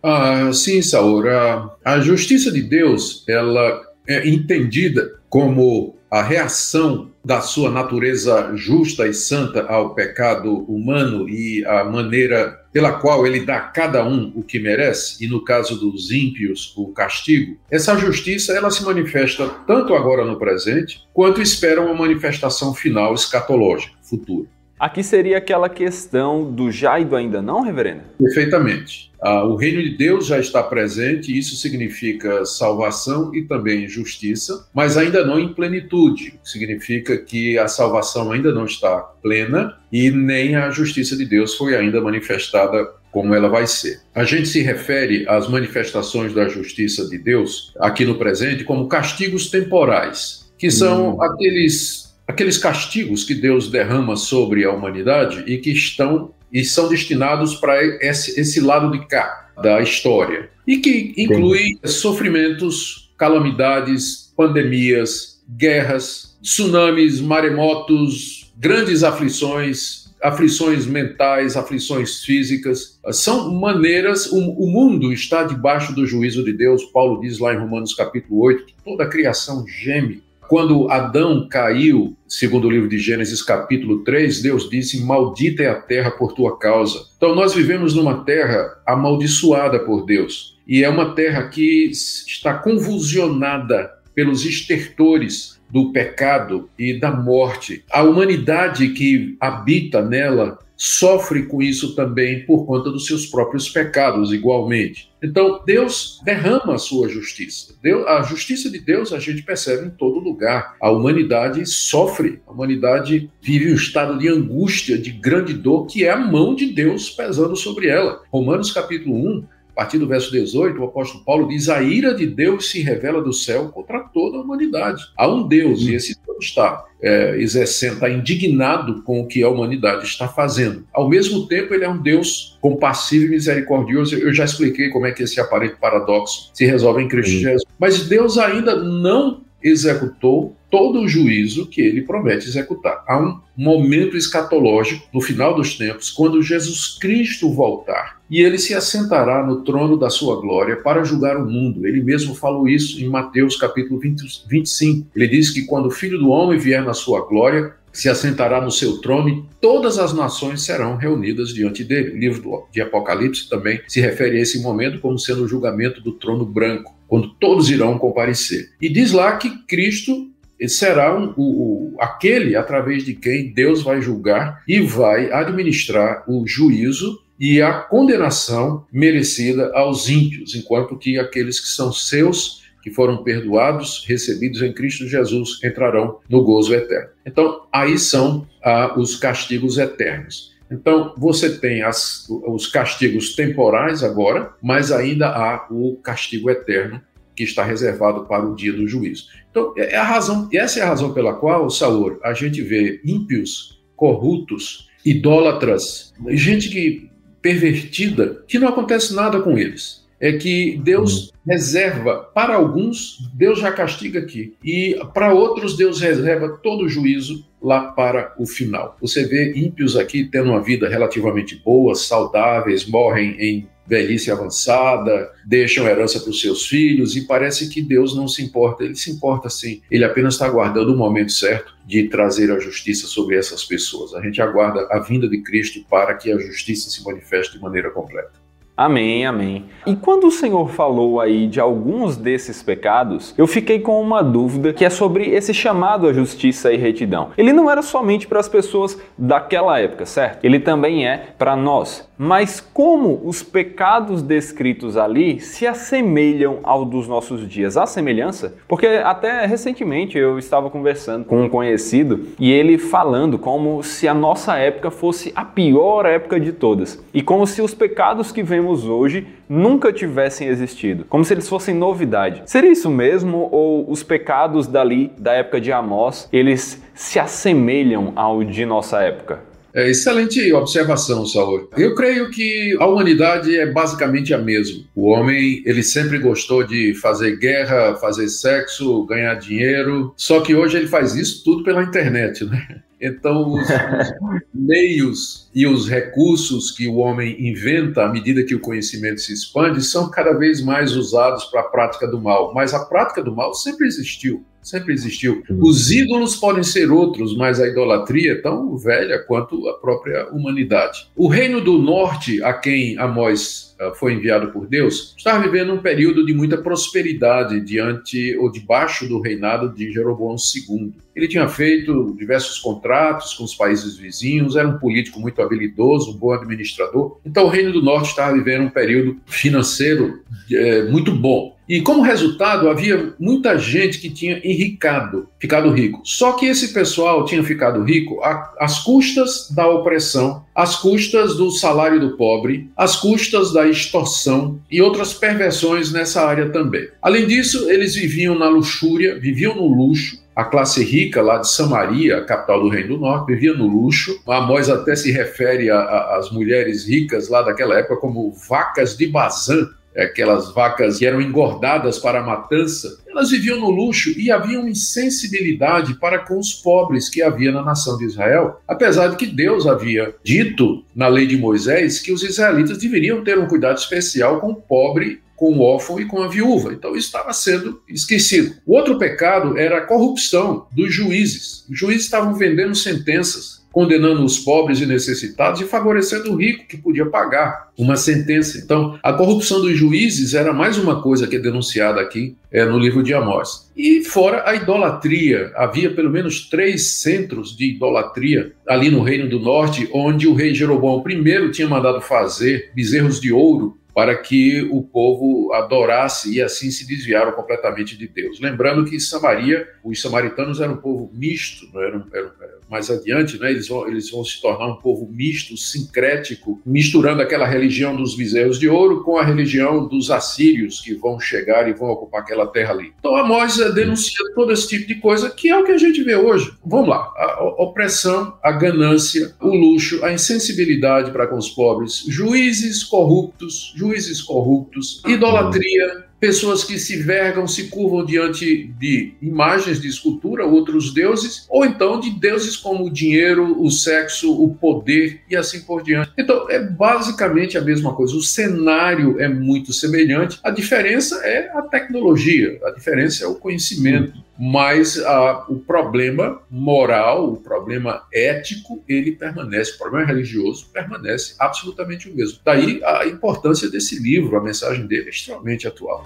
Ah, 0.02 0.50
sim, 0.50 0.80
Saur. 0.80 1.28
A, 1.28 1.76
a 1.84 2.00
justiça 2.00 2.50
de 2.50 2.62
Deus, 2.62 3.26
ela 3.28 3.78
é 4.08 4.26
entendida 4.26 5.20
como 5.28 5.96
a 6.10 6.22
reação 6.22 7.10
da 7.22 7.42
sua 7.42 7.70
natureza 7.70 8.52
justa 8.54 9.06
e 9.06 9.12
santa 9.12 9.66
ao 9.66 9.94
pecado 9.94 10.64
humano 10.66 11.28
e 11.28 11.62
a 11.66 11.84
maneira 11.84 12.58
pela 12.74 12.94
qual 12.94 13.24
ele 13.24 13.46
dá 13.46 13.58
a 13.58 13.68
cada 13.68 14.04
um 14.04 14.32
o 14.34 14.42
que 14.42 14.58
merece, 14.58 15.24
e 15.24 15.28
no 15.28 15.44
caso 15.44 15.78
dos 15.78 16.10
ímpios, 16.10 16.74
o 16.76 16.88
castigo, 16.88 17.56
essa 17.70 17.96
justiça 17.96 18.52
ela 18.52 18.68
se 18.68 18.82
manifesta 18.82 19.48
tanto 19.64 19.94
agora 19.94 20.24
no 20.24 20.40
presente, 20.40 21.06
quanto 21.12 21.40
espera 21.40 21.80
uma 21.80 21.94
manifestação 21.94 22.74
final 22.74 23.14
escatológica, 23.14 23.94
futura. 24.02 24.48
Aqui 24.78 25.02
seria 25.02 25.38
aquela 25.38 25.68
questão 25.68 26.50
do 26.50 26.70
já 26.70 26.98
e 26.98 27.04
do 27.04 27.14
ainda 27.14 27.40
não, 27.40 27.62
reverendo? 27.62 28.02
Perfeitamente. 28.18 29.12
Ah, 29.20 29.44
o 29.44 29.56
reino 29.56 29.82
de 29.82 29.96
Deus 29.96 30.26
já 30.26 30.38
está 30.38 30.62
presente, 30.62 31.36
isso 31.36 31.56
significa 31.56 32.44
salvação 32.44 33.34
e 33.34 33.42
também 33.42 33.88
justiça, 33.88 34.68
mas 34.74 34.98
ainda 34.98 35.24
não 35.24 35.38
em 35.38 35.54
plenitude. 35.54 36.38
Significa 36.42 37.16
que 37.16 37.56
a 37.56 37.68
salvação 37.68 38.30
ainda 38.32 38.52
não 38.52 38.66
está 38.66 38.98
plena 39.22 39.78
e 39.90 40.10
nem 40.10 40.56
a 40.56 40.70
justiça 40.70 41.16
de 41.16 41.24
Deus 41.24 41.54
foi 41.54 41.74
ainda 41.74 42.00
manifestada 42.02 42.86
como 43.10 43.32
ela 43.32 43.48
vai 43.48 43.66
ser. 43.66 44.00
A 44.12 44.24
gente 44.24 44.48
se 44.48 44.60
refere 44.60 45.24
às 45.28 45.48
manifestações 45.48 46.34
da 46.34 46.48
justiça 46.48 47.08
de 47.08 47.16
Deus 47.16 47.72
aqui 47.78 48.04
no 48.04 48.18
presente 48.18 48.64
como 48.64 48.88
castigos 48.88 49.48
temporais, 49.48 50.52
que 50.58 50.70
são 50.70 51.16
hum. 51.16 51.22
aqueles 51.22 52.03
aqueles 52.26 52.58
castigos 52.58 53.24
que 53.24 53.34
Deus 53.34 53.70
derrama 53.70 54.16
sobre 54.16 54.64
a 54.64 54.72
humanidade 54.72 55.44
e 55.46 55.58
que 55.58 55.70
estão 55.70 56.32
e 56.52 56.64
são 56.64 56.88
destinados 56.88 57.56
para 57.56 57.82
esse, 58.00 58.40
esse 58.40 58.60
lado 58.60 58.90
de 58.92 59.04
cá 59.06 59.50
da 59.60 59.80
história 59.82 60.50
e 60.66 60.78
que 60.78 61.12
inclui 61.16 61.78
sofrimentos, 61.84 63.12
calamidades, 63.18 64.32
pandemias, 64.36 65.42
guerras, 65.48 66.36
tsunamis, 66.42 67.20
maremotos, 67.20 68.52
grandes 68.56 69.02
aflições, 69.02 70.04
aflições 70.22 70.86
mentais, 70.86 71.56
aflições 71.56 72.24
físicas. 72.24 72.98
São 73.12 73.52
maneiras, 73.52 74.26
o, 74.32 74.38
o, 74.38 74.70
mundo 74.70 75.12
está 75.12 75.42
debaixo 75.42 75.94
do 75.94 76.06
juízo 76.06 76.42
de 76.42 76.52
Deus. 76.52 76.84
Paulo 76.84 77.20
diz 77.20 77.38
lá 77.38 77.52
em 77.52 77.58
Romanos 77.58 77.94
capítulo 77.94 78.40
8 78.42 78.64
que 78.64 78.74
toda 78.82 79.04
a 79.04 79.08
criação 79.08 79.66
geme 79.66 80.22
quando 80.48 80.90
Adão 80.90 81.48
caiu, 81.48 82.16
segundo 82.28 82.66
o 82.66 82.70
livro 82.70 82.88
de 82.88 82.98
Gênesis, 82.98 83.42
capítulo 83.42 84.04
3, 84.04 84.42
Deus 84.42 84.68
disse: 84.68 85.04
Maldita 85.04 85.62
é 85.62 85.68
a 85.68 85.80
terra 85.80 86.10
por 86.10 86.32
tua 86.32 86.58
causa. 86.58 87.06
Então, 87.16 87.34
nós 87.34 87.54
vivemos 87.54 87.94
numa 87.94 88.24
terra 88.24 88.80
amaldiçoada 88.86 89.78
por 89.80 90.04
Deus. 90.04 90.58
E 90.66 90.82
é 90.82 90.88
uma 90.88 91.14
terra 91.14 91.48
que 91.48 91.90
está 91.90 92.54
convulsionada 92.54 93.90
pelos 94.14 94.46
estertores 94.46 95.60
do 95.70 95.92
pecado 95.92 96.68
e 96.78 96.98
da 96.98 97.10
morte. 97.10 97.84
A 97.90 98.02
humanidade 98.02 98.88
que 98.88 99.36
habita 99.40 100.00
nela 100.00 100.58
sofre 100.76 101.46
com 101.46 101.62
isso 101.62 101.94
também 101.94 102.44
por 102.44 102.66
conta 102.66 102.90
dos 102.90 103.06
seus 103.06 103.26
próprios 103.26 103.68
pecados, 103.68 104.32
igualmente. 104.32 105.12
Então, 105.22 105.62
Deus 105.64 106.20
derrama 106.24 106.74
a 106.74 106.78
sua 106.78 107.08
justiça. 107.08 107.74
Deus, 107.82 108.06
a 108.06 108.22
justiça 108.22 108.70
de 108.70 108.78
Deus 108.78 109.12
a 109.12 109.18
gente 109.18 109.42
percebe 109.42 109.86
em 109.86 109.90
todo 109.90 110.20
lugar. 110.20 110.76
A 110.80 110.90
humanidade 110.90 111.64
sofre, 111.64 112.40
a 112.46 112.52
humanidade 112.52 113.30
vive 113.40 113.72
um 113.72 113.74
estado 113.74 114.18
de 114.18 114.28
angústia, 114.28 114.98
de 114.98 115.10
grande 115.10 115.54
dor, 115.54 115.86
que 115.86 116.04
é 116.04 116.10
a 116.10 116.18
mão 116.18 116.54
de 116.54 116.66
Deus 116.66 117.08
pesando 117.08 117.56
sobre 117.56 117.88
ela. 117.88 118.22
Romanos 118.30 118.70
capítulo 118.70 119.16
1 119.16 119.53
a 119.74 119.80
partir 119.80 119.98
do 119.98 120.06
verso 120.06 120.30
18, 120.30 120.80
o 120.80 120.84
apóstolo 120.84 121.24
Paulo 121.24 121.48
diz: 121.48 121.68
A 121.68 121.82
ira 121.82 122.14
de 122.14 122.26
Deus 122.26 122.70
se 122.70 122.80
revela 122.80 123.20
do 123.20 123.32
céu 123.32 123.70
contra 123.70 123.98
toda 124.00 124.38
a 124.38 124.40
humanidade. 124.40 125.02
Há 125.16 125.26
um 125.26 125.48
Deus, 125.48 125.82
e 125.82 125.94
esse 125.94 126.16
Deus 126.24 126.44
está 126.44 126.84
é, 127.02 127.36
exercendo, 127.40 127.94
está 127.94 128.08
indignado 128.08 129.02
com 129.02 129.20
o 129.20 129.26
que 129.26 129.42
a 129.42 129.48
humanidade 129.48 130.04
está 130.04 130.28
fazendo. 130.28 130.86
Ao 130.92 131.08
mesmo 131.08 131.48
tempo, 131.48 131.74
ele 131.74 131.84
é 131.84 131.88
um 131.88 132.00
Deus 132.00 132.56
compassivo 132.60 133.26
e 133.26 133.30
misericordioso. 133.30 134.14
Eu 134.14 134.32
já 134.32 134.44
expliquei 134.44 134.90
como 134.90 135.06
é 135.06 135.12
que 135.12 135.24
esse 135.24 135.40
aparente 135.40 135.74
paradoxo 135.80 136.50
se 136.54 136.64
resolve 136.64 137.02
em 137.02 137.08
Cristo 137.08 137.32
Jesus. 137.32 137.64
Mas 137.76 138.08
Deus 138.08 138.38
ainda 138.38 138.76
não 138.76 139.43
executou 139.64 140.54
todo 140.70 141.00
o 141.00 141.08
juízo 141.08 141.66
que 141.66 141.80
ele 141.80 142.02
promete 142.02 142.48
executar. 142.48 143.02
Há 143.08 143.18
um 143.18 143.40
momento 143.56 144.16
escatológico 144.16 145.06
no 145.14 145.20
final 145.20 145.54
dos 145.54 145.78
tempos, 145.78 146.10
quando 146.10 146.42
Jesus 146.42 146.98
Cristo 146.98 147.50
voltar 147.52 148.20
e 148.28 148.40
ele 148.40 148.58
se 148.58 148.74
assentará 148.74 149.46
no 149.46 149.62
trono 149.62 149.96
da 149.96 150.10
sua 150.10 150.40
glória 150.40 150.76
para 150.76 151.04
julgar 151.04 151.36
o 151.36 151.48
mundo. 151.48 151.86
Ele 151.86 152.02
mesmo 152.02 152.34
falou 152.34 152.68
isso 152.68 153.02
em 153.02 153.08
Mateus 153.08 153.56
capítulo 153.56 154.00
20, 154.00 154.44
25. 154.48 155.08
Ele 155.14 155.28
diz 155.28 155.50
que 155.50 155.64
quando 155.66 155.86
o 155.86 155.90
Filho 155.90 156.18
do 156.18 156.30
Homem 156.30 156.58
vier 156.58 156.82
na 156.82 156.94
sua 156.94 157.26
glória, 157.26 157.74
se 157.92 158.08
assentará 158.08 158.60
no 158.60 158.72
seu 158.72 159.00
trono 159.00 159.28
e 159.28 159.44
todas 159.60 159.98
as 159.98 160.12
nações 160.12 160.62
serão 160.62 160.96
reunidas 160.96 161.50
diante 161.50 161.84
dele. 161.84 162.10
O 162.10 162.18
livro 162.18 162.66
de 162.72 162.80
Apocalipse 162.80 163.48
também 163.48 163.80
se 163.86 164.00
refere 164.00 164.36
a 164.36 164.40
esse 164.40 164.60
momento 164.60 164.98
como 164.98 165.16
sendo 165.16 165.44
o 165.44 165.48
julgamento 165.48 166.00
do 166.00 166.10
trono 166.10 166.44
branco 166.44 166.93
quando 167.14 167.32
todos 167.34 167.70
irão 167.70 167.96
comparecer. 167.96 168.70
E 168.82 168.88
diz 168.88 169.12
lá 169.12 169.36
que 169.36 169.64
Cristo 169.68 170.32
será 170.66 171.16
um, 171.16 171.32
o, 171.36 171.94
o, 171.94 171.96
aquele 172.00 172.56
através 172.56 173.04
de 173.04 173.14
quem 173.14 173.52
Deus 173.52 173.84
vai 173.84 174.02
julgar 174.02 174.64
e 174.66 174.80
vai 174.80 175.30
administrar 175.30 176.24
o 176.28 176.44
juízo 176.44 177.22
e 177.38 177.62
a 177.62 177.72
condenação 177.72 178.84
merecida 178.92 179.70
aos 179.76 180.08
ímpios, 180.08 180.56
enquanto 180.56 180.98
que 180.98 181.16
aqueles 181.16 181.60
que 181.60 181.68
são 181.68 181.92
seus, 181.92 182.64
que 182.82 182.90
foram 182.90 183.22
perdoados, 183.22 184.04
recebidos 184.08 184.60
em 184.60 184.72
Cristo 184.72 185.06
Jesus, 185.06 185.60
entrarão 185.62 186.18
no 186.28 186.42
gozo 186.42 186.74
eterno. 186.74 187.10
Então, 187.24 187.60
aí 187.72 187.96
são 187.96 188.44
ah, 188.60 188.92
os 188.98 189.14
castigos 189.14 189.78
eternos. 189.78 190.52
Então, 190.70 191.14
você 191.16 191.58
tem 191.58 191.82
as, 191.82 192.26
os 192.28 192.66
castigos 192.66 193.34
temporais 193.34 194.02
agora, 194.02 194.52
mas 194.62 194.90
ainda 194.90 195.28
há 195.28 195.66
o 195.70 195.96
castigo 195.96 196.50
eterno 196.50 197.00
que 197.36 197.44
está 197.44 197.64
reservado 197.64 198.24
para 198.26 198.46
o 198.46 198.54
dia 198.54 198.72
do 198.72 198.86
juízo. 198.86 199.26
Então, 199.50 199.74
é, 199.76 199.94
é 199.94 199.96
a 199.96 200.04
razão, 200.04 200.48
essa 200.52 200.80
é 200.80 200.82
a 200.82 200.88
razão 200.88 201.12
pela 201.12 201.34
qual, 201.34 201.68
Saúl, 201.68 202.18
a 202.22 202.32
gente 202.32 202.62
vê 202.62 203.00
ímpios, 203.04 203.82
corruptos, 203.96 204.88
idólatras, 205.04 206.14
gente 206.30 206.70
que 206.70 207.10
pervertida, 207.42 208.42
que 208.48 208.58
não 208.58 208.68
acontece 208.68 209.14
nada 209.14 209.40
com 209.40 209.58
eles 209.58 210.04
é 210.24 210.32
que 210.32 210.80
Deus 210.82 211.26
uhum. 211.26 211.30
reserva 211.46 212.30
para 212.34 212.54
alguns, 212.54 213.18
Deus 213.34 213.58
já 213.58 213.70
castiga 213.70 214.20
aqui, 214.20 214.54
e 214.64 214.96
para 215.12 215.34
outros 215.34 215.76
Deus 215.76 216.00
reserva 216.00 216.48
todo 216.62 216.84
o 216.84 216.88
juízo 216.88 217.44
lá 217.64 217.92
para 217.92 218.34
o 218.38 218.46
final. 218.46 218.96
Você 219.00 219.24
vê 219.24 219.54
ímpios 219.56 219.96
aqui 219.96 220.24
tendo 220.24 220.50
uma 220.50 220.62
vida 220.62 220.86
relativamente 220.86 221.56
boa, 221.56 221.94
saudáveis, 221.94 222.84
morrem 222.86 223.36
em 223.40 223.68
velhice 223.86 224.30
avançada, 224.30 225.30
deixam 225.46 225.86
herança 225.86 226.20
para 226.20 226.30
os 226.30 226.40
seus 226.40 226.66
filhos 226.66 227.16
e 227.16 227.26
parece 227.26 227.68
que 227.68 227.82
Deus 227.82 228.14
não 228.14 228.28
se 228.28 228.42
importa. 228.42 228.84
Ele 228.84 228.94
se 228.94 229.10
importa 229.10 229.48
sim. 229.48 229.80
Ele 229.90 230.04
apenas 230.04 230.34
está 230.34 230.46
aguardando 230.46 230.92
o 230.92 230.96
momento 230.96 231.32
certo 231.32 231.74
de 231.86 232.08
trazer 232.08 232.50
a 232.50 232.58
justiça 232.58 233.06
sobre 233.06 233.36
essas 233.36 233.64
pessoas. 233.64 234.14
A 234.14 234.20
gente 234.20 234.40
aguarda 234.40 234.86
a 234.90 234.98
vinda 235.00 235.28
de 235.28 235.42
Cristo 235.42 235.84
para 235.88 236.14
que 236.14 236.30
a 236.30 236.38
justiça 236.38 236.90
se 236.90 237.02
manifeste 237.02 237.54
de 237.54 237.62
maneira 237.62 237.90
completa. 237.90 238.43
Amém, 238.76 239.24
amém. 239.24 239.66
E 239.86 239.94
quando 239.94 240.26
o 240.26 240.32
Senhor 240.32 240.68
falou 240.68 241.20
aí 241.20 241.46
de 241.46 241.60
alguns 241.60 242.16
desses 242.16 242.60
pecados, 242.60 243.32
eu 243.38 243.46
fiquei 243.46 243.78
com 243.78 244.02
uma 244.02 244.20
dúvida 244.20 244.72
que 244.72 244.84
é 244.84 244.90
sobre 244.90 245.30
esse 245.30 245.54
chamado 245.54 246.08
à 246.08 246.12
justiça 246.12 246.72
e 246.72 246.76
retidão. 246.76 247.28
Ele 247.38 247.52
não 247.52 247.70
era 247.70 247.82
somente 247.82 248.26
para 248.26 248.40
as 248.40 248.48
pessoas 248.48 249.00
daquela 249.16 249.78
época, 249.78 250.04
certo? 250.04 250.44
Ele 250.44 250.58
também 250.58 251.06
é 251.06 251.28
para 251.38 251.54
nós. 251.54 252.08
Mas 252.18 252.60
como 252.60 253.20
os 253.24 253.44
pecados 253.44 254.22
descritos 254.22 254.96
ali 254.96 255.38
se 255.38 255.66
assemelham 255.66 256.58
ao 256.64 256.84
dos 256.84 257.06
nossos 257.06 257.48
dias? 257.48 257.76
Há 257.76 257.86
semelhança? 257.86 258.56
Porque 258.66 258.86
até 258.86 259.46
recentemente 259.46 260.18
eu 260.18 260.36
estava 260.36 260.68
conversando 260.68 261.24
com 261.24 261.42
um 261.42 261.48
conhecido 261.48 262.28
e 262.40 262.50
ele 262.50 262.78
falando 262.78 263.38
como 263.38 263.82
se 263.82 264.08
a 264.08 264.14
nossa 264.14 264.56
época 264.56 264.90
fosse 264.90 265.32
a 265.36 265.44
pior 265.44 266.06
época 266.06 266.40
de 266.40 266.52
todas. 266.52 267.04
E 267.12 267.22
como 267.22 267.46
se 267.46 267.62
os 267.62 267.74
pecados 267.74 268.32
que 268.32 268.42
vemos 268.42 268.63
hoje 268.68 269.26
nunca 269.48 269.92
tivessem 269.92 270.48
existido, 270.48 271.04
como 271.08 271.24
se 271.24 271.34
eles 271.34 271.48
fossem 271.48 271.74
novidade. 271.74 272.42
Seria 272.46 272.72
isso 272.72 272.90
mesmo 272.90 273.48
ou 273.50 273.90
os 273.90 274.02
pecados 274.02 274.66
dali 274.66 275.12
da 275.18 275.32
época 275.32 275.60
de 275.60 275.72
Amós, 275.72 276.28
eles 276.32 276.82
se 276.94 277.18
assemelham 277.18 278.12
ao 278.16 278.44
de 278.44 278.64
nossa 278.64 279.00
época? 279.02 279.54
É, 279.74 279.90
excelente 279.90 280.52
observação, 280.52 281.26
Saúl. 281.26 281.68
Eu 281.76 281.96
creio 281.96 282.30
que 282.30 282.76
a 282.78 282.86
humanidade 282.86 283.58
é 283.58 283.66
basicamente 283.66 284.32
a 284.32 284.38
mesma. 284.38 284.84
O 284.94 285.08
homem, 285.08 285.62
ele 285.66 285.82
sempre 285.82 286.18
gostou 286.18 286.64
de 286.64 286.94
fazer 286.94 287.36
guerra, 287.36 287.96
fazer 287.96 288.28
sexo, 288.28 289.04
ganhar 289.04 289.34
dinheiro, 289.34 290.14
só 290.16 290.40
que 290.40 290.54
hoje 290.54 290.76
ele 290.76 290.86
faz 290.86 291.16
isso 291.16 291.42
tudo 291.42 291.64
pela 291.64 291.82
internet, 291.82 292.44
né? 292.44 292.82
Então, 293.04 293.52
os, 293.52 293.68
os 293.68 294.14
meios 294.54 295.50
e 295.54 295.66
os 295.66 295.86
recursos 295.86 296.70
que 296.70 296.88
o 296.88 296.96
homem 296.96 297.36
inventa 297.48 298.04
à 298.04 298.08
medida 298.08 298.42
que 298.42 298.54
o 298.54 298.60
conhecimento 298.60 299.20
se 299.20 299.34
expande 299.34 299.82
são 299.82 300.10
cada 300.10 300.32
vez 300.32 300.62
mais 300.62 300.96
usados 300.96 301.44
para 301.44 301.60
a 301.60 301.64
prática 301.64 302.06
do 302.06 302.18
mal. 302.18 302.54
Mas 302.54 302.72
a 302.72 302.82
prática 302.86 303.22
do 303.22 303.36
mal 303.36 303.52
sempre 303.52 303.86
existiu. 303.86 304.42
sempre 304.62 304.94
existiu. 304.94 305.42
Os 305.60 305.92
ídolos 305.92 306.36
podem 306.36 306.62
ser 306.62 306.90
outros, 306.90 307.36
mas 307.36 307.60
a 307.60 307.68
idolatria 307.68 308.32
é 308.32 308.36
tão 308.36 308.74
velha 308.78 309.18
quanto 309.18 309.68
a 309.68 309.74
própria 309.74 310.30
humanidade. 310.30 311.06
O 311.14 311.28
reino 311.28 311.60
do 311.60 311.78
norte, 311.78 312.42
a 312.42 312.54
quem 312.54 312.98
Amós 312.98 313.76
ah, 313.78 313.92
foi 313.94 314.14
enviado 314.14 314.50
por 314.50 314.66
Deus, 314.66 315.14
estava 315.18 315.42
vivendo 315.42 315.74
um 315.74 315.82
período 315.82 316.24
de 316.24 316.32
muita 316.32 316.56
prosperidade 316.56 317.60
diante 317.60 318.34
ou 318.38 318.50
debaixo 318.50 319.06
do 319.06 319.20
reinado 319.20 319.68
de 319.68 319.92
Jeroboão 319.92 320.36
II. 320.36 320.94
Ele 321.14 321.28
tinha 321.28 321.48
feito 321.48 322.14
diversos 322.18 322.58
contratos 322.58 323.34
com 323.34 323.44
os 323.44 323.54
países 323.54 323.96
vizinhos, 323.96 324.56
era 324.56 324.68
um 324.68 324.78
político 324.78 325.20
muito 325.20 325.40
habilidoso, 325.40 326.10
um 326.10 326.16
bom 326.16 326.32
administrador. 326.32 327.18
Então, 327.24 327.44
o 327.44 327.48
Reino 327.48 327.72
do 327.72 327.82
Norte 327.82 328.10
estava 328.10 328.36
vivendo 328.36 328.64
um 328.64 328.70
período 328.70 329.16
financeiro 329.26 330.22
é, 330.52 330.84
muito 330.84 331.12
bom. 331.12 331.54
E 331.66 331.80
como 331.80 332.02
resultado, 332.02 332.68
havia 332.68 333.14
muita 333.18 333.58
gente 333.58 333.98
que 333.98 334.10
tinha 334.10 334.38
enricado, 334.44 335.28
ficado 335.38 335.70
rico. 335.70 336.02
Só 336.04 336.32
que 336.32 336.46
esse 336.46 336.74
pessoal 336.74 337.24
tinha 337.24 337.42
ficado 337.42 337.82
rico 337.82 338.20
às 338.58 338.80
custas 338.80 339.50
da 339.50 339.66
opressão, 339.66 340.44
às 340.54 340.76
custas 340.76 341.36
do 341.36 341.50
salário 341.50 341.98
do 341.98 342.16
pobre, 342.18 342.68
às 342.76 342.96
custas 342.96 343.50
da 343.52 343.66
extorsão 343.66 344.60
e 344.70 344.82
outras 344.82 345.14
perversões 345.14 345.90
nessa 345.90 346.26
área 346.26 346.50
também. 346.50 346.86
Além 347.00 347.26
disso, 347.26 347.70
eles 347.70 347.94
viviam 347.94 348.38
na 348.38 348.48
luxúria, 348.48 349.18
viviam 349.18 349.54
no 349.54 349.66
luxo, 349.66 350.22
a 350.34 350.44
classe 350.44 350.82
rica 350.82 351.22
lá 351.22 351.38
de 351.38 351.48
Samaria, 351.48 352.24
capital 352.24 352.60
do 352.60 352.68
Reino 352.68 352.96
do 352.96 352.98
Norte, 352.98 353.32
vivia 353.32 353.54
no 353.54 353.66
luxo. 353.66 354.20
Amós 354.26 354.68
até 354.68 354.96
se 354.96 355.12
refere 355.12 355.70
às 355.70 356.30
mulheres 356.30 356.86
ricas 356.86 357.28
lá 357.28 357.42
daquela 357.42 357.78
época 357.78 357.96
como 357.96 358.32
vacas 358.48 358.96
de 358.96 359.06
Bazã, 359.06 359.68
aquelas 359.96 360.52
vacas 360.52 360.98
que 360.98 361.06
eram 361.06 361.20
engordadas 361.20 361.98
para 361.98 362.20
a 362.20 362.26
matança. 362.26 362.98
Elas 363.08 363.30
viviam 363.30 363.60
no 363.60 363.70
luxo 363.70 364.10
e 364.18 364.30
havia 364.30 364.58
uma 364.58 364.68
insensibilidade 364.68 365.94
para 365.94 366.18
com 366.18 366.38
os 366.38 366.52
pobres 366.52 367.08
que 367.08 367.22
havia 367.22 367.52
na 367.52 367.62
nação 367.62 367.96
de 367.96 368.04
Israel, 368.04 368.60
apesar 368.66 369.08
de 369.08 369.16
que 369.16 369.26
Deus 369.26 369.68
havia 369.68 370.12
dito 370.24 370.84
na 370.94 371.06
lei 371.06 371.28
de 371.28 371.36
Moisés 371.36 372.00
que 372.00 372.12
os 372.12 372.24
israelitas 372.24 372.78
deveriam 372.78 373.22
ter 373.22 373.38
um 373.38 373.46
cuidado 373.46 373.78
especial 373.78 374.40
com 374.40 374.50
o 374.50 374.56
pobre 374.56 375.22
com 375.36 375.52
o 375.52 375.60
órfão 375.60 376.00
e 376.00 376.06
com 376.06 376.22
a 376.22 376.28
viúva. 376.28 376.72
Então 376.72 376.96
isso 376.96 377.06
estava 377.06 377.32
sendo 377.32 377.80
esquecido. 377.88 378.54
O 378.66 378.74
outro 378.74 378.98
pecado 378.98 379.58
era 379.58 379.78
a 379.78 379.86
corrupção 379.86 380.66
dos 380.72 380.94
juízes. 380.94 381.64
Os 381.68 381.78
juízes 381.78 382.04
estavam 382.04 382.34
vendendo 382.34 382.74
sentenças, 382.74 383.64
condenando 383.72 384.24
os 384.24 384.38
pobres 384.38 384.80
e 384.80 384.86
necessitados 384.86 385.60
e 385.60 385.64
favorecendo 385.64 386.32
o 386.32 386.36
rico 386.36 386.68
que 386.68 386.76
podia 386.76 387.06
pagar 387.06 387.70
uma 387.76 387.96
sentença. 387.96 388.56
Então, 388.58 388.96
a 389.02 389.12
corrupção 389.12 389.60
dos 389.60 389.76
juízes 389.76 390.32
era 390.32 390.52
mais 390.52 390.78
uma 390.78 391.02
coisa 391.02 391.26
que 391.26 391.34
é 391.34 391.40
denunciada 391.40 392.00
aqui 392.00 392.36
é, 392.52 392.64
no 392.64 392.78
livro 392.78 393.02
de 393.02 393.12
Amós. 393.12 393.68
E 393.76 394.04
fora 394.04 394.48
a 394.48 394.54
idolatria, 394.54 395.50
havia 395.56 395.92
pelo 395.92 396.08
menos 396.08 396.48
três 396.48 396.92
centros 396.92 397.56
de 397.56 397.74
idolatria 397.74 398.52
ali 398.68 398.92
no 398.92 399.02
Reino 399.02 399.28
do 399.28 399.40
Norte, 399.40 399.88
onde 399.92 400.28
o 400.28 400.34
rei 400.34 400.54
Jeroboão 400.54 401.02
I 401.08 401.50
tinha 401.50 401.66
mandado 401.66 402.00
fazer 402.00 402.70
bezerros 402.76 403.20
de 403.20 403.32
ouro 403.32 403.76
para 403.94 404.16
que 404.16 404.62
o 404.72 404.82
povo 404.82 405.52
adorasse 405.52 406.34
e 406.34 406.42
assim 406.42 406.70
se 406.70 406.86
desviaram 406.86 407.30
completamente 407.32 407.96
de 407.96 408.08
Deus. 408.08 408.40
Lembrando 408.40 408.84
que 408.84 408.98
Samaria, 408.98 409.68
os 409.84 410.02
samaritanos 410.02 410.60
eram 410.60 410.74
um 410.74 410.78
povo 410.78 411.10
misto, 411.14 411.66
não 411.72 411.80
eram, 411.80 412.04
eram, 412.12 412.32
mais 412.70 412.90
adiante, 412.90 413.38
né, 413.38 413.50
eles, 413.50 413.68
vão, 413.68 413.86
eles 413.88 414.10
vão 414.10 414.24
se 414.24 414.40
tornar 414.40 414.66
um 414.66 414.76
povo 414.76 415.08
misto, 415.10 415.56
sincrético, 415.56 416.60
misturando 416.64 417.22
aquela 417.22 417.46
religião 417.46 417.96
dos 417.96 418.16
bezerros 418.16 418.58
de 418.58 418.68
ouro 418.68 419.02
com 419.02 419.16
a 419.16 419.24
religião 419.24 419.86
dos 419.86 420.10
assírios 420.10 420.80
que 420.80 420.94
vão 420.94 421.18
chegar 421.20 421.68
e 421.68 421.72
vão 421.72 421.88
ocupar 421.90 422.22
aquela 422.22 422.46
terra 422.46 422.72
ali. 422.72 422.92
Então 422.98 423.16
Amós 423.16 423.56
denuncia 423.74 424.34
todo 424.34 424.52
esse 424.52 424.68
tipo 424.68 424.86
de 424.86 424.96
coisa, 424.96 425.30
que 425.30 425.48
é 425.48 425.56
o 425.56 425.64
que 425.64 425.72
a 425.72 425.78
gente 425.78 426.02
vê 426.02 426.16
hoje. 426.16 426.52
Vamos 426.64 426.88
lá, 426.88 427.12
a 427.16 427.62
opressão, 427.62 428.36
a 428.42 428.52
ganância, 428.52 429.34
o 429.40 429.48
luxo, 429.48 430.04
a 430.04 430.12
insensibilidade 430.12 431.10
para 431.10 431.26
com 431.26 431.36
os 431.36 431.50
pobres, 431.50 432.04
juízes 432.08 432.82
corruptos, 432.84 433.72
juízes 433.76 434.20
corruptos, 434.22 435.02
idolatria, 435.06 436.04
pessoas 436.24 436.64
que 436.64 436.78
se 436.78 436.96
vergam, 436.96 437.46
se 437.46 437.64
curvam 437.64 438.02
diante 438.02 438.72
de 438.78 439.12
imagens 439.20 439.78
de 439.78 439.88
escultura, 439.88 440.46
outros 440.46 440.94
deuses, 440.94 441.44
ou 441.50 441.66
então 441.66 442.00
de 442.00 442.18
deuses 442.18 442.56
como 442.56 442.86
o 442.86 442.90
dinheiro, 442.90 443.62
o 443.62 443.70
sexo, 443.70 444.32
o 444.32 444.54
poder 444.54 445.20
e 445.28 445.36
assim 445.36 445.60
por 445.60 445.82
diante. 445.82 446.12
Então, 446.16 446.48
é 446.48 446.58
basicamente 446.58 447.58
a 447.58 447.60
mesma 447.60 447.94
coisa. 447.94 448.16
O 448.16 448.22
cenário 448.22 449.20
é 449.20 449.28
muito 449.28 449.70
semelhante, 449.74 450.40
a 450.42 450.50
diferença 450.50 451.16
é 451.26 451.50
a 451.54 451.60
tecnologia, 451.60 452.58
a 452.64 452.70
diferença 452.70 453.24
é 453.24 453.26
o 453.26 453.34
conhecimento 453.34 454.23
mas 454.38 454.98
ah, 454.98 455.46
o 455.48 455.58
problema 455.58 456.40
moral, 456.50 457.32
o 457.32 457.36
problema 457.36 458.06
ético, 458.12 458.82
ele 458.88 459.12
permanece, 459.12 459.74
o 459.74 459.78
problema 459.78 460.06
religioso 460.06 460.68
permanece 460.72 461.36
absolutamente 461.38 462.10
o 462.10 462.14
mesmo. 462.14 462.40
Daí 462.44 462.82
a 462.84 463.06
importância 463.06 463.70
desse 463.70 464.02
livro, 464.02 464.36
a 464.36 464.42
mensagem 464.42 464.86
dele 464.86 465.06
é 465.06 465.10
extremamente 465.10 465.68
atual. 465.68 466.04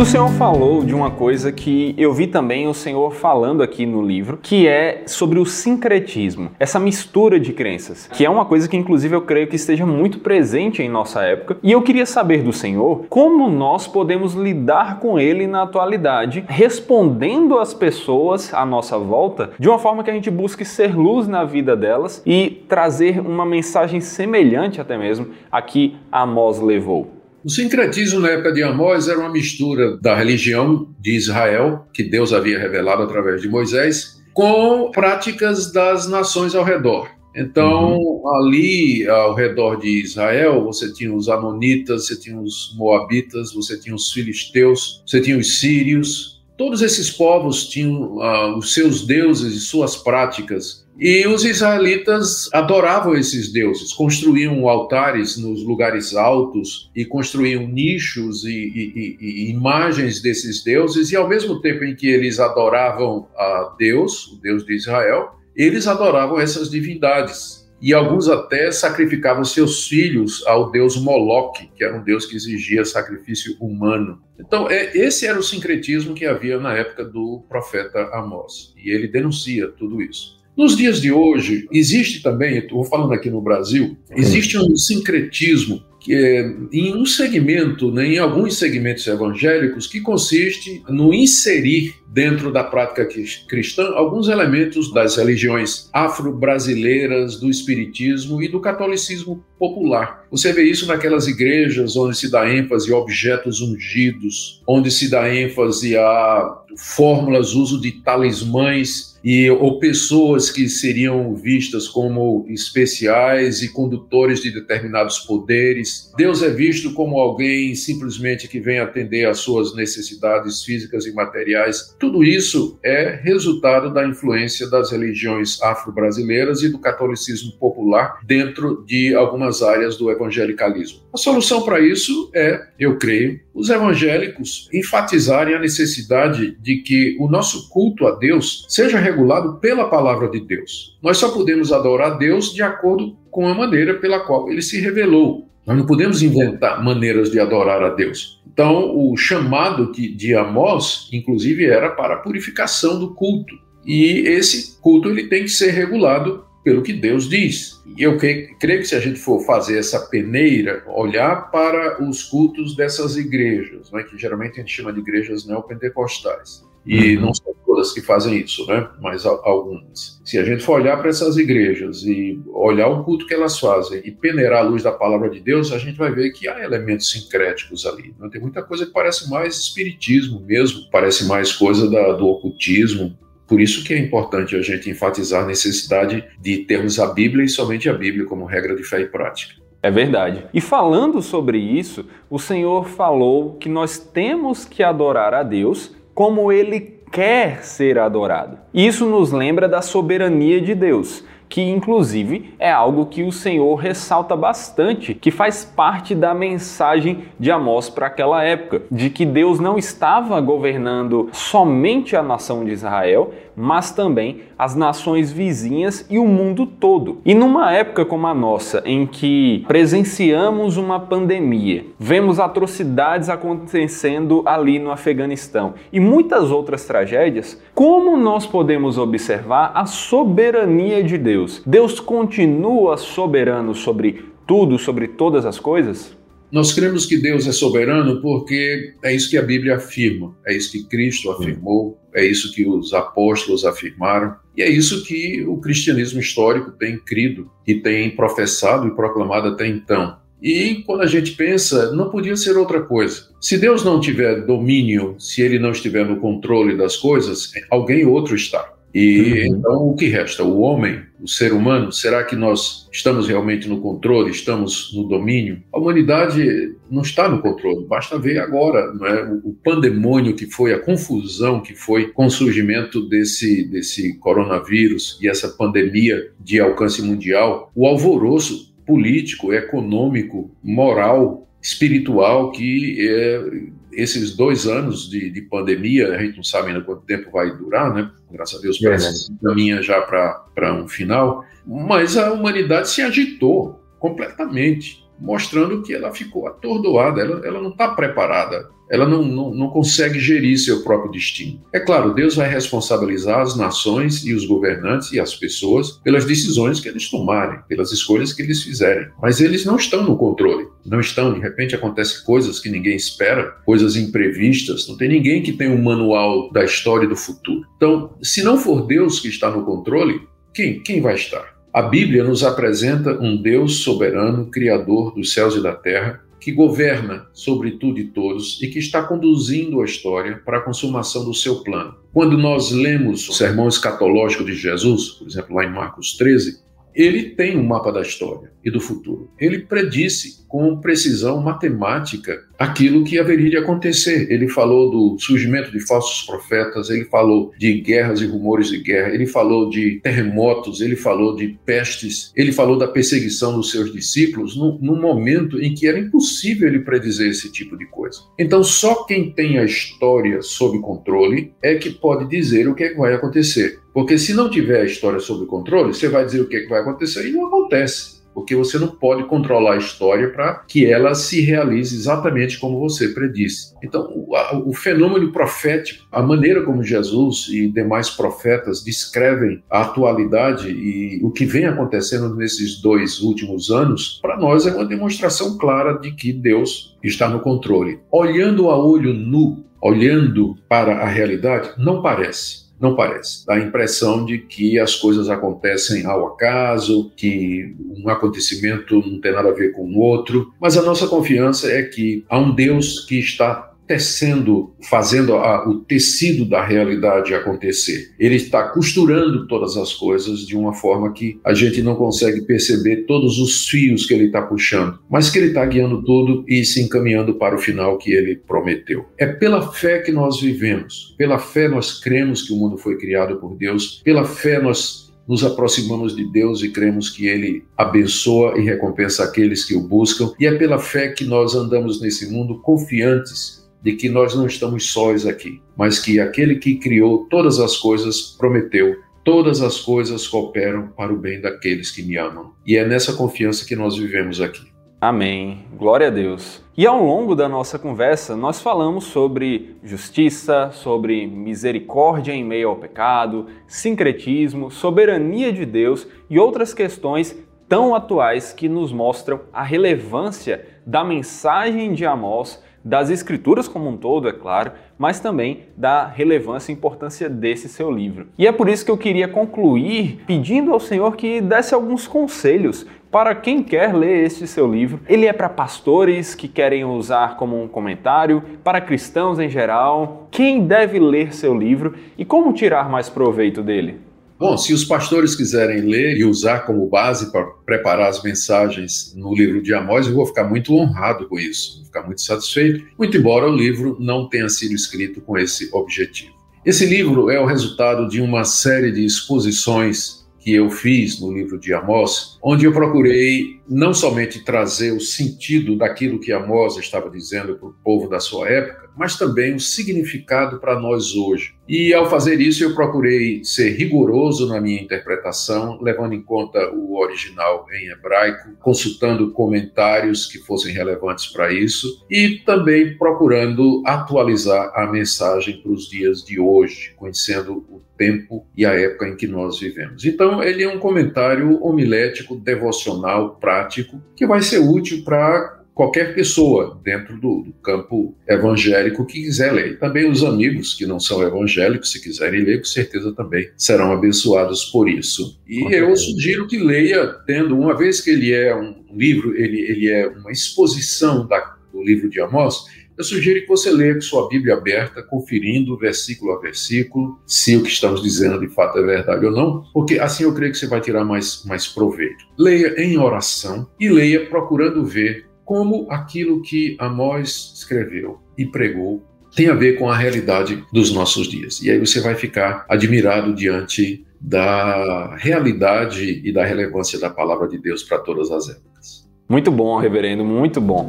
O 0.00 0.04
Senhor 0.06 0.30
falou 0.30 0.82
de 0.82 0.94
uma 0.94 1.10
coisa 1.10 1.52
que 1.52 1.94
eu 1.98 2.10
vi 2.14 2.26
também 2.26 2.66
o 2.66 2.72
Senhor 2.72 3.12
falando 3.12 3.62
aqui 3.62 3.84
no 3.84 4.00
livro, 4.00 4.38
que 4.42 4.66
é 4.66 5.02
sobre 5.04 5.38
o 5.38 5.44
sincretismo, 5.44 6.52
essa 6.58 6.80
mistura 6.80 7.38
de 7.38 7.52
crenças, 7.52 8.06
que 8.06 8.24
é 8.24 8.30
uma 8.30 8.46
coisa 8.46 8.66
que 8.66 8.78
inclusive 8.78 9.14
eu 9.14 9.20
creio 9.20 9.46
que 9.46 9.56
esteja 9.56 9.84
muito 9.84 10.20
presente 10.20 10.82
em 10.82 10.88
nossa 10.88 11.22
época. 11.22 11.58
E 11.62 11.70
eu 11.70 11.82
queria 11.82 12.06
saber 12.06 12.42
do 12.42 12.50
Senhor 12.50 13.04
como 13.10 13.50
nós 13.50 13.86
podemos 13.86 14.32
lidar 14.32 15.00
com 15.00 15.18
ele 15.18 15.46
na 15.46 15.64
atualidade, 15.64 16.46
respondendo 16.48 17.58
às 17.58 17.74
pessoas 17.74 18.54
à 18.54 18.64
nossa 18.64 18.96
volta 18.96 19.50
de 19.58 19.68
uma 19.68 19.78
forma 19.78 20.02
que 20.02 20.08
a 20.08 20.14
gente 20.14 20.30
busque 20.30 20.64
ser 20.64 20.96
luz 20.96 21.28
na 21.28 21.44
vida 21.44 21.76
delas 21.76 22.22
e 22.24 22.64
trazer 22.66 23.20
uma 23.20 23.44
mensagem 23.44 24.00
semelhante 24.00 24.80
até 24.80 24.96
mesmo 24.96 25.26
a 25.52 25.60
que 25.60 25.94
Amós 26.10 26.58
levou. 26.58 27.19
O 27.42 27.48
sincretismo 27.48 28.20
na 28.20 28.30
época 28.30 28.52
de 28.52 28.62
Amós 28.62 29.08
era 29.08 29.18
uma 29.18 29.32
mistura 29.32 29.96
da 29.96 30.14
religião 30.14 30.94
de 31.00 31.16
Israel, 31.16 31.86
que 31.92 32.02
Deus 32.02 32.34
havia 32.34 32.58
revelado 32.58 33.02
através 33.02 33.40
de 33.40 33.48
Moisés, 33.48 34.20
com 34.34 34.90
práticas 34.90 35.72
das 35.72 36.06
nações 36.06 36.54
ao 36.54 36.62
redor. 36.62 37.08
Então, 37.34 37.96
uhum. 37.96 38.28
ali 38.36 39.08
ao 39.08 39.34
redor 39.34 39.76
de 39.76 40.02
Israel, 40.02 40.62
você 40.64 40.92
tinha 40.92 41.14
os 41.14 41.30
Amonitas, 41.30 42.06
você 42.06 42.20
tinha 42.20 42.38
os 42.38 42.74
Moabitas, 42.76 43.54
você 43.54 43.78
tinha 43.78 43.94
os 43.94 44.12
Filisteus, 44.12 45.02
você 45.06 45.20
tinha 45.20 45.38
os 45.38 45.60
Sírios. 45.60 46.42
Todos 46.58 46.82
esses 46.82 47.10
povos 47.10 47.68
tinham 47.68 48.18
uh, 48.18 48.58
os 48.58 48.74
seus 48.74 49.06
deuses 49.06 49.54
e 49.54 49.60
suas 49.60 49.96
práticas 49.96 50.79
e 51.00 51.26
os 51.26 51.46
israelitas 51.46 52.50
adoravam 52.52 53.14
esses 53.14 53.50
deuses, 53.50 53.90
construíam 53.90 54.68
altares 54.68 55.38
nos 55.38 55.64
lugares 55.64 56.14
altos 56.14 56.90
e 56.94 57.06
construíam 57.06 57.66
nichos 57.66 58.44
e, 58.44 58.50
e, 58.50 59.16
e, 59.18 59.50
imagens 59.50 60.20
desses 60.20 60.62
deuses, 60.62 61.10
e 61.10 61.16
ao 61.16 61.26
mesmo 61.26 61.58
tempo 61.62 61.84
em 61.84 61.96
que 61.96 62.06
eles 62.06 62.38
adoravam 62.38 63.26
a 63.34 63.74
Deus, 63.78 64.26
o 64.26 64.42
Deus 64.42 64.62
de 64.66 64.74
Israel, 64.74 65.30
eles 65.56 65.86
adoravam 65.86 66.38
essas 66.38 66.70
divindades. 66.70 67.60
E 67.80 67.94
alguns 67.94 68.28
até 68.28 68.70
sacrificavam 68.70 69.42
seus 69.42 69.88
filhos 69.88 70.46
ao 70.46 70.70
deus 70.70 70.98
Moloque, 70.98 71.70
que 71.74 71.82
era 71.82 71.96
um 71.96 72.04
deus 72.04 72.26
que 72.26 72.36
exigia 72.36 72.84
sacrifício 72.84 73.56
humano. 73.58 74.20
Então, 74.38 74.70
é, 74.70 74.94
esse 74.94 75.26
era 75.26 75.38
o 75.38 75.42
sincretismo 75.42 76.14
que 76.14 76.26
havia 76.26 76.60
na 76.60 76.74
época 76.74 77.06
do 77.06 77.42
profeta 77.48 78.10
Amós. 78.12 78.74
E 78.76 78.90
ele 78.90 79.08
denuncia 79.08 79.66
tudo 79.68 80.02
isso. 80.02 80.39
Nos 80.56 80.76
dias 80.76 81.00
de 81.00 81.10
hoje, 81.10 81.66
existe 81.72 82.22
também, 82.22 82.58
estou 82.58 82.84
falando 82.84 83.12
aqui 83.14 83.30
no 83.30 83.40
Brasil, 83.40 83.96
existe 84.10 84.58
um 84.58 84.76
sincretismo 84.76 85.82
que 86.00 86.14
é 86.14 86.50
em 86.72 86.96
um 86.96 87.04
segmento, 87.04 87.92
né, 87.92 88.06
em 88.06 88.18
alguns 88.18 88.58
segmentos 88.58 89.06
evangélicos, 89.06 89.86
que 89.86 90.00
consiste 90.00 90.82
no 90.88 91.12
inserir 91.12 91.94
dentro 92.12 92.50
da 92.50 92.64
prática 92.64 93.06
cristã 93.46 93.92
alguns 93.94 94.28
elementos 94.28 94.92
das 94.92 95.16
religiões 95.16 95.88
afro-brasileiras, 95.92 97.38
do 97.38 97.50
espiritismo 97.50 98.42
e 98.42 98.48
do 98.48 98.60
catolicismo 98.60 99.44
popular. 99.58 100.24
Você 100.30 100.52
vê 100.52 100.64
isso 100.64 100.86
naquelas 100.86 101.28
igrejas 101.28 101.96
onde 101.96 102.16
se 102.16 102.30
dá 102.30 102.50
ênfase 102.50 102.92
a 102.92 102.96
objetos 102.96 103.60
ungidos, 103.60 104.62
onde 104.66 104.90
se 104.90 105.08
dá 105.08 105.32
ênfase 105.32 105.96
a 105.96 106.56
fórmulas, 106.76 107.52
uso 107.52 107.80
de 107.80 107.92
talismãs 107.92 109.09
e 109.22 109.50
ou 109.50 109.78
pessoas 109.78 110.50
que 110.50 110.68
seriam 110.68 111.34
vistas 111.34 111.88
como 111.88 112.46
especiais 112.48 113.62
e 113.62 113.72
condutores 113.72 114.42
de 114.42 114.50
determinados 114.50 115.18
poderes. 115.18 116.12
Deus 116.16 116.42
é 116.42 116.50
visto 116.50 116.92
como 116.92 117.18
alguém 117.18 117.74
simplesmente 117.74 118.48
que 118.48 118.60
vem 118.60 118.78
atender 118.78 119.26
às 119.26 119.38
suas 119.38 119.74
necessidades 119.74 120.62
físicas 120.62 121.06
e 121.06 121.12
materiais. 121.12 121.94
Tudo 121.98 122.24
isso 122.24 122.78
é 122.82 123.20
resultado 123.22 123.92
da 123.92 124.06
influência 124.06 124.68
das 124.68 124.90
religiões 124.90 125.60
afro-brasileiras 125.62 126.62
e 126.62 126.68
do 126.68 126.78
catolicismo 126.78 127.52
popular 127.58 128.20
dentro 128.24 128.84
de 128.86 129.14
algumas 129.14 129.62
áreas 129.62 129.96
do 129.96 130.10
evangelicalismo. 130.10 131.00
A 131.12 131.16
solução 131.16 131.62
para 131.62 131.80
isso 131.80 132.30
é, 132.34 132.60
eu 132.78 132.98
creio, 132.98 133.40
os 133.54 133.68
evangélicos 133.68 134.68
enfatizarem 134.72 135.54
a 135.54 135.58
necessidade 135.58 136.56
de 136.60 136.76
que 136.82 137.16
o 137.18 137.28
nosso 137.28 137.68
culto 137.68 138.06
a 138.06 138.16
Deus 138.16 138.64
seja 138.68 138.98
regulado 139.10 139.54
pela 139.58 139.88
palavra 139.88 140.28
de 140.28 140.40
Deus. 140.40 140.98
Nós 141.02 141.18
só 141.18 141.30
podemos 141.30 141.72
adorar 141.72 142.18
Deus 142.18 142.52
de 142.54 142.62
acordo 142.62 143.16
com 143.30 143.46
a 143.46 143.54
maneira 143.54 143.94
pela 143.94 144.20
qual 144.20 144.50
ele 144.50 144.62
se 144.62 144.80
revelou. 144.80 145.48
Nós 145.66 145.76
não 145.76 145.86
podemos 145.86 146.22
inventar 146.22 146.82
maneiras 146.82 147.30
de 147.30 147.38
adorar 147.38 147.82
a 147.82 147.90
Deus. 147.90 148.42
Então, 148.52 148.96
o 148.96 149.16
chamado 149.16 149.92
de 149.92 150.34
Amós, 150.34 151.08
inclusive, 151.12 151.66
era 151.66 151.90
para 151.90 152.14
a 152.14 152.18
purificação 152.18 152.98
do 152.98 153.14
culto. 153.14 153.54
E 153.84 154.20
esse 154.26 154.80
culto 154.80 155.08
ele 155.08 155.28
tem 155.28 155.44
que 155.44 155.48
ser 155.48 155.70
regulado 155.70 156.44
pelo 156.62 156.82
que 156.82 156.92
Deus 156.92 157.28
diz. 157.28 157.80
E 157.96 158.02
eu 158.02 158.16
creio 158.16 158.80
que 158.80 158.84
se 158.84 158.94
a 158.94 159.00
gente 159.00 159.18
for 159.18 159.40
fazer 159.40 159.78
essa 159.78 160.00
peneira, 160.08 160.84
olhar 160.88 161.50
para 161.50 162.02
os 162.02 162.22
cultos 162.22 162.76
dessas 162.76 163.16
igrejas, 163.16 163.90
né, 163.90 164.02
que 164.02 164.18
geralmente 164.18 164.54
a 164.54 164.62
gente 164.62 164.72
chama 164.74 164.92
de 164.92 165.00
igrejas 165.00 165.46
neopentecostais, 165.46 166.64
e 166.84 167.16
uhum. 167.16 167.26
não 167.26 167.34
são 167.34 167.54
todas 167.64 167.92
que 167.92 168.00
fazem 168.00 168.38
isso, 168.38 168.66
né? 168.66 168.88
mas 169.00 169.24
algumas. 169.24 170.20
Se 170.24 170.38
a 170.38 170.44
gente 170.44 170.62
for 170.62 170.80
olhar 170.80 170.96
para 170.96 171.08
essas 171.08 171.36
igrejas 171.36 172.02
e 172.04 172.40
olhar 172.48 172.88
o 172.88 173.04
culto 173.04 173.26
que 173.26 173.34
elas 173.34 173.58
fazem 173.58 174.00
e 174.04 174.10
peneirar 174.10 174.60
a 174.60 174.68
luz 174.68 174.82
da 174.82 174.92
palavra 174.92 175.30
de 175.30 175.40
Deus, 175.40 175.72
a 175.72 175.78
gente 175.78 175.96
vai 175.96 176.10
ver 176.10 176.30
que 176.30 176.48
há 176.48 176.64
elementos 176.64 177.10
sincréticos 177.10 177.86
ali. 177.86 178.14
Né? 178.18 178.28
Tem 178.30 178.40
muita 178.40 178.62
coisa 178.62 178.86
que 178.86 178.92
parece 178.92 179.30
mais 179.30 179.56
espiritismo 179.56 180.40
mesmo, 180.40 180.90
parece 180.90 181.26
mais 181.26 181.52
coisa 181.52 181.88
da, 181.90 182.12
do 182.12 182.26
ocultismo, 182.26 183.16
por 183.46 183.60
isso 183.60 183.84
que 183.84 183.92
é 183.92 183.98
importante 183.98 184.54
a 184.54 184.62
gente 184.62 184.88
enfatizar 184.88 185.42
a 185.42 185.46
necessidade 185.46 186.24
de 186.40 186.58
termos 186.58 187.00
a 187.00 187.12
Bíblia 187.12 187.44
e 187.44 187.48
somente 187.48 187.88
a 187.88 187.92
Bíblia 187.92 188.24
como 188.24 188.44
regra 188.44 188.76
de 188.76 188.84
fé 188.84 189.00
e 189.00 189.06
prática. 189.06 189.60
É 189.82 189.90
verdade. 189.90 190.44
E 190.54 190.60
falando 190.60 191.20
sobre 191.20 191.58
isso, 191.58 192.04
o 192.28 192.38
Senhor 192.38 192.86
falou 192.86 193.54
que 193.54 193.68
nós 193.68 193.98
temos 193.98 194.64
que 194.64 194.84
adorar 194.84 195.34
a 195.34 195.42
Deus 195.42 195.96
como 196.20 196.52
ele 196.52 197.00
quer 197.10 197.64
ser 197.64 197.98
adorado. 197.98 198.58
Isso 198.74 199.06
nos 199.06 199.32
lembra 199.32 199.66
da 199.66 199.80
soberania 199.80 200.60
de 200.60 200.74
Deus 200.74 201.24
que 201.50 201.60
inclusive 201.60 202.54
é 202.60 202.70
algo 202.70 203.06
que 203.06 203.24
o 203.24 203.32
Senhor 203.32 203.74
ressalta 203.74 204.36
bastante, 204.36 205.12
que 205.12 205.32
faz 205.32 205.64
parte 205.64 206.14
da 206.14 206.32
mensagem 206.32 207.24
de 207.40 207.50
Amós 207.50 207.90
para 207.90 208.06
aquela 208.06 208.44
época, 208.44 208.82
de 208.88 209.10
que 209.10 209.26
Deus 209.26 209.58
não 209.58 209.76
estava 209.76 210.40
governando 210.40 211.28
somente 211.32 212.14
a 212.14 212.22
nação 212.22 212.64
de 212.64 212.70
Israel, 212.70 213.32
mas 213.56 213.90
também 213.90 214.42
as 214.58 214.74
nações 214.74 215.32
vizinhas 215.32 216.06
e 216.10 216.18
o 216.18 216.26
mundo 216.26 216.66
todo. 216.66 217.18
E 217.24 217.34
numa 217.34 217.72
época 217.72 218.04
como 218.04 218.26
a 218.26 218.34
nossa, 218.34 218.82
em 218.84 219.06
que 219.06 219.64
presenciamos 219.66 220.76
uma 220.76 221.00
pandemia, 221.00 221.86
vemos 221.98 222.38
atrocidades 222.38 223.28
acontecendo 223.28 224.42
ali 224.46 224.78
no 224.78 224.90
Afeganistão 224.90 225.74
e 225.92 226.00
muitas 226.00 226.50
outras 226.50 226.84
tragédias, 226.84 227.60
como 227.74 228.16
nós 228.16 228.46
podemos 228.46 228.98
observar 228.98 229.72
a 229.74 229.86
soberania 229.86 231.02
de 231.02 231.16
Deus? 231.16 231.62
Deus 231.66 232.00
continua 232.00 232.96
soberano 232.96 233.74
sobre 233.74 234.24
tudo, 234.46 234.78
sobre 234.78 235.08
todas 235.08 235.46
as 235.46 235.58
coisas? 235.58 236.19
Nós 236.50 236.72
cremos 236.72 237.06
que 237.06 237.16
Deus 237.16 237.46
é 237.46 237.52
soberano 237.52 238.20
porque 238.20 238.94
é 239.04 239.14
isso 239.14 239.30
que 239.30 239.38
a 239.38 239.42
Bíblia 239.42 239.76
afirma, 239.76 240.36
é 240.46 240.56
isso 240.56 240.72
que 240.72 240.84
Cristo 240.84 241.30
afirmou, 241.30 241.98
é 242.12 242.24
isso 242.24 242.52
que 242.52 242.66
os 242.66 242.92
apóstolos 242.92 243.64
afirmaram, 243.64 244.34
e 244.56 244.62
é 244.62 244.68
isso 244.68 245.04
que 245.04 245.44
o 245.46 245.58
cristianismo 245.58 246.20
histórico 246.20 246.72
tem 246.72 246.98
crido 246.98 247.50
e 247.66 247.76
tem 247.76 248.10
professado 248.10 248.88
e 248.88 248.96
proclamado 248.96 249.48
até 249.48 249.66
então. 249.66 250.18
E 250.42 250.82
quando 250.86 251.02
a 251.02 251.06
gente 251.06 251.32
pensa, 251.32 251.92
não 251.92 252.10
podia 252.10 252.34
ser 252.34 252.56
outra 252.56 252.80
coisa. 252.80 253.28
Se 253.40 253.58
Deus 253.58 253.84
não 253.84 254.00
tiver 254.00 254.46
domínio, 254.46 255.14
se 255.18 255.42
ele 255.42 255.58
não 255.58 255.70
estiver 255.70 256.04
no 256.04 256.18
controle 256.18 256.76
das 256.76 256.96
coisas, 256.96 257.52
alguém 257.70 258.06
outro 258.06 258.34
está. 258.34 258.72
E 258.94 259.46
uhum. 259.48 259.56
então 259.56 259.88
o 259.88 259.94
que 259.94 260.06
resta? 260.06 260.42
O 260.42 260.60
homem, 260.60 261.02
o 261.20 261.28
ser 261.28 261.52
humano, 261.52 261.92
será 261.92 262.24
que 262.24 262.34
nós 262.34 262.88
estamos 262.92 263.28
realmente 263.28 263.68
no 263.68 263.80
controle, 263.80 264.30
estamos 264.30 264.92
no 264.94 265.04
domínio? 265.04 265.62
A 265.72 265.78
humanidade 265.78 266.74
não 266.90 267.02
está 267.02 267.28
no 267.28 267.40
controle, 267.40 267.86
basta 267.86 268.18
ver 268.18 268.38
agora 268.38 268.92
não 268.92 269.06
é? 269.06 269.22
o 269.44 269.54
pandemônio 269.64 270.34
que 270.34 270.46
foi, 270.46 270.72
a 270.72 270.80
confusão 270.80 271.60
que 271.60 271.74
foi 271.74 272.08
com 272.08 272.26
o 272.26 272.30
surgimento 272.30 273.08
desse, 273.08 273.64
desse 273.64 274.18
coronavírus 274.18 275.18
e 275.22 275.28
essa 275.28 275.48
pandemia 275.48 276.32
de 276.40 276.58
alcance 276.58 277.00
mundial, 277.00 277.70
o 277.74 277.86
alvoroço 277.86 278.74
político, 278.84 279.52
econômico, 279.52 280.50
moral, 280.62 281.48
espiritual 281.62 282.50
que 282.50 282.96
é, 282.98 283.44
esses 283.92 284.36
dois 284.36 284.66
anos 284.66 285.08
de, 285.08 285.30
de, 285.30 285.42
pandemia, 285.42 286.14
a 286.14 286.18
gente 286.18 286.36
não 286.36 286.44
sabe 286.44 286.68
ainda 286.68 286.80
quanto 286.80 287.02
tempo 287.02 287.30
vai 287.30 287.56
durar, 287.56 287.92
né? 287.92 288.10
Graças 288.30 288.58
a 288.58 288.62
Deus, 288.62 288.78
parece 288.78 289.28
que 289.28 289.38
caminha 289.44 289.82
já 289.82 290.00
para 290.02 290.74
um 290.74 290.88
final. 290.88 291.44
Mas 291.66 292.16
a 292.16 292.32
humanidade 292.32 292.88
se 292.88 293.02
agitou 293.02 293.80
completamente, 293.98 295.04
mostrando 295.18 295.82
que 295.82 295.94
ela 295.94 296.12
ficou 296.12 296.46
atordoada, 296.46 297.20
ela, 297.20 297.46
ela 297.46 297.60
não 297.60 297.70
está 297.70 297.88
preparada 297.88 298.68
ela 298.90 299.08
não, 299.08 299.22
não, 299.22 299.54
não, 299.54 299.70
consegue 299.70 300.18
gerir 300.18 300.58
seu 300.58 300.82
próprio 300.82 301.12
destino. 301.12 301.62
É 301.72 301.78
claro, 301.78 302.12
Deus 302.12 302.34
vai 302.34 302.48
responsabilizar 302.50 303.40
as 303.40 303.56
nações 303.56 304.24
e 304.26 304.34
os 304.34 304.44
governantes 304.44 305.12
e 305.12 305.20
as 305.20 305.34
pessoas 305.34 305.92
pelas 306.02 306.24
decisões 306.24 306.80
que 306.80 306.88
eles 306.88 307.08
tomarem, 307.08 307.60
pelas 307.68 307.92
escolhas 307.92 308.32
que 308.32 308.42
eles 308.42 308.64
fizerem. 308.64 309.08
Mas 309.22 309.40
eles 309.40 309.64
não 309.64 309.76
estão 309.76 310.02
no 310.02 310.16
controle. 310.16 310.66
Não 310.84 310.98
estão, 310.98 311.32
de 311.32 311.40
repente 311.40 311.74
acontecem 311.74 312.24
coisas 312.24 312.58
que 312.58 312.68
ninguém 312.68 312.96
espera, 312.96 313.56
coisas 313.64 313.94
imprevistas. 313.94 314.88
Não 314.88 314.96
tem 314.96 315.08
ninguém 315.08 315.42
que 315.42 315.52
tenha 315.52 315.70
um 315.70 315.82
manual 315.82 316.50
da 316.50 316.64
história 316.64 317.08
do 317.08 317.16
futuro. 317.16 317.62
Então, 317.76 318.16
se 318.20 318.42
não 318.42 318.58
for 318.58 318.86
Deus 318.86 319.20
que 319.20 319.28
está 319.28 319.50
no 319.50 319.64
controle, 319.64 320.20
quem, 320.52 320.82
quem 320.82 321.00
vai 321.00 321.14
estar? 321.14 321.60
A 321.72 321.82
Bíblia 321.82 322.24
nos 322.24 322.42
apresenta 322.42 323.12
um 323.20 323.40
Deus 323.40 323.84
soberano, 323.84 324.46
criador 324.46 325.14
dos 325.14 325.32
céus 325.32 325.54
e 325.54 325.62
da 325.62 325.72
terra, 325.72 326.20
que 326.40 326.50
governa 326.50 327.26
sobre 327.32 327.72
tudo 327.72 328.00
e 328.00 328.08
todos 328.08 328.60
e 328.62 328.68
que 328.68 328.78
está 328.78 329.02
conduzindo 329.02 329.80
a 329.80 329.84
história 329.84 330.40
para 330.44 330.58
a 330.58 330.62
consumação 330.62 331.24
do 331.24 331.34
seu 331.34 331.62
plano. 331.62 331.94
Quando 332.12 332.38
nós 332.38 332.72
lemos 332.72 333.28
o 333.28 333.32
sermão 333.32 333.68
escatológico 333.68 334.44
de 334.44 334.54
Jesus, 334.54 335.10
por 335.10 335.28
exemplo, 335.28 335.54
lá 335.54 335.64
em 335.64 335.70
Marcos 335.70 336.16
13, 336.16 336.62
ele 336.94 337.30
tem 337.30 337.56
um 337.56 337.64
mapa 337.64 337.92
da 337.92 338.00
história 338.00 338.50
e 338.64 338.70
do 338.70 338.80
futuro. 338.80 339.30
Ele 339.38 339.60
predisse 339.60 340.39
com 340.50 340.80
precisão 340.80 341.40
matemática 341.40 342.42
aquilo 342.58 343.04
que 343.04 343.18
haveria 343.18 343.48
de 343.48 343.56
acontecer. 343.56 344.30
Ele 344.30 344.48
falou 344.48 344.90
do 344.90 345.18
surgimento 345.18 345.70
de 345.70 345.80
falsos 345.86 346.26
profetas, 346.26 346.90
ele 346.90 347.04
falou 347.06 347.52
de 347.56 347.80
guerras 347.80 348.20
e 348.20 348.26
rumores 348.26 348.68
de 348.68 348.80
guerra, 348.82 349.14
ele 349.14 349.26
falou 349.26 349.70
de 349.70 350.00
terremotos, 350.02 350.80
ele 350.80 350.96
falou 350.96 351.36
de 351.36 351.56
pestes, 351.64 352.32
ele 352.36 352.52
falou 352.52 352.76
da 352.76 352.88
perseguição 352.88 353.56
dos 353.56 353.70
seus 353.70 353.92
discípulos 353.92 354.56
num, 354.56 355.00
momento 355.00 355.62
em 355.62 355.72
que 355.72 355.86
era 355.86 355.98
impossível 355.98 356.68
ele 356.68 356.80
predizer 356.80 357.30
esse 357.30 357.50
tipo 357.50 357.78
de 357.78 357.86
coisa. 357.86 358.18
Então, 358.38 358.62
só 358.62 359.04
quem 359.04 359.32
tem 359.32 359.58
a 359.58 359.64
história 359.64 360.42
sob 360.42 360.80
controle 360.80 361.54
é 361.62 361.76
que 361.76 361.90
pode 361.90 362.28
dizer 362.28 362.68
o 362.68 362.74
que, 362.74 362.84
é 362.84 362.88
que 362.90 362.98
vai 362.98 363.14
acontecer. 363.14 363.78
Porque 363.94 364.18
se 364.18 364.34
não 364.34 364.50
tiver 364.50 364.80
a 364.80 364.84
história 364.84 365.20
sob 365.20 365.46
controle, 365.46 365.94
você 365.94 366.08
vai 366.08 366.24
dizer 366.24 366.40
o 366.40 366.48
que, 366.48 366.56
é 366.56 366.60
que 366.60 366.68
vai 366.68 366.80
acontecer 366.80 367.26
e 367.28 367.32
não 367.32 367.46
acontece 367.46 368.19
porque 368.40 368.56
você 368.56 368.78
não 368.78 368.88
pode 368.88 369.24
controlar 369.24 369.74
a 369.74 369.78
história 369.78 370.30
para 370.30 370.64
que 370.66 370.86
ela 370.86 371.14
se 371.14 371.42
realize 371.42 371.94
exatamente 371.94 372.58
como 372.58 372.80
você 372.80 373.08
predisse. 373.08 373.74
Então, 373.84 374.10
o, 374.14 374.34
a, 374.34 374.58
o, 374.58 374.72
fenômeno 374.72 375.30
profético, 375.30 376.06
a 376.10 376.22
maneira 376.22 376.62
como 376.62 376.82
Jesus 376.82 377.48
e 377.50 377.68
demais 377.68 378.08
profetas 378.08 378.82
descrevem 378.82 379.62
a 379.70 379.82
atualidade 379.82 380.70
e 380.70 381.20
o 381.22 381.30
que 381.30 381.44
vem 381.44 381.66
acontecendo 381.66 382.34
nesses 382.34 382.80
dois 382.80 383.20
últimos 383.20 383.70
anos, 383.70 384.18
para 384.22 384.38
nós 384.38 384.66
é 384.66 384.72
uma 384.72 384.86
demonstração 384.86 385.58
clara 385.58 385.98
de 385.98 386.12
que 386.12 386.32
Deus 386.32 386.96
está 387.04 387.28
no 387.28 387.40
controle. 387.40 388.00
Olhando 388.10 388.70
a 388.70 388.82
olho 388.82 389.12
nu, 389.12 389.66
olhando 389.82 390.56
para 390.66 390.96
a 391.00 391.06
realidade, 391.06 391.72
não 391.76 392.00
parece. 392.00 392.59
Não 392.80 392.96
parece. 392.96 393.44
Dá 393.46 393.54
a 393.54 393.58
impressão 393.60 394.24
de 394.24 394.38
que 394.38 394.78
as 394.78 394.96
coisas 394.96 395.28
acontecem 395.28 396.06
ao 396.06 396.26
acaso, 396.28 397.12
que 397.14 397.76
um 397.78 398.08
acontecimento 398.08 399.02
não 399.06 399.20
tem 399.20 399.32
nada 399.32 399.50
a 399.50 399.54
ver 399.54 399.72
com 399.72 399.82
o 399.82 399.98
outro, 399.98 400.52
mas 400.58 400.78
a 400.78 400.82
nossa 400.82 401.06
confiança 401.06 401.70
é 401.70 401.82
que 401.82 402.24
há 402.28 402.38
um 402.38 402.54
Deus 402.54 403.00
que 403.00 403.18
está 403.18 403.69
tecendo, 403.90 404.72
fazendo 404.88 405.34
a, 405.34 405.68
o 405.68 405.80
tecido 405.80 406.44
da 406.44 406.64
realidade 406.64 407.34
acontecer. 407.34 408.14
Ele 408.20 408.36
está 408.36 408.68
costurando 408.68 409.48
todas 409.48 409.76
as 409.76 409.92
coisas 409.92 410.46
de 410.46 410.56
uma 410.56 410.72
forma 410.72 411.12
que 411.12 411.40
a 411.44 411.52
gente 411.52 411.82
não 411.82 411.96
consegue 411.96 412.42
perceber 412.42 413.04
todos 413.04 413.40
os 413.40 413.66
fios 413.66 414.06
que 414.06 414.14
ele 414.14 414.26
está 414.26 414.42
puxando, 414.42 415.00
mas 415.10 415.28
que 415.28 415.40
ele 415.40 415.48
está 415.48 415.66
guiando 415.66 416.04
tudo 416.04 416.44
e 416.46 416.64
se 416.64 416.80
encaminhando 416.80 417.34
para 417.34 417.56
o 417.56 417.58
final 417.58 417.98
que 417.98 418.12
ele 418.12 418.36
prometeu. 418.36 419.06
É 419.18 419.26
pela 419.26 419.72
fé 419.72 419.98
que 419.98 420.12
nós 420.12 420.40
vivemos, 420.40 421.16
pela 421.18 421.40
fé 421.40 421.66
nós 421.66 421.98
cremos 421.98 422.42
que 422.42 422.52
o 422.52 422.56
mundo 422.56 422.78
foi 422.78 422.96
criado 422.96 423.40
por 423.40 423.56
Deus, 423.56 424.00
pela 424.04 424.24
fé 424.24 424.62
nós 424.62 425.10
nos 425.26 425.44
aproximamos 425.44 426.14
de 426.14 426.24
Deus 426.30 426.62
e 426.62 426.70
cremos 426.70 427.08
que 427.08 427.26
Ele 427.26 427.64
abençoa 427.76 428.58
e 428.58 428.64
recompensa 428.64 429.22
aqueles 429.22 429.64
que 429.64 429.76
o 429.76 429.80
buscam, 429.80 430.32
e 430.40 430.46
é 430.46 430.52
pela 430.56 430.76
fé 430.76 431.08
que 431.08 431.24
nós 431.24 431.54
andamos 431.54 432.00
nesse 432.00 432.28
mundo 432.32 432.60
confiantes 432.60 433.59
de 433.82 433.92
que 433.92 434.08
nós 434.08 434.34
não 434.34 434.46
estamos 434.46 434.92
sós 434.92 435.26
aqui, 435.26 435.60
mas 435.76 435.98
que 435.98 436.20
aquele 436.20 436.56
que 436.56 436.76
criou 436.76 437.26
todas 437.30 437.58
as 437.58 437.76
coisas 437.76 438.36
prometeu 438.38 438.96
todas 439.24 439.60
as 439.60 439.78
coisas 439.80 440.26
cooperam 440.26 440.88
para 440.88 441.12
o 441.12 441.16
bem 441.16 441.40
daqueles 441.40 441.90
que 441.90 442.02
me 442.02 442.16
amam. 442.16 442.52
E 442.66 442.76
é 442.76 442.86
nessa 442.86 443.12
confiança 443.12 443.66
que 443.66 443.76
nós 443.76 443.96
vivemos 443.96 444.40
aqui. 444.40 444.70
Amém. 445.00 445.64
Glória 445.78 446.08
a 446.08 446.10
Deus. 446.10 446.62
E 446.76 446.86
ao 446.86 447.02
longo 447.02 447.34
da 447.34 447.48
nossa 447.48 447.78
conversa, 447.78 448.36
nós 448.36 448.60
falamos 448.60 449.04
sobre 449.04 449.76
justiça, 449.82 450.70
sobre 450.72 451.26
misericórdia 451.26 452.32
em 452.32 452.44
meio 452.44 452.68
ao 452.68 452.76
pecado, 452.76 453.46
sincretismo, 453.66 454.70
soberania 454.70 455.52
de 455.52 455.64
Deus 455.64 456.06
e 456.28 456.38
outras 456.38 456.74
questões 456.74 457.36
tão 457.66 457.94
atuais 457.94 458.52
que 458.52 458.68
nos 458.68 458.92
mostram 458.92 459.40
a 459.52 459.62
relevância 459.62 460.66
da 460.84 461.02
mensagem 461.02 461.94
de 461.94 462.04
Amós 462.04 462.62
das 462.84 463.10
escrituras 463.10 463.68
como 463.68 463.88
um 463.88 463.96
todo, 463.96 464.28
é 464.28 464.32
claro, 464.32 464.72
mas 464.98 465.20
também 465.20 465.64
da 465.76 466.06
relevância 466.06 466.72
e 466.72 466.74
importância 466.74 467.28
desse 467.28 467.68
seu 467.68 467.90
livro. 467.90 468.28
E 468.38 468.46
é 468.46 468.52
por 468.52 468.68
isso 468.68 468.84
que 468.84 468.90
eu 468.90 468.98
queria 468.98 469.28
concluir 469.28 470.22
pedindo 470.26 470.72
ao 470.72 470.80
Senhor 470.80 471.16
que 471.16 471.40
desse 471.40 471.74
alguns 471.74 472.06
conselhos 472.06 472.86
para 473.10 473.34
quem 473.34 473.62
quer 473.62 473.94
ler 473.94 474.24
este 474.24 474.46
seu 474.46 474.70
livro. 474.70 475.00
Ele 475.08 475.26
é 475.26 475.32
para 475.32 475.48
pastores 475.48 476.34
que 476.34 476.46
querem 476.46 476.84
usar 476.84 477.36
como 477.36 477.60
um 477.60 477.66
comentário, 477.66 478.42
para 478.62 478.80
cristãos 478.80 479.38
em 479.38 479.48
geral. 479.48 480.28
Quem 480.30 480.64
deve 480.64 480.98
ler 480.98 481.34
seu 481.34 481.54
livro 481.54 481.94
e 482.16 482.24
como 482.24 482.52
tirar 482.52 482.88
mais 482.88 483.08
proveito 483.08 483.62
dele? 483.62 484.09
Bom, 484.40 484.56
se 484.56 484.72
os 484.72 484.86
pastores 484.86 485.34
quiserem 485.34 485.82
ler 485.82 486.16
e 486.16 486.24
usar 486.24 486.60
como 486.60 486.88
base 486.88 487.30
para 487.30 487.44
preparar 487.44 488.08
as 488.08 488.22
mensagens 488.22 489.12
no 489.14 489.34
livro 489.34 489.62
de 489.62 489.74
Amós, 489.74 490.06
eu 490.06 490.14
vou 490.14 490.24
ficar 490.24 490.44
muito 490.44 490.74
honrado 490.74 491.28
com 491.28 491.38
isso, 491.38 491.76
vou 491.76 491.84
ficar 491.84 492.06
muito 492.06 492.22
satisfeito, 492.22 492.86
muito 492.96 493.14
embora 493.18 493.46
o 493.46 493.54
livro 493.54 493.98
não 494.00 494.30
tenha 494.30 494.48
sido 494.48 494.72
escrito 494.72 495.20
com 495.20 495.36
esse 495.36 495.68
objetivo. 495.74 496.32
Esse 496.64 496.86
livro 496.86 497.28
é 497.28 497.38
o 497.38 497.44
resultado 497.44 498.08
de 498.08 498.22
uma 498.22 498.44
série 498.44 498.90
de 498.90 499.04
exposições 499.04 500.26
que 500.38 500.54
eu 500.54 500.70
fiz 500.70 501.20
no 501.20 501.30
livro 501.30 501.60
de 501.60 501.74
Amós, 501.74 502.38
onde 502.42 502.64
eu 502.64 502.72
procurei 502.72 503.60
não 503.68 503.92
somente 503.92 504.42
trazer 504.42 504.90
o 504.92 505.00
sentido 505.00 505.76
daquilo 505.76 506.18
que 506.18 506.32
Amós 506.32 506.78
estava 506.78 507.10
dizendo 507.10 507.56
para 507.56 507.68
o 507.68 507.74
povo 507.84 508.08
da 508.08 508.18
sua 508.18 508.48
época, 508.48 508.89
mas 508.96 509.16
também 509.16 509.54
o 509.54 509.60
significado 509.60 510.58
para 510.58 510.78
nós 510.78 511.14
hoje. 511.14 511.54
E 511.68 511.94
ao 511.94 512.10
fazer 512.10 512.40
isso, 512.40 512.64
eu 512.64 512.74
procurei 512.74 513.44
ser 513.44 513.76
rigoroso 513.76 514.48
na 514.48 514.60
minha 514.60 514.82
interpretação, 514.82 515.78
levando 515.80 516.14
em 516.14 516.22
conta 516.22 516.58
o 516.72 516.98
original 516.98 517.64
em 517.72 517.90
hebraico, 517.90 518.56
consultando 518.58 519.30
comentários 519.30 520.26
que 520.26 520.38
fossem 520.38 520.72
relevantes 520.72 521.26
para 521.28 521.52
isso 521.52 522.04
e 522.10 522.40
também 522.44 522.98
procurando 522.98 523.82
atualizar 523.86 524.72
a 524.74 524.86
mensagem 524.90 525.62
para 525.62 525.70
os 525.70 525.88
dias 525.88 526.24
de 526.24 526.40
hoje, 526.40 526.92
conhecendo 526.96 527.64
o 527.68 527.80
tempo 527.96 528.46
e 528.56 528.66
a 528.66 528.72
época 528.72 529.08
em 529.08 529.16
que 529.16 529.26
nós 529.26 529.60
vivemos. 529.60 530.04
Então, 530.04 530.42
ele 530.42 530.64
é 530.64 530.68
um 530.68 530.78
comentário 530.78 531.62
homilético, 531.62 532.34
devocional, 532.34 533.36
prático, 533.36 534.02
que 534.16 534.26
vai 534.26 534.42
ser 534.42 534.58
útil 534.58 535.04
para 535.04 535.59
qualquer 535.74 536.14
pessoa 536.14 536.80
dentro 536.82 537.18
do, 537.18 537.42
do, 537.42 537.52
campo 537.62 538.14
evangélico 538.28 539.06
que 539.06 539.22
quiser 539.22 539.52
ler. 539.52 539.78
Também 539.78 540.10
os 540.10 540.24
amigos 540.24 540.74
que 540.74 540.86
não 540.86 541.00
são 541.00 541.22
evangélicos, 541.22 541.92
se 541.92 542.02
quiserem 542.02 542.42
ler, 542.42 542.58
com 542.58 542.64
certeza 542.64 543.12
também 543.12 543.50
serão 543.56 543.92
abençoados 543.92 544.64
por 544.66 544.88
isso. 544.88 545.40
E 545.48 545.62
eu 545.74 545.94
sugiro 545.96 546.46
que 546.46 546.58
leia, 546.58 547.06
tendo, 547.26 547.58
uma 547.58 547.76
vez 547.76 548.00
que 548.00 548.10
ele 548.10 548.32
é 548.32 548.54
um 548.54 548.84
livro, 548.94 549.36
ele, 549.36 549.60
ele 549.60 549.90
é 549.90 550.06
uma 550.08 550.30
exposição 550.30 551.26
da, 551.26 551.56
do 551.72 551.82
livro 551.82 552.08
de 552.08 552.20
Amós, 552.20 552.64
eu 553.00 553.04
sugiro 553.04 553.40
que 553.40 553.48
você 553.48 553.70
leia 553.70 553.94
com 553.94 554.02
sua 554.02 554.28
Bíblia 554.28 554.52
aberta, 554.52 555.02
conferindo 555.02 555.74
versículo 555.78 556.32
a 556.32 556.38
versículo, 556.38 557.18
se 557.26 557.56
o 557.56 557.62
que 557.62 557.70
estamos 557.70 558.02
dizendo 558.02 558.38
de 558.38 558.48
fato 558.48 558.78
é 558.78 558.82
verdade 558.82 559.24
ou 559.24 559.32
não, 559.32 559.64
porque 559.72 559.98
assim 559.98 560.24
eu 560.24 560.34
creio 560.34 560.52
que 560.52 560.58
você 560.58 560.66
vai 560.66 560.82
tirar 560.82 561.02
mais, 561.02 561.42
mais 561.46 561.66
proveito. 561.66 562.26
Leia 562.38 562.74
em 562.78 562.98
oração 562.98 563.66
e 563.80 563.88
leia 563.88 564.26
procurando 564.26 564.84
ver 564.84 565.29
como 565.50 565.90
aquilo 565.90 566.40
que 566.42 566.76
Amós 566.78 567.54
escreveu 567.56 568.20
e 568.38 568.46
pregou 568.46 569.02
tem 569.34 569.48
a 569.48 569.54
ver 569.54 569.80
com 569.80 569.90
a 569.90 569.96
realidade 569.96 570.64
dos 570.72 570.92
nossos 570.92 571.26
dias. 571.26 571.60
E 571.60 571.68
aí 571.68 571.76
você 571.76 572.00
vai 572.00 572.14
ficar 572.14 572.64
admirado 572.68 573.34
diante 573.34 574.06
da 574.20 575.16
realidade 575.16 576.22
e 576.24 576.32
da 576.32 576.44
relevância 576.44 577.00
da 577.00 577.10
palavra 577.10 577.48
de 577.48 577.58
Deus 577.58 577.82
para 577.82 577.98
todas 577.98 578.30
as 578.30 578.48
épocas. 578.48 579.10
Muito 579.28 579.50
bom, 579.50 579.76
reverendo, 579.76 580.24
muito 580.24 580.60
bom. 580.60 580.86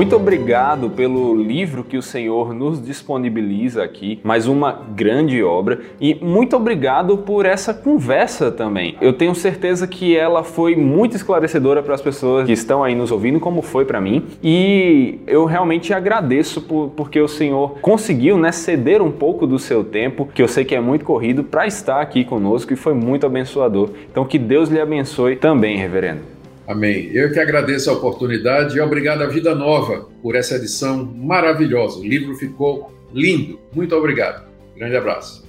Muito 0.00 0.16
obrigado 0.16 0.88
pelo 0.88 1.36
livro 1.36 1.84
que 1.84 1.98
o 1.98 2.00
Senhor 2.00 2.54
nos 2.54 2.82
disponibiliza 2.82 3.84
aqui, 3.84 4.18
mais 4.24 4.48
uma 4.48 4.72
grande 4.72 5.42
obra, 5.42 5.78
e 6.00 6.14
muito 6.14 6.56
obrigado 6.56 7.18
por 7.18 7.44
essa 7.44 7.74
conversa 7.74 8.50
também. 8.50 8.96
Eu 8.98 9.12
tenho 9.12 9.34
certeza 9.34 9.86
que 9.86 10.16
ela 10.16 10.42
foi 10.42 10.74
muito 10.74 11.16
esclarecedora 11.16 11.82
para 11.82 11.94
as 11.94 12.00
pessoas 12.00 12.46
que 12.46 12.52
estão 12.52 12.82
aí 12.82 12.94
nos 12.94 13.12
ouvindo, 13.12 13.38
como 13.38 13.60
foi 13.60 13.84
para 13.84 14.00
mim, 14.00 14.24
e 14.42 15.18
eu 15.26 15.44
realmente 15.44 15.92
agradeço 15.92 16.62
por, 16.62 16.92
porque 16.96 17.20
o 17.20 17.28
Senhor 17.28 17.78
conseguiu 17.80 18.38
né, 18.38 18.52
ceder 18.52 19.02
um 19.02 19.12
pouco 19.12 19.46
do 19.46 19.58
seu 19.58 19.84
tempo, 19.84 20.26
que 20.34 20.40
eu 20.40 20.48
sei 20.48 20.64
que 20.64 20.74
é 20.74 20.80
muito 20.80 21.04
corrido, 21.04 21.44
para 21.44 21.66
estar 21.66 22.00
aqui 22.00 22.24
conosco 22.24 22.72
e 22.72 22.76
foi 22.76 22.94
muito 22.94 23.26
abençoador. 23.26 23.90
Então 24.10 24.24
que 24.24 24.38
Deus 24.38 24.70
lhe 24.70 24.80
abençoe 24.80 25.36
também, 25.36 25.76
reverendo. 25.76 26.39
Amém. 26.70 27.10
Eu 27.12 27.32
que 27.32 27.40
agradeço 27.40 27.90
a 27.90 27.94
oportunidade 27.94 28.78
e 28.78 28.80
obrigado 28.80 29.22
à 29.22 29.26
Vida 29.26 29.56
Nova 29.56 30.08
por 30.22 30.36
essa 30.36 30.54
edição 30.54 31.04
maravilhosa. 31.04 31.98
O 31.98 32.04
livro 32.04 32.36
ficou 32.36 32.92
lindo. 33.12 33.58
Muito 33.74 33.92
obrigado. 33.96 34.46
Grande 34.76 34.94
abraço. 34.94 35.44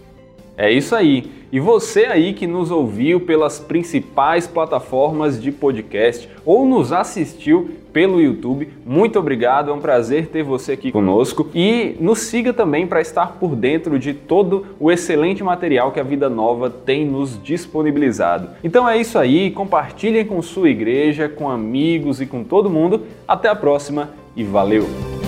É 0.57 0.71
isso 0.71 0.95
aí. 0.95 1.31
E 1.51 1.59
você 1.59 2.05
aí 2.05 2.33
que 2.33 2.47
nos 2.47 2.71
ouviu 2.71 3.19
pelas 3.19 3.59
principais 3.59 4.47
plataformas 4.47 5.39
de 5.39 5.51
podcast 5.51 6.27
ou 6.43 6.65
nos 6.65 6.91
assistiu 6.91 7.69
pelo 7.93 8.21
YouTube, 8.21 8.69
muito 8.85 9.19
obrigado, 9.19 9.71
é 9.71 9.73
um 9.73 9.79
prazer 9.79 10.27
ter 10.27 10.43
você 10.43 10.73
aqui 10.73 10.91
conosco 10.91 11.49
e 11.53 11.95
nos 11.99 12.19
siga 12.19 12.53
também 12.53 12.87
para 12.87 13.01
estar 13.01 13.33
por 13.33 13.55
dentro 13.55 13.99
de 13.99 14.13
todo 14.13 14.65
o 14.79 14.91
excelente 14.91 15.43
material 15.43 15.91
que 15.91 15.99
a 15.99 16.03
Vida 16.03 16.29
Nova 16.29 16.69
tem 16.69 17.05
nos 17.05 17.41
disponibilizado. 17.41 18.49
Então 18.63 18.87
é 18.87 18.97
isso 18.97 19.17
aí, 19.17 19.51
compartilhem 19.51 20.25
com 20.25 20.41
sua 20.41 20.69
igreja, 20.69 21.29
com 21.29 21.49
amigos 21.49 22.21
e 22.21 22.25
com 22.25 22.43
todo 22.43 22.69
mundo. 22.69 23.01
Até 23.27 23.49
a 23.49 23.55
próxima 23.55 24.09
e 24.35 24.43
valeu! 24.43 25.20